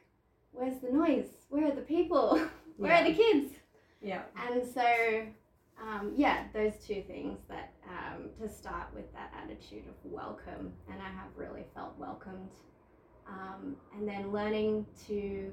Where's 0.54 0.80
the 0.80 0.92
noise? 0.92 1.28
Where 1.50 1.68
are 1.68 1.76
the 1.76 1.82
people? 1.82 2.40
Where 2.78 2.94
are 2.94 3.04
the 3.04 3.14
kids? 3.14 3.54
Yeah. 4.02 4.22
And 4.50 4.64
so, 4.66 5.26
um, 5.82 6.14
yeah, 6.16 6.46
those 6.54 6.74
two 6.86 7.04
things 7.08 7.40
that 7.50 7.74
um, 7.90 8.30
to 8.40 8.48
start 8.48 8.88
with 8.94 9.12
that 9.14 9.34
attitude 9.44 9.84
of 9.88 9.96
welcome, 10.04 10.72
and 10.92 11.02
I 11.02 11.10
have 11.10 11.30
really 11.36 11.66
felt 11.74 11.98
welcomed. 11.98 12.52
Um, 13.28 13.76
and 13.98 14.08
then 14.08 14.32
learning 14.32 14.86
to 15.08 15.52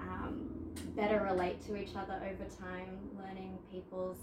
um, 0.00 0.50
better 0.94 1.26
relate 1.30 1.64
to 1.66 1.76
each 1.80 1.96
other 1.96 2.14
over 2.14 2.44
time, 2.60 2.98
learning 3.18 3.58
people's 3.72 4.18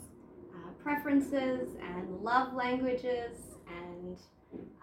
uh, 0.54 0.72
preferences 0.84 1.70
and 1.96 2.20
love 2.22 2.54
languages. 2.54 3.38
And 3.68 4.18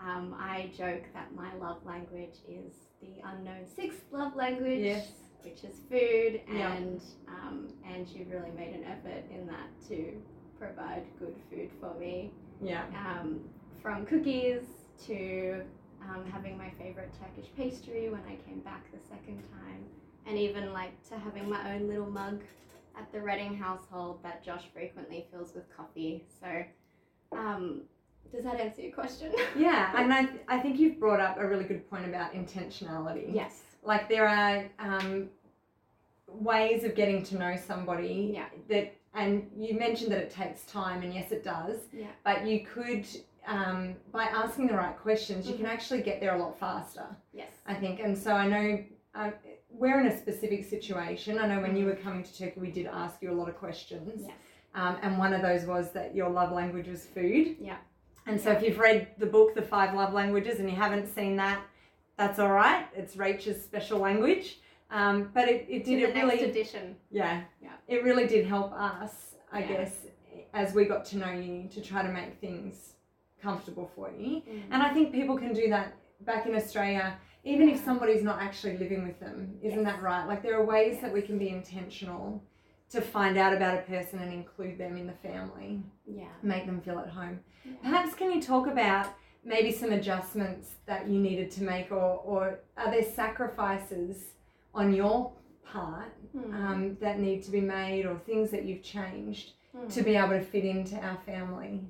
um, 0.00 0.34
I 0.38 0.70
joke 0.76 1.04
that 1.14 1.34
my 1.34 1.54
love 1.54 1.84
language 1.84 2.36
is 2.48 2.72
the 3.00 3.22
unknown 3.24 3.66
sixth 3.74 4.02
love 4.10 4.34
language 4.36 4.80
Yes. 4.80 5.12
which 5.42 5.64
is 5.64 5.80
food, 5.90 6.40
Yeah. 6.52 6.72
and 6.72 7.00
um, 7.28 7.68
and 7.86 8.06
she 8.08 8.24
really 8.24 8.50
made 8.50 8.74
an 8.74 8.84
effort 8.84 9.24
in 9.30 9.46
that 9.46 9.68
to 9.88 10.12
provide 10.58 11.04
good 11.18 11.34
food 11.50 11.70
for 11.80 11.94
me, 11.98 12.30
Yeah. 12.62 12.84
um, 12.94 13.40
from 13.80 14.04
cookies 14.04 14.62
to 15.06 15.62
um, 16.02 16.26
having 16.30 16.58
my 16.58 16.70
favorite 16.78 17.10
Turkish 17.18 17.50
pastry 17.56 18.10
when 18.10 18.20
I 18.28 18.36
came 18.46 18.60
back 18.60 18.90
the 18.92 18.98
second 19.08 19.42
time, 19.50 19.84
and 20.26 20.36
even 20.36 20.72
like 20.74 20.92
to 21.08 21.18
having 21.18 21.48
my 21.48 21.74
own 21.74 21.88
little 21.88 22.10
mug 22.10 22.40
at 22.98 23.10
the 23.12 23.20
Reading 23.20 23.56
household 23.56 24.22
that 24.22 24.44
Josh 24.44 24.64
frequently 24.72 25.26
fills 25.32 25.54
with 25.54 25.64
coffee. 25.76 26.24
So, 26.40 26.64
um, 27.32 27.82
does 28.32 28.44
that 28.44 28.60
answer 28.60 28.82
your 28.82 28.92
question? 28.92 29.32
Yeah. 29.56 29.92
And 29.96 30.12
I, 30.12 30.28
I 30.48 30.58
think 30.60 30.78
you've 30.78 30.98
brought 31.00 31.20
up 31.20 31.38
a 31.38 31.46
really 31.46 31.64
good 31.64 31.88
point 31.90 32.06
about 32.06 32.32
intentionality. 32.34 33.34
yes. 33.34 33.62
Like 33.82 34.08
there 34.08 34.28
are 34.28 34.64
um, 34.78 35.28
ways 36.28 36.84
of 36.84 36.94
getting 36.94 37.22
to 37.24 37.36
know 37.36 37.56
somebody 37.56 38.32
Yeah. 38.34 38.46
that, 38.68 38.94
and 39.14 39.50
you 39.56 39.74
mentioned 39.78 40.12
that 40.12 40.18
it 40.20 40.30
takes 40.30 40.62
time, 40.64 41.02
and 41.02 41.12
yes, 41.12 41.32
it 41.32 41.42
does. 41.42 41.78
Yeah. 41.92 42.06
But 42.24 42.46
you 42.46 42.64
could, 42.66 43.06
um, 43.46 43.94
by 44.12 44.24
asking 44.24 44.68
the 44.68 44.74
right 44.74 44.96
questions, 44.96 45.48
you 45.48 45.54
can 45.56 45.66
actually 45.66 46.02
get 46.02 46.20
there 46.20 46.34
a 46.34 46.38
lot 46.38 46.58
faster. 46.58 47.06
Yes. 47.32 47.50
I 47.66 47.74
think. 47.74 48.00
And 48.00 48.16
so 48.16 48.32
I 48.34 48.46
know 48.46 48.84
uh, 49.14 49.30
we're 49.80 49.98
in 49.98 50.06
a 50.06 50.16
specific 50.16 50.62
situation. 50.68 51.38
I 51.38 51.46
know 51.48 51.60
when 51.60 51.74
you 51.74 51.86
were 51.86 51.94
coming 51.94 52.22
to 52.22 52.38
Turkey, 52.38 52.60
we 52.60 52.70
did 52.70 52.86
ask 52.86 53.20
you 53.22 53.32
a 53.32 53.34
lot 53.40 53.48
of 53.48 53.56
questions. 53.56 54.24
Yes. 54.26 54.30
Um, 54.74 54.98
and 55.02 55.18
one 55.18 55.32
of 55.32 55.40
those 55.40 55.64
was 55.64 55.90
that 55.92 56.14
your 56.14 56.28
love 56.28 56.52
language 56.52 56.86
was 56.86 57.06
food. 57.06 57.56
Yeah. 57.58 57.78
And 58.26 58.38
so 58.38 58.52
if 58.52 58.62
you've 58.62 58.78
read 58.78 59.08
the 59.18 59.26
book, 59.26 59.54
The 59.54 59.62
Five 59.62 59.94
Love 59.94 60.12
Languages, 60.12 60.60
and 60.60 60.68
you 60.68 60.76
haven't 60.76 61.06
seen 61.12 61.34
that, 61.36 61.62
that's 62.18 62.38
all 62.38 62.52
right. 62.52 62.86
It's 62.94 63.16
Rachel's 63.16 63.62
special 63.62 63.98
language. 63.98 64.60
Um, 64.90 65.30
but 65.32 65.48
it, 65.48 65.66
it 65.68 65.84
did 65.84 66.02
it 66.02 66.14
really, 66.14 66.42
edition. 66.44 66.94
yeah, 67.10 67.42
Yeah. 67.62 67.70
it 67.88 68.04
really 68.04 68.26
did 68.26 68.44
help 68.46 68.72
us, 68.74 69.34
I 69.50 69.60
Yeah. 69.60 69.68
guess, 69.68 70.06
as 70.52 70.74
we 70.74 70.84
got 70.84 71.06
to 71.06 71.16
know 71.16 71.30
you 71.32 71.68
to 71.70 71.80
try 71.80 72.02
to 72.02 72.08
make 72.12 72.34
things 72.40 72.92
comfortable 73.42 73.90
for 73.96 74.10
you. 74.10 74.42
Mm. 74.42 74.62
And 74.72 74.82
I 74.82 74.92
think 74.92 75.12
people 75.12 75.38
can 75.38 75.54
do 75.54 75.70
that 75.70 75.94
back 76.20 76.44
in 76.46 76.54
Australia. 76.54 77.16
Even 77.44 77.68
if 77.68 77.82
somebody's 77.84 78.22
not 78.22 78.40
actually 78.40 78.76
living 78.76 79.02
with 79.06 79.18
them. 79.20 79.58
Isn't 79.62 79.82
Yes. 79.82 79.92
that 79.94 80.02
right? 80.02 80.26
Like 80.26 80.42
there 80.42 80.56
are 80.58 80.64
ways 80.64 81.00
that 81.00 81.12
we 81.12 81.22
can 81.22 81.38
be 81.38 81.48
intentional 81.48 82.42
to 82.90 83.00
find 83.00 83.36
out 83.38 83.52
about 83.54 83.78
a 83.78 83.82
person 83.82 84.18
and 84.18 84.32
include 84.32 84.76
them 84.76 84.96
in 84.96 85.06
the 85.06 85.12
family, 85.28 85.82
Yeah. 86.06 86.26
make 86.42 86.66
them 86.66 86.80
feel 86.80 86.98
at 86.98 87.08
home. 87.08 87.40
yeah. 87.64 87.72
Perhaps 87.82 88.14
can 88.14 88.32
you 88.32 88.42
talk 88.42 88.66
about 88.66 89.06
maybe 89.44 89.72
some 89.72 89.92
adjustments 89.92 90.74
that 90.86 91.08
you 91.08 91.18
needed 91.18 91.50
to 91.52 91.62
make, 91.62 91.90
or, 91.92 92.20
or 92.24 92.58
are 92.76 92.90
there 92.90 93.02
sacrifices 93.02 94.34
on 94.74 94.92
your 94.92 95.32
part 95.64 96.12
Hmm. 96.32 96.54
um, 96.54 96.96
that 97.00 97.18
need 97.20 97.42
to 97.44 97.50
be 97.50 97.60
made, 97.60 98.04
or 98.06 98.18
things 98.18 98.50
that 98.50 98.64
you've 98.64 98.82
changed 98.82 99.52
Hmm. 99.72 99.86
to 99.88 100.02
be 100.02 100.16
able 100.16 100.30
to 100.30 100.40
fit 100.40 100.64
into 100.64 100.96
our 100.96 101.16
family? 101.24 101.80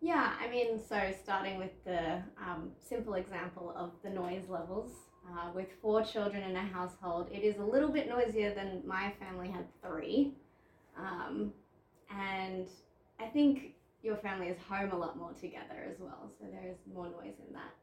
Yeah, 0.00 0.32
I 0.40 0.48
mean, 0.48 0.78
so 0.88 1.12
starting 1.22 1.58
with 1.58 1.72
the 1.84 2.22
um, 2.40 2.70
simple 2.78 3.14
example 3.14 3.72
of 3.76 3.92
the 4.02 4.10
noise 4.10 4.48
levels. 4.48 4.92
Uh, 5.28 5.50
with 5.54 5.66
four 5.82 6.02
children 6.02 6.42
in 6.42 6.56
a 6.56 6.62
household, 6.62 7.28
it 7.32 7.42
is 7.42 7.58
a 7.58 7.64
little 7.64 7.90
bit 7.90 8.08
noisier 8.08 8.54
than 8.54 8.82
my 8.86 9.12
family 9.18 9.48
had 9.50 9.66
three. 9.82 10.32
Um, 10.96 11.52
and 12.10 12.68
I 13.20 13.26
think 13.26 13.74
your 14.02 14.16
family 14.16 14.46
is 14.48 14.56
home 14.68 14.92
a 14.92 14.96
lot 14.96 15.18
more 15.18 15.32
together 15.32 15.84
as 15.90 15.98
well, 15.98 16.30
so 16.38 16.46
there 16.50 16.70
is 16.70 16.78
more 16.94 17.06
noise 17.06 17.34
in 17.46 17.52
that. 17.54 17.74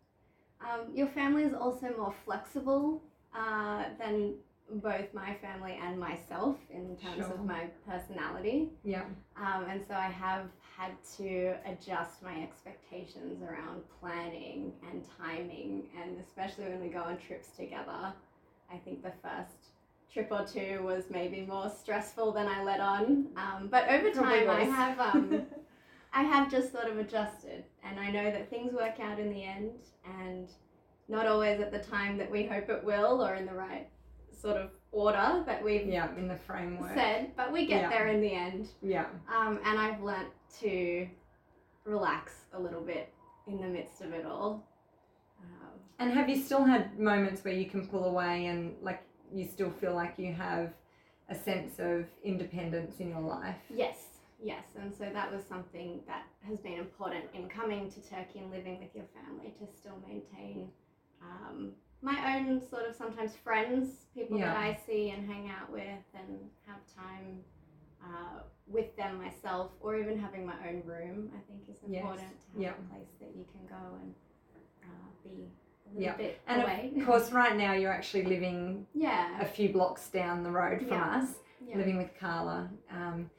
Um, 0.62 0.96
your 0.96 1.08
family 1.08 1.44
is 1.44 1.54
also 1.54 1.94
more 1.98 2.16
flexible 2.24 3.04
uh, 3.38 3.86
than 4.00 4.36
both 4.72 5.14
my 5.14 5.34
family 5.36 5.80
and 5.82 6.00
myself 6.00 6.58
in 6.70 6.96
terms 6.98 7.18
Sure. 7.18 7.34
of 7.34 7.46
my 7.46 7.68
personality. 7.88 8.70
Yeah, 8.84 9.06
Um, 9.38 9.66
and 9.70 9.86
so 9.86 9.94
I 9.94 10.08
have 10.08 10.48
had 10.78 10.92
to 11.18 11.56
adjust 11.66 12.24
my 12.24 12.42
expectations 12.42 13.42
around 13.44 13.84
planning 14.00 14.74
and 14.90 15.06
timing, 15.18 15.90
and 16.02 16.18
especially 16.20 16.66
when 16.66 16.82
we 16.82 16.88
go 16.90 17.00
on 17.02 17.18
trips 17.18 17.50
together. 17.50 18.14
I 18.72 18.78
think 18.78 19.04
the 19.04 19.12
first 19.22 19.72
trip 20.12 20.30
or 20.32 20.46
two 20.46 20.82
was 20.84 21.10
maybe 21.10 21.42
more 21.42 21.70
stressful 21.70 22.32
than 22.32 22.48
I 22.48 22.64
let 22.64 22.80
on. 22.80 23.28
Um, 23.36 23.68
but 23.70 23.88
over 23.90 24.10
time, 24.12 24.50
I 24.50 24.62
have 24.64 25.00
um, 25.00 25.46
I 26.14 26.24
have 26.24 26.50
just 26.50 26.72
sort 26.72 26.86
of 26.86 26.98
adjusted, 26.98 27.66
and 27.84 28.00
I 28.00 28.10
know 28.10 28.32
that 28.32 28.50
things 28.50 28.74
work 28.74 29.00
out 29.02 29.20
in 29.20 29.30
the 29.30 29.44
end, 29.44 29.72
and 30.06 30.50
not 31.08 31.28
always 31.28 31.60
at 31.60 31.72
the 31.72 31.80
time 31.80 32.18
that 32.18 32.32
we 32.32 32.46
hope 32.46 32.70
it 32.70 32.84
will, 32.84 33.22
or 33.26 33.36
in 33.36 33.46
the 33.46 33.54
right 33.54 33.88
sort 34.36 34.58
of 34.58 34.70
order 34.92 35.44
that 35.46 35.64
we've 35.64 35.86
yeah, 35.88 36.10
in 36.18 36.28
the 36.28 36.36
framework. 36.38 36.94
said, 36.94 37.32
but 37.36 37.52
we 37.52 37.66
get 37.66 37.82
Yeah. 37.84 37.90
there 37.90 38.08
in 38.08 38.22
the 38.22 38.32
end. 38.34 38.70
Yeah, 38.82 39.06
Um, 39.34 39.60
and 39.66 39.80
I've 39.80 40.02
learnt 40.02 40.30
to 40.62 41.08
relax 41.86 42.34
a 42.54 42.60
little 42.60 42.82
bit 42.82 43.14
in 43.48 43.60
the 43.62 43.68
midst 43.68 44.02
of 44.02 44.14
it 44.14 44.26
all. 44.26 44.64
Um, 45.42 45.80
and 46.00 46.12
have 46.14 46.30
you 46.30 46.42
still 46.42 46.64
had 46.64 47.00
moments 47.00 47.44
where 47.44 47.54
you 47.54 47.66
can 47.66 47.88
pull 47.88 48.06
away 48.06 48.48
and 48.48 48.76
like 48.82 49.04
you 49.34 49.46
still 49.46 49.70
feel 49.72 49.94
like 49.94 50.16
you 50.18 50.34
have 50.34 50.74
a 51.30 51.36
sense 51.36 51.80
of 51.80 52.06
independence 52.24 53.00
in 53.00 53.10
your 53.10 53.22
life? 53.22 53.56
yes, 53.70 53.98
yes. 54.42 54.64
And 54.80 54.94
so 54.96 55.10
that 55.14 55.32
was 55.32 55.44
something 55.48 56.02
that 56.08 56.24
has 56.48 56.60
been 56.60 56.74
important 56.80 57.26
in 57.34 57.48
coming 57.50 57.90
to 57.92 58.00
Turkey 58.02 58.40
and 58.40 58.52
living 58.52 58.80
with 58.80 58.94
your 58.96 59.06
family 59.14 59.54
to 59.60 59.68
still 59.78 59.98
maintain 60.08 60.70
um, 61.22 61.72
my 62.06 62.38
own 62.38 62.62
sort 62.70 62.88
of 62.88 62.96
sometimes 62.96 63.32
friends, 63.44 64.06
people 64.14 64.38
that 64.38 64.56
I 64.56 64.78
see 64.86 65.10
and 65.10 65.28
hang 65.28 65.50
out 65.50 65.72
with 65.72 66.04
and 66.14 66.40
have 66.68 66.78
time 66.96 67.40
uh, 68.04 68.42
with 68.68 68.96
them 68.96 69.18
myself, 69.18 69.72
or 69.80 69.98
even 69.98 70.18
having 70.20 70.46
my 70.46 70.54
own 70.70 70.84
room, 70.86 71.32
I 71.36 71.40
think 71.50 71.68
is 71.68 71.78
Yes. 71.88 72.04
important 72.04 72.40
to 72.42 72.48
have 72.54 72.62
Yeah. 72.62 72.72
a 72.74 72.94
place 72.94 73.10
that 73.20 73.36
you 73.36 73.46
can 73.52 73.66
go 73.68 73.96
and 74.02 74.14
uh, 74.84 75.08
be 75.24 75.50
a 75.88 76.00
little 76.00 76.22
Yeah. 76.22 76.32
And 76.48 76.62
away. 76.62 76.94
of 76.96 77.06
course, 77.08 77.32
right 77.32 77.56
now 77.56 77.74
you're 77.74 77.92
actually 77.92 78.24
living 78.26 78.86
yeah, 78.94 79.42
a 79.42 79.46
few 79.46 79.70
blocks 79.74 80.08
down 80.10 80.44
the 80.44 80.52
road 80.52 80.80
from 80.82 80.90
Yeah. 81.00 81.18
us, 81.22 81.30
yeah, 81.66 81.78
living 81.78 81.98
with 81.98 82.12
Carla. 82.20 82.70
Um, 82.92 83.32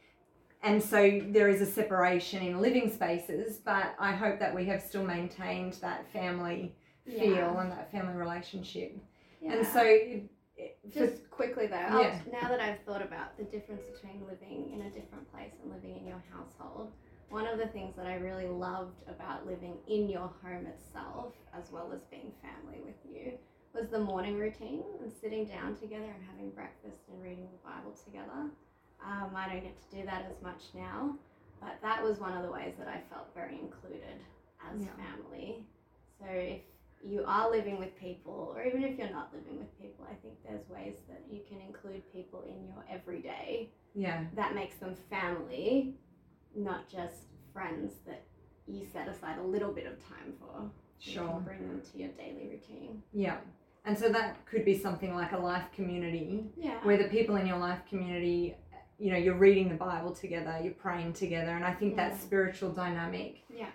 and 0.62 0.82
so 0.82 1.20
there 1.28 1.48
is 1.48 1.60
a 1.60 1.66
separation 1.66 2.42
in 2.42 2.60
living 2.60 2.90
spaces, 2.92 3.58
but 3.58 3.94
I 4.00 4.12
hope 4.12 4.40
that 4.40 4.52
we 4.52 4.64
have 4.64 4.82
still 4.82 5.04
maintained 5.04 5.74
that 5.74 6.10
family 6.12 6.74
feel 7.06 7.34
Yeah. 7.34 7.60
and 7.60 7.70
that 7.72 7.90
family 7.92 8.14
relationship. 8.14 8.96
yeah. 9.40 9.52
And 9.54 9.66
so, 9.66 9.82
it, 9.82 10.24
it- 10.56 10.78
for- 10.92 11.06
Just 11.06 11.30
quickly 11.30 11.66
though, 11.66 12.00
Yeah. 12.00 12.18
now 12.32 12.48
that 12.48 12.60
I've 12.60 12.80
thought 12.80 13.02
about 13.02 13.36
the 13.36 13.44
difference 13.44 13.82
between 13.94 14.26
living 14.26 14.70
in 14.72 14.82
a 14.82 14.90
different 14.90 15.30
place 15.32 15.52
and 15.62 15.72
living 15.72 15.96
in 15.96 16.06
your 16.06 16.22
household, 16.32 16.92
one 17.28 17.46
of 17.46 17.58
the 17.58 17.66
things 17.68 17.94
that 17.96 18.06
I 18.06 18.14
really 18.16 18.46
loved 18.46 19.02
about 19.08 19.46
living 19.46 19.74
in 19.88 20.08
your 20.08 20.30
home 20.42 20.66
itself, 20.66 21.34
as 21.52 21.70
well 21.72 21.92
as 21.92 22.00
being 22.04 22.32
family 22.40 22.80
with 22.84 22.94
you, 23.04 23.32
was 23.74 23.88
the 23.90 23.98
morning 23.98 24.38
routine 24.38 24.84
and 25.02 25.12
sitting 25.12 25.44
down 25.44 25.76
together 25.76 26.04
and 26.06 26.24
having 26.30 26.50
breakfast 26.50 27.02
and 27.12 27.20
reading 27.22 27.48
the 27.52 27.68
Bible 27.68 27.92
together. 28.04 28.48
Um, 29.04 29.30
I 29.36 29.48
don't 29.48 29.62
get 29.62 29.76
to 29.90 29.96
do 29.96 30.06
that 30.06 30.24
as 30.30 30.40
much 30.42 30.62
now, 30.74 31.14
but 31.60 31.76
that 31.82 32.02
was 32.02 32.18
one 32.18 32.32
of 32.32 32.42
the 32.44 32.50
ways 32.50 32.74
that 32.78 32.88
I 32.88 33.02
felt 33.12 33.26
very 33.34 33.58
included 33.58 34.18
as 34.72 34.80
Yeah. 34.80 34.88
family. 34.96 35.66
So 36.18 36.26
if 36.30 36.62
you 37.06 37.22
are 37.26 37.50
living 37.50 37.78
with 37.78 37.96
people, 37.98 38.52
or 38.54 38.62
even 38.64 38.82
if 38.82 38.98
you're 38.98 39.10
not 39.10 39.32
living 39.32 39.58
with 39.58 39.80
people, 39.80 40.04
I 40.10 40.14
think 40.14 40.34
there's 40.44 40.68
ways 40.68 40.96
that 41.08 41.22
you 41.30 41.40
can 41.48 41.60
include 41.60 42.02
people 42.12 42.42
in 42.42 42.66
your 42.66 42.84
everyday 42.90 43.70
yeah, 43.94 44.24
that 44.34 44.54
makes 44.54 44.76
them 44.76 44.94
family, 45.08 45.94
not 46.54 46.88
just 46.88 47.14
friends 47.52 47.92
that 48.06 48.24
you 48.66 48.84
set 48.92 49.08
aside 49.08 49.38
a 49.38 49.42
little 49.42 49.72
bit 49.72 49.86
of 49.86 49.92
time 50.06 50.34
for. 50.40 50.70
Sure. 50.98 51.42
bring 51.44 51.58
them 51.68 51.80
to 51.92 51.98
your 51.98 52.08
daily 52.12 52.48
routine. 52.50 53.02
Yeah. 53.12 53.36
And 53.84 53.96
so 53.96 54.08
that 54.08 54.44
could 54.46 54.64
be 54.64 54.76
something 54.76 55.14
like 55.14 55.32
a 55.32 55.38
life 55.38 55.66
community 55.74 56.46
Yeah. 56.56 56.82
where 56.84 56.96
the 56.96 57.08
people 57.08 57.36
in 57.36 57.46
your 57.46 57.58
life 57.58 57.80
community, 57.88 58.56
you 58.98 59.12
know, 59.12 59.18
you're 59.18 59.36
reading 59.36 59.68
the 59.68 59.74
Bible 59.74 60.12
together, 60.14 60.58
you're 60.62 60.72
praying 60.72 61.12
together. 61.12 61.50
And 61.50 61.64
I 61.64 61.74
think 61.74 61.96
that 61.96 62.18
spiritual 62.18 62.70
dynamic, 62.72 63.42
Yeah. 63.54 63.68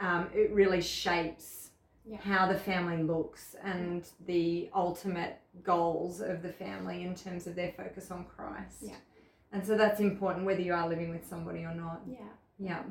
um, 0.00 0.30
it 0.34 0.50
really 0.50 0.80
shapes 0.80 1.61
Yeah. 2.04 2.18
how 2.18 2.46
the 2.50 2.58
family 2.58 3.02
looks 3.02 3.54
and 3.62 4.06
the 4.26 4.68
ultimate 4.74 5.38
goals 5.62 6.20
of 6.20 6.42
the 6.42 6.52
family 6.52 7.04
in 7.04 7.14
terms 7.14 7.46
of 7.46 7.54
their 7.54 7.72
focus 7.76 8.10
on 8.10 8.24
Christ. 8.24 8.78
Yeah. 8.82 8.96
And 9.52 9.64
so 9.64 9.76
that's 9.76 10.00
important 10.00 10.44
whether 10.46 10.60
you 10.62 10.72
are 10.74 10.88
living 10.88 11.10
with 11.10 11.26
somebody 11.28 11.60
or 11.64 11.74
not. 11.74 12.00
yeah. 12.06 12.16
Yeah. 12.58 12.82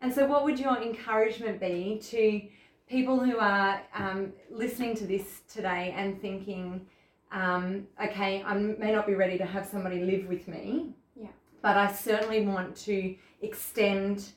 And 0.00 0.12
so, 0.12 0.26
what 0.26 0.44
would 0.44 0.58
your 0.58 0.80
encouragement 0.82 1.60
be 1.60 1.98
to 2.10 2.42
people 2.88 3.18
who 3.18 3.38
are 3.38 3.80
um, 3.94 4.32
listening 4.50 4.94
to 4.96 5.06
this 5.06 5.40
today 5.50 5.94
and 5.96 6.20
thinking, 6.20 6.86
um, 7.32 7.86
okay, 8.02 8.42
I 8.42 8.54
may 8.54 8.92
not 8.92 9.06
be 9.06 9.14
ready 9.14 9.38
to 9.38 9.46
have 9.46 9.66
somebody 9.66 10.00
live 10.04 10.26
with 10.28 10.46
me, 10.46 10.90
Yeah. 11.16 11.28
but 11.62 11.76
I 11.78 11.90
certainly 11.92 12.44
want 12.46 12.76
to 12.84 13.16
extend 13.40 14.32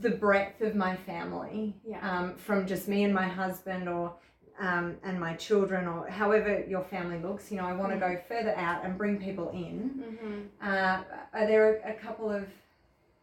the 0.00 0.10
breadth 0.10 0.60
of 0.62 0.74
my 0.74 0.96
family 0.96 1.76
Yeah. 1.86 2.00
um, 2.08 2.34
from 2.36 2.66
just 2.66 2.88
me 2.88 3.04
and 3.04 3.12
my 3.14 3.26
husband 3.28 3.88
or 3.88 4.14
um, 4.58 4.96
and 5.04 5.20
my 5.20 5.34
children 5.34 5.86
or 5.86 6.08
however 6.08 6.64
your 6.66 6.82
family 6.84 7.18
looks. 7.18 7.50
You 7.50 7.58
know, 7.58 7.66
I 7.66 7.74
want 7.74 7.92
to 7.92 7.98
Mm. 7.98 8.00
go 8.00 8.22
further 8.26 8.54
out 8.56 8.84
and 8.86 8.96
bring 8.96 9.18
people 9.20 9.50
in. 9.50 10.48
Mhm. 10.62 10.66
Uh, 10.66 11.04
are 11.34 11.46
there 11.46 11.76
a, 11.76 11.90
a 11.90 11.94
couple 11.94 12.30
of 12.30 12.48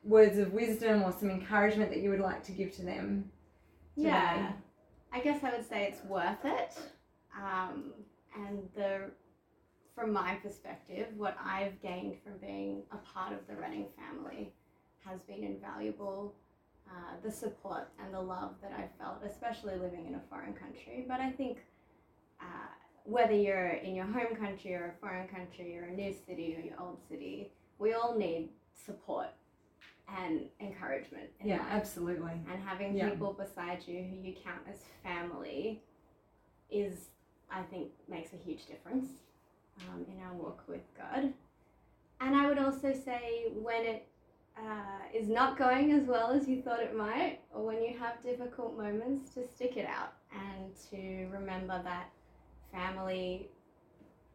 words 0.04 0.38
of 0.38 0.54
wisdom 0.54 1.02
or 1.02 1.12
some 1.12 1.32
encouragement 1.32 1.90
that 1.90 2.00
you 2.02 2.12
would 2.12 2.20
like 2.20 2.44
to 2.44 2.52
give 2.52 2.72
to 2.76 2.84
them? 2.84 3.32
today? 3.96 4.10
Yeah. 4.10 4.52
I 5.12 5.20
guess 5.22 5.44
I 5.44 5.52
would 5.52 5.68
say 5.68 5.86
it's 5.88 6.04
worth 6.06 6.44
it. 6.46 6.78
Um, 7.36 7.94
and 8.36 8.70
the 8.76 9.10
from 9.96 10.12
my 10.12 10.36
perspective, 10.36 11.08
what 11.18 11.36
I've 11.44 11.80
gained 11.82 12.18
from 12.24 12.38
being 12.40 12.84
a 12.92 12.98
part 12.98 13.32
of 13.34 13.46
the 13.48 13.56
Reading 13.56 13.88
family 13.96 14.52
has 15.06 15.22
been 15.24 15.44
invaluable. 15.44 16.34
Uh, 16.90 17.16
the 17.24 17.32
support 17.32 17.88
and 18.04 18.14
the 18.14 18.22
love 18.22 18.52
that 18.62 18.72
I've 18.78 18.92
felt, 19.00 19.24
especially 19.26 19.76
living 19.78 20.06
in 20.06 20.16
a 20.16 20.22
foreign 20.30 20.54
country. 20.54 21.06
But 21.08 21.20
I 21.22 21.32
think 21.32 21.58
uh, 22.40 22.68
whether 23.04 23.34
you're 23.34 23.70
in 23.70 23.96
your 23.96 24.06
home 24.06 24.36
country 24.36 24.76
or 24.76 24.94
a 24.96 25.00
foreign 25.02 25.28
country 25.28 25.76
or 25.80 25.86
a 25.86 25.92
new 25.92 26.14
city 26.14 26.56
or 26.56 26.62
your 26.64 26.80
old 26.80 27.00
city, 27.10 27.52
we 27.80 27.94
all 27.94 28.16
need 28.16 28.50
support 28.86 29.30
and 30.20 30.42
encouragement. 30.60 31.30
Yeah, 31.44 31.58
life 31.58 31.68
absolutely. 31.72 32.32
and 32.52 32.62
having 32.64 32.96
Yeah. 32.96 33.10
people 33.10 33.34
beside 33.34 33.88
you 33.88 34.04
who 34.04 34.16
you 34.28 34.36
count 34.44 34.62
as 34.70 34.80
family 35.04 35.82
is 36.70 37.10
i 37.52 37.62
think 37.64 37.90
makes 38.10 38.34
a 38.34 38.38
huge 38.38 38.66
difference 38.66 39.08
um, 39.90 40.06
in 40.08 40.20
our 40.24 40.34
walk 40.34 40.64
with 40.68 40.82
god 40.98 41.34
and 42.20 42.36
i 42.36 42.48
would 42.48 42.58
also 42.58 42.94
say 42.94 43.46
when 43.54 43.84
it 43.86 44.08
uh, 44.58 45.18
is 45.18 45.28
not 45.30 45.58
going 45.58 45.92
as 45.92 46.04
well 46.06 46.32
as 46.32 46.48
you 46.48 46.62
thought 46.62 46.80
it 46.80 46.96
might 46.96 47.40
or 47.54 47.66
when 47.66 47.82
you 47.84 47.98
have 47.98 48.22
difficult 48.24 48.78
moments 48.78 49.34
to 49.34 49.46
stick 49.48 49.78
it 49.78 49.86
out 49.86 50.14
and 50.32 50.72
to 50.92 51.28
remember 51.32 51.82
that 51.84 52.10
family 52.72 53.50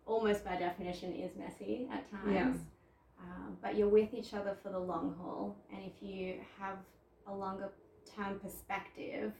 almost 0.06 0.44
by 0.44 0.56
definition 0.56 1.12
is 1.12 1.30
messy 1.36 1.88
at 1.92 2.10
times 2.10 2.26
Yeah. 2.32 3.22
um, 3.24 3.56
but 3.62 3.76
you're 3.76 3.88
with 3.88 4.14
each 4.14 4.34
other 4.34 4.56
for 4.62 4.70
the 4.70 4.78
long 4.78 5.14
haul 5.20 5.56
and 5.72 5.82
if 5.84 6.02
you 6.02 6.34
have 6.58 6.78
a 7.26 7.34
longer 7.34 7.70
term 8.16 8.38
perspective 8.40 9.32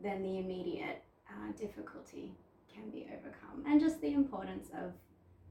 then 0.00 0.22
the 0.22 0.38
immediate 0.38 1.02
uh, 1.28 1.52
difficulty 1.58 2.32
can 2.72 2.90
be 2.90 3.06
overcome. 3.12 3.64
And 3.66 3.80
just 3.80 4.00
the 4.00 4.12
importance 4.14 4.68
of 4.74 4.92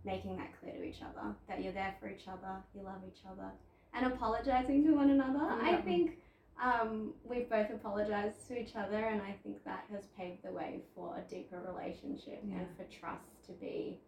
making 0.04 0.38
that 0.38 0.50
clear 0.60 0.74
to 0.74 0.84
each 0.84 1.02
other 1.02 1.34
that 1.48 1.64
you're 1.64 1.72
there 1.74 1.96
for 2.00 2.10
each 2.10 2.28
other, 2.28 2.58
you 2.76 2.82
love 2.82 3.02
each 3.08 3.22
other, 3.30 3.50
and 3.94 4.06
apologizing 4.06 4.84
to 4.86 4.92
one 4.94 5.10
another. 5.10 5.40
I 5.62 5.76
think 5.78 6.18
um, 6.62 7.14
we've 7.24 7.50
both 7.50 7.70
apologized 7.70 8.48
to 8.48 8.60
each 8.60 8.76
other, 8.76 8.98
and 8.98 9.22
I 9.22 9.36
think 9.44 9.64
that 9.66 9.86
has 9.92 10.04
paved 10.18 10.44
the 10.44 10.52
way 10.52 10.82
for 10.96 11.18
a 11.18 11.30
deeper 11.30 11.60
relationship 11.68 12.42
Yeah. 12.46 12.56
and 12.60 12.68
for 12.78 12.84
trust 13.00 13.44
to 13.48 13.52
be 13.54 14.00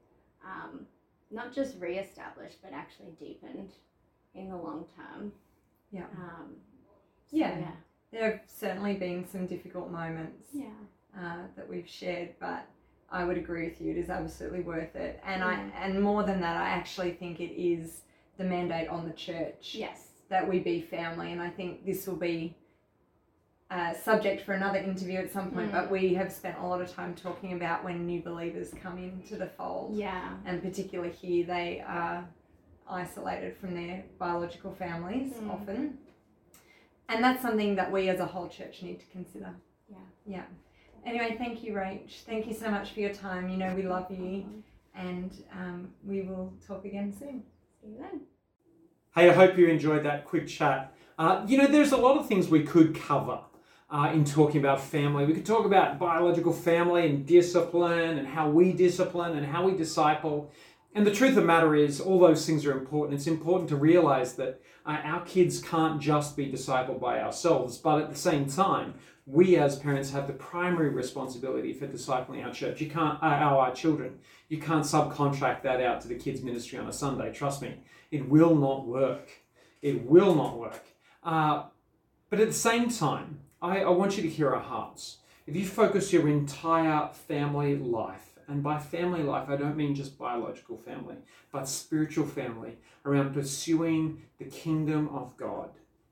um, 0.45 0.85
not 1.31 1.53
just 1.53 1.75
re-established 1.79 2.57
but 2.61 2.71
actually 2.73 3.11
deepened 3.19 3.71
in 4.35 4.49
the 4.49 4.57
long 4.57 4.85
term. 4.95 5.31
Yeah. 5.91 6.05
Um, 6.17 6.55
so 7.29 7.37
Yeah. 7.37 7.57
yeah. 7.59 7.71
There 8.11 8.31
have 8.31 8.41
certainly 8.47 8.93
been 8.95 9.25
some 9.27 9.47
difficult 9.47 9.89
moments 9.91 10.49
Yeah. 10.53 10.67
uh, 11.17 11.47
that 11.55 11.67
we've 11.67 11.87
shared, 11.89 12.35
but 12.39 12.67
I 13.09 13.23
would 13.25 13.37
agree 13.37 13.65
with 13.69 13.81
you. 13.81 13.91
It 13.91 13.97
is 13.97 14.09
absolutely 14.09 14.61
worth 14.61 14.95
it, 14.95 15.19
and 15.25 15.43
I 15.43 15.55
and 15.75 16.01
more 16.01 16.23
than 16.23 16.39
that, 16.41 16.55
I 16.57 16.69
actually 16.69 17.11
think 17.11 17.39
it 17.39 17.51
is 17.59 18.01
the 18.37 18.43
mandate 18.43 18.87
on 18.89 19.05
the 19.05 19.13
church 19.13 19.75
Yes. 19.75 20.07
that 20.29 20.47
we 20.47 20.59
be 20.59 20.81
family, 20.81 21.31
and 21.31 21.41
I 21.41 21.49
think 21.49 21.85
this 21.85 22.07
will 22.07 22.15
be. 22.17 22.55
Uh, 23.71 23.91
subject 23.95 24.43
for 24.45 24.53
another 24.53 24.77
interview 24.77 25.17
at 25.17 25.31
some 25.31 25.49
point, 25.49 25.69
Mm. 25.69 25.71
but 25.71 25.89
we 25.89 26.13
have 26.13 26.31
spent 26.31 26.59
a 26.59 26.63
lot 26.63 26.79
of 26.79 26.91
time 26.91 27.15
talking 27.15 27.53
about 27.53 27.83
when 27.83 28.05
new 28.05 28.21
believers 28.21 28.71
come 28.83 28.99
into 28.99 29.35
the 29.35 29.47
fold. 29.47 29.95
Yeah. 29.95 30.35
and 30.45 30.61
particularly 30.61 31.11
here 31.11 31.43
they 31.47 31.81
are 31.87 32.23
isolated 32.87 33.57
from 33.57 33.73
their 33.73 34.03
biological 34.19 34.73
families 34.75 35.33
Mm. 35.33 35.49
often 35.49 35.97
and 37.09 37.23
that's 37.23 37.41
something 37.41 37.73
that 37.75 37.91
we 37.91 38.09
as 38.09 38.19
a 38.19 38.25
whole 38.27 38.47
church 38.47 38.83
need 38.83 38.99
to 38.99 39.05
consider 39.07 39.55
Yeah. 39.89 39.97
yeah 40.27 40.45
anyway 41.03 41.35
thank 41.39 41.63
you 41.63 41.73
rach 41.73 42.21
thank 42.25 42.45
you 42.45 42.53
so 42.53 42.69
much 42.69 42.91
for 42.91 42.99
your 42.99 43.13
time 43.13 43.49
you 43.49 43.57
know 43.57 43.73
we 43.73 43.83
love 43.83 44.11
you 44.11 44.45
and 44.93 45.31
um, 45.51 45.91
we 46.05 46.21
will 46.21 46.53
talk 46.67 46.85
again 46.85 47.11
soon 47.11 47.41
Hey, 49.15 49.29
I 49.29 49.33
hope 49.33 49.59
you 49.59 49.67
enjoyed 49.67 50.05
that 50.05 50.25
quick 50.25 50.47
chat. 50.47 50.91
Uh, 51.19 51.45
you 51.47 51.57
know, 51.57 51.67
there's 51.67 51.91
a 51.91 51.97
lot 51.97 52.17
of 52.17 52.27
things 52.27 52.47
we 52.47 52.63
could 52.63 52.95
cover 52.95 53.41
uh, 53.91 54.09
in 54.11 54.25
talking 54.25 54.59
about 54.59 54.81
family. 54.81 55.23
We 55.25 55.35
could 55.35 55.45
talk 55.45 55.67
about 55.67 55.99
biological 55.99 56.51
family 56.51 57.05
and 57.05 57.23
discipline 57.23 58.17
and 58.17 58.27
how 58.27 58.49
we 58.49 58.73
discipline 58.73 59.37
and 59.37 59.45
how 59.45 59.65
we 59.65 59.77
disciple. 59.77 60.51
And 60.95 61.05
the 61.05 61.11
truth 61.11 61.31
of 61.31 61.35
the 61.35 61.41
matter 61.43 61.75
is, 61.75 62.01
all 62.01 62.19
those 62.19 62.43
things 62.43 62.65
are 62.65 62.71
important. 62.71 63.19
It's 63.19 63.27
important 63.27 63.69
to 63.69 63.75
realize 63.75 64.33
that 64.37 64.59
uh, 64.83 64.97
our 65.03 65.21
kids 65.25 65.61
can't 65.61 66.01
just 66.01 66.35
be 66.35 66.51
discipled 66.51 66.99
by 66.99 67.21
ourselves, 67.21 67.77
but 67.77 68.01
at 68.01 68.09
the 68.09 68.17
same 68.17 68.47
time, 68.47 68.95
we 69.25 69.55
as 69.55 69.79
parents 69.79 70.11
have 70.11 70.27
the 70.27 70.33
primary 70.33 70.89
responsibility 70.89 71.73
for 71.73 71.87
discipling 71.87 72.45
our 72.45 72.53
church. 72.53 72.81
You 72.81 72.89
can't, 72.89 73.21
uh, 73.23 73.27
our, 73.27 73.67
our 73.67 73.73
children. 73.73 74.19
You 74.49 74.59
can't 74.59 74.83
subcontract 74.83 75.61
that 75.63 75.81
out 75.81 76.01
to 76.01 76.07
the 76.07 76.15
kids' 76.15 76.41
ministry 76.41 76.77
on 76.77 76.87
a 76.87 76.93
Sunday. 76.93 77.31
Trust 77.33 77.61
me, 77.61 77.75
it 78.11 78.27
will 78.27 78.55
not 78.55 78.85
work. 78.85 79.29
It 79.81 80.03
will 80.05 80.35
not 80.35 80.57
work. 80.57 80.83
Uh, 81.23 81.63
but 82.29 82.39
at 82.39 82.47
the 82.47 82.53
same 82.53 82.89
time, 82.89 83.39
I, 83.61 83.81
I 83.81 83.89
want 83.89 84.17
you 84.17 84.23
to 84.23 84.29
hear 84.29 84.53
our 84.53 84.61
hearts. 84.61 85.17
If 85.47 85.55
you 85.55 85.65
focus 85.65 86.11
your 86.11 86.27
entire 86.27 87.09
family 87.27 87.75
life, 87.77 88.33
and 88.47 88.61
by 88.61 88.77
family 88.77 89.23
life, 89.23 89.49
I 89.49 89.55
don't 89.55 89.77
mean 89.77 89.95
just 89.95 90.17
biological 90.17 90.77
family, 90.77 91.15
but 91.51 91.67
spiritual 91.67 92.25
family, 92.25 92.77
around 93.05 93.33
pursuing 93.33 94.21
the 94.37 94.45
kingdom 94.45 95.09
of 95.09 95.35
God, 95.37 95.69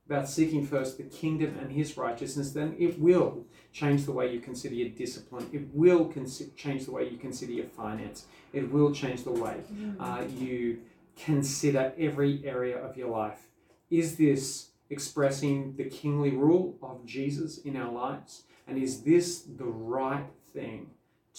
about 0.08 0.28
seeking 0.28 0.66
first 0.66 0.97
the 0.97 1.04
kingdom 1.04 1.58
and 1.60 1.72
his 1.72 1.97
righteousness, 1.97 2.52
then 2.52 2.76
it 2.78 2.99
will 2.99 3.45
change 3.72 4.06
the 4.06 4.12
way 4.12 4.34
you 4.34 4.39
consider 4.39 4.76
your 4.76 4.89
discipline. 4.89 5.49
It 5.54 5.68
will 5.74 6.12
consi- 6.12 6.56
change 6.56 6.86
the 6.86 6.91
way 6.91 7.10
you 7.10 7.18
consider 7.18 7.54
your 7.54 7.68
finance. 7.68 8.26
It 8.52 8.72
will 8.72 8.91
change 8.91 9.24
the 9.24 9.32
way 9.32 9.62
uh, 9.99 10.24
you 10.38 10.80
consider 11.16 11.93
every 11.97 12.41
area 12.45 12.78
of 12.78 12.97
your 12.97 13.10
life. 13.10 13.47
Is 13.89 14.18
this 14.18 14.72
expressing 14.89 15.76
the 15.78 15.86
kingly 15.86 16.32
rule 16.32 16.78
of 16.82 17.06
Jesus 17.06 17.60
in 17.60 17.78
our 17.78 17.91
lives? 17.91 18.43
And 18.68 18.78
is 18.78 19.04
this 19.04 19.41
the 19.41 19.66
right 19.66 20.28
thing 20.54 20.91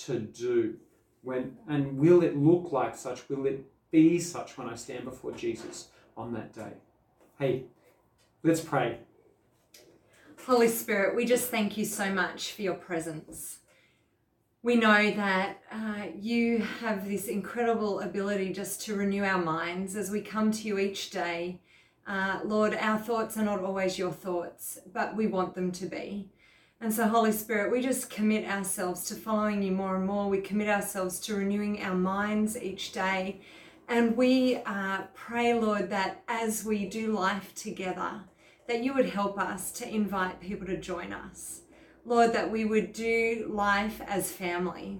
to 0.06 0.18
do? 0.18 0.76
When 1.22 1.56
and 1.68 1.98
will 1.98 2.22
it 2.22 2.36
look 2.36 2.72
like 2.72 2.96
such? 2.96 3.28
Will 3.28 3.46
it 3.46 3.64
be 3.90 4.18
such 4.18 4.58
when 4.58 4.68
I 4.68 4.74
stand 4.74 5.04
before 5.04 5.32
Jesus 5.32 5.88
on 6.16 6.32
that 6.34 6.52
day? 6.52 6.72
Hey, 7.38 7.64
let's 8.42 8.60
pray. 8.60 8.98
Holy 10.46 10.68
Spirit, 10.68 11.14
we 11.14 11.24
just 11.24 11.50
thank 11.50 11.76
you 11.76 11.84
so 11.84 12.12
much 12.12 12.52
for 12.52 12.62
your 12.62 12.74
presence. 12.74 13.58
We 14.64 14.76
know 14.76 15.10
that 15.12 15.60
uh, 15.70 16.06
you 16.20 16.58
have 16.58 17.08
this 17.08 17.26
incredible 17.26 18.00
ability 18.00 18.52
just 18.52 18.80
to 18.82 18.94
renew 18.94 19.24
our 19.24 19.42
minds 19.42 19.96
as 19.96 20.10
we 20.10 20.20
come 20.20 20.50
to 20.52 20.62
you 20.68 20.78
each 20.78 21.10
day. 21.10 21.60
Uh, 22.06 22.40
Lord, 22.44 22.74
our 22.74 22.98
thoughts 22.98 23.36
are 23.36 23.44
not 23.44 23.60
always 23.60 23.98
your 23.98 24.12
thoughts, 24.12 24.78
but 24.92 25.16
we 25.16 25.26
want 25.26 25.54
them 25.54 25.70
to 25.72 25.86
be. 25.86 26.30
And 26.80 26.92
so, 26.92 27.06
Holy 27.06 27.30
Spirit, 27.30 27.70
we 27.70 27.80
just 27.80 28.10
commit 28.10 28.44
ourselves 28.44 29.04
to 29.06 29.14
following 29.14 29.62
you 29.62 29.70
more 29.70 29.96
and 29.96 30.04
more. 30.04 30.28
We 30.28 30.40
commit 30.40 30.68
ourselves 30.68 31.20
to 31.20 31.36
renewing 31.36 31.80
our 31.82 31.94
minds 31.94 32.60
each 32.60 32.90
day. 32.90 33.40
And 33.88 34.16
we 34.16 34.56
uh, 34.66 35.02
pray, 35.14 35.54
Lord, 35.54 35.90
that 35.90 36.22
as 36.26 36.64
we 36.64 36.86
do 36.86 37.12
life 37.12 37.54
together, 37.54 38.22
that 38.68 38.82
you 38.82 38.94
would 38.94 39.08
help 39.10 39.38
us 39.38 39.70
to 39.72 39.88
invite 39.88 40.40
people 40.40 40.66
to 40.66 40.76
join 40.76 41.12
us. 41.12 41.62
Lord, 42.04 42.32
that 42.32 42.50
we 42.50 42.64
would 42.64 42.92
do 42.92 43.48
life 43.50 44.00
as 44.06 44.32
family, 44.32 44.98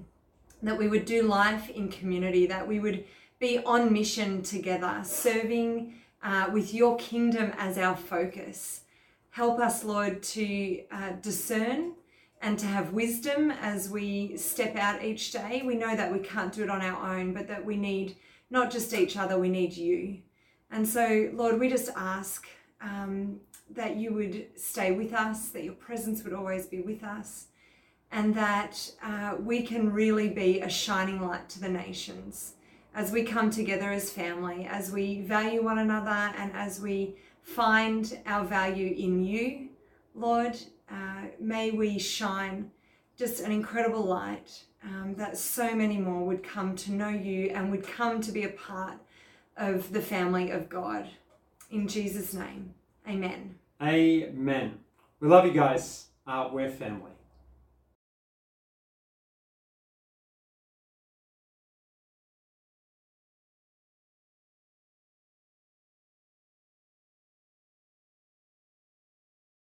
that 0.63 0.79
we 0.79 0.89
would 0.89 1.05
do 1.05 1.23
life 1.23 1.69
in 1.71 1.89
community, 1.89 2.47
that 2.47 2.67
we 2.67 2.79
would 2.79 3.05
be 3.41 3.59
on 3.59 3.93
mission 3.93 4.43
together, 4.43 5.01
serving 5.05 5.95
uh, 6.23 6.49
with 6.53 6.73
your 6.73 6.97
kingdom 6.97 7.53
as 7.59 7.77
our 7.77 7.97
focus. 7.97 8.83
Help 9.31 9.59
us, 9.59 9.83
Lord, 9.83 10.23
to 10.23 10.83
uh, 10.93 11.13
discern 11.21 11.95
and 12.41 12.59
to 12.59 12.67
have 12.67 12.93
wisdom 12.93 13.51
as 13.51 13.89
we 13.89 14.37
step 14.37 14.77
out 14.77 15.03
each 15.03 15.33
day. 15.33 15.63
We 15.65 15.75
know 15.75 15.97
that 15.97 16.13
we 16.13 16.19
can't 16.19 16.53
do 16.53 16.63
it 16.63 16.71
on 16.71 16.83
our 16.83 17.17
own, 17.17 17.33
but 17.33 17.49
that 17.49 17.65
we 17.65 17.77
need 17.77 18.17
not 18.51 18.71
just 18.71 18.93
each 18.93 19.17
other, 19.17 19.39
we 19.39 19.49
need 19.49 19.73
you. 19.73 20.19
And 20.71 20.87
so, 20.87 21.31
Lord, 21.33 21.59
we 21.59 21.69
just 21.69 21.91
ask 21.97 22.47
um, 22.81 23.41
that 23.75 23.97
you 23.97 24.13
would 24.13 24.47
stay 24.57 24.93
with 24.93 25.13
us, 25.13 25.49
that 25.51 25.65
your 25.65 25.75
presence 25.75 26.25
would 26.25 26.33
always 26.33 26.67
be 26.67 26.81
with 26.81 27.03
us, 27.03 27.47
and 28.11 28.35
that 28.35 28.93
uh, 29.03 29.37
we 29.41 29.63
can 29.63 29.93
really 29.93 30.29
be 30.29 30.61
a 30.61 30.69
shining 30.69 31.21
light 31.21 31.49
to 31.51 31.61
the 31.61 31.69
nations 31.69 32.55
as 32.95 33.11
we 33.11 33.23
come 33.23 33.51
together 33.51 33.91
as 33.91 34.11
family, 34.11 34.67
as 34.71 34.93
we 34.93 35.23
value 35.23 35.65
one 35.65 35.79
another, 35.79 36.35
and 36.37 36.53
as 36.53 36.81
we 36.81 37.17
find 37.43 38.19
our 38.27 38.45
value 38.45 38.95
in 38.97 39.25
you. 39.25 39.69
Lord, 40.15 40.57
uh, 40.91 41.23
may 41.41 41.71
we 41.71 41.99
shine 41.99 42.71
just 43.17 43.41
an 43.41 43.51
incredible 43.51 44.03
light 44.03 44.65
um, 44.85 45.15
that 45.17 45.39
so 45.39 45.75
many 45.75 45.97
more 45.99 46.25
would 46.25 46.43
come 46.43 46.77
to 46.77 46.93
know 46.93 47.09
you 47.09 47.51
and 47.51 47.71
would 47.71 47.87
come 47.87 48.21
to 48.21 48.33
be 48.33 48.45
a 48.45 48.49
part 48.51 48.99
of 49.57 49.93
the 49.93 50.03
family 50.03 50.51
of 50.51 50.69
God. 50.69 51.09
In 51.71 51.89
Jesus' 51.89 52.35
name, 52.35 52.75
amen. 53.09 53.55
Amen. 53.83 54.79
We 55.19 55.29
love 55.29 55.45
you 55.45 55.53
guys. 55.53 56.07
Uh, 56.25 56.49
we're 56.53 56.71
family. 56.71 57.12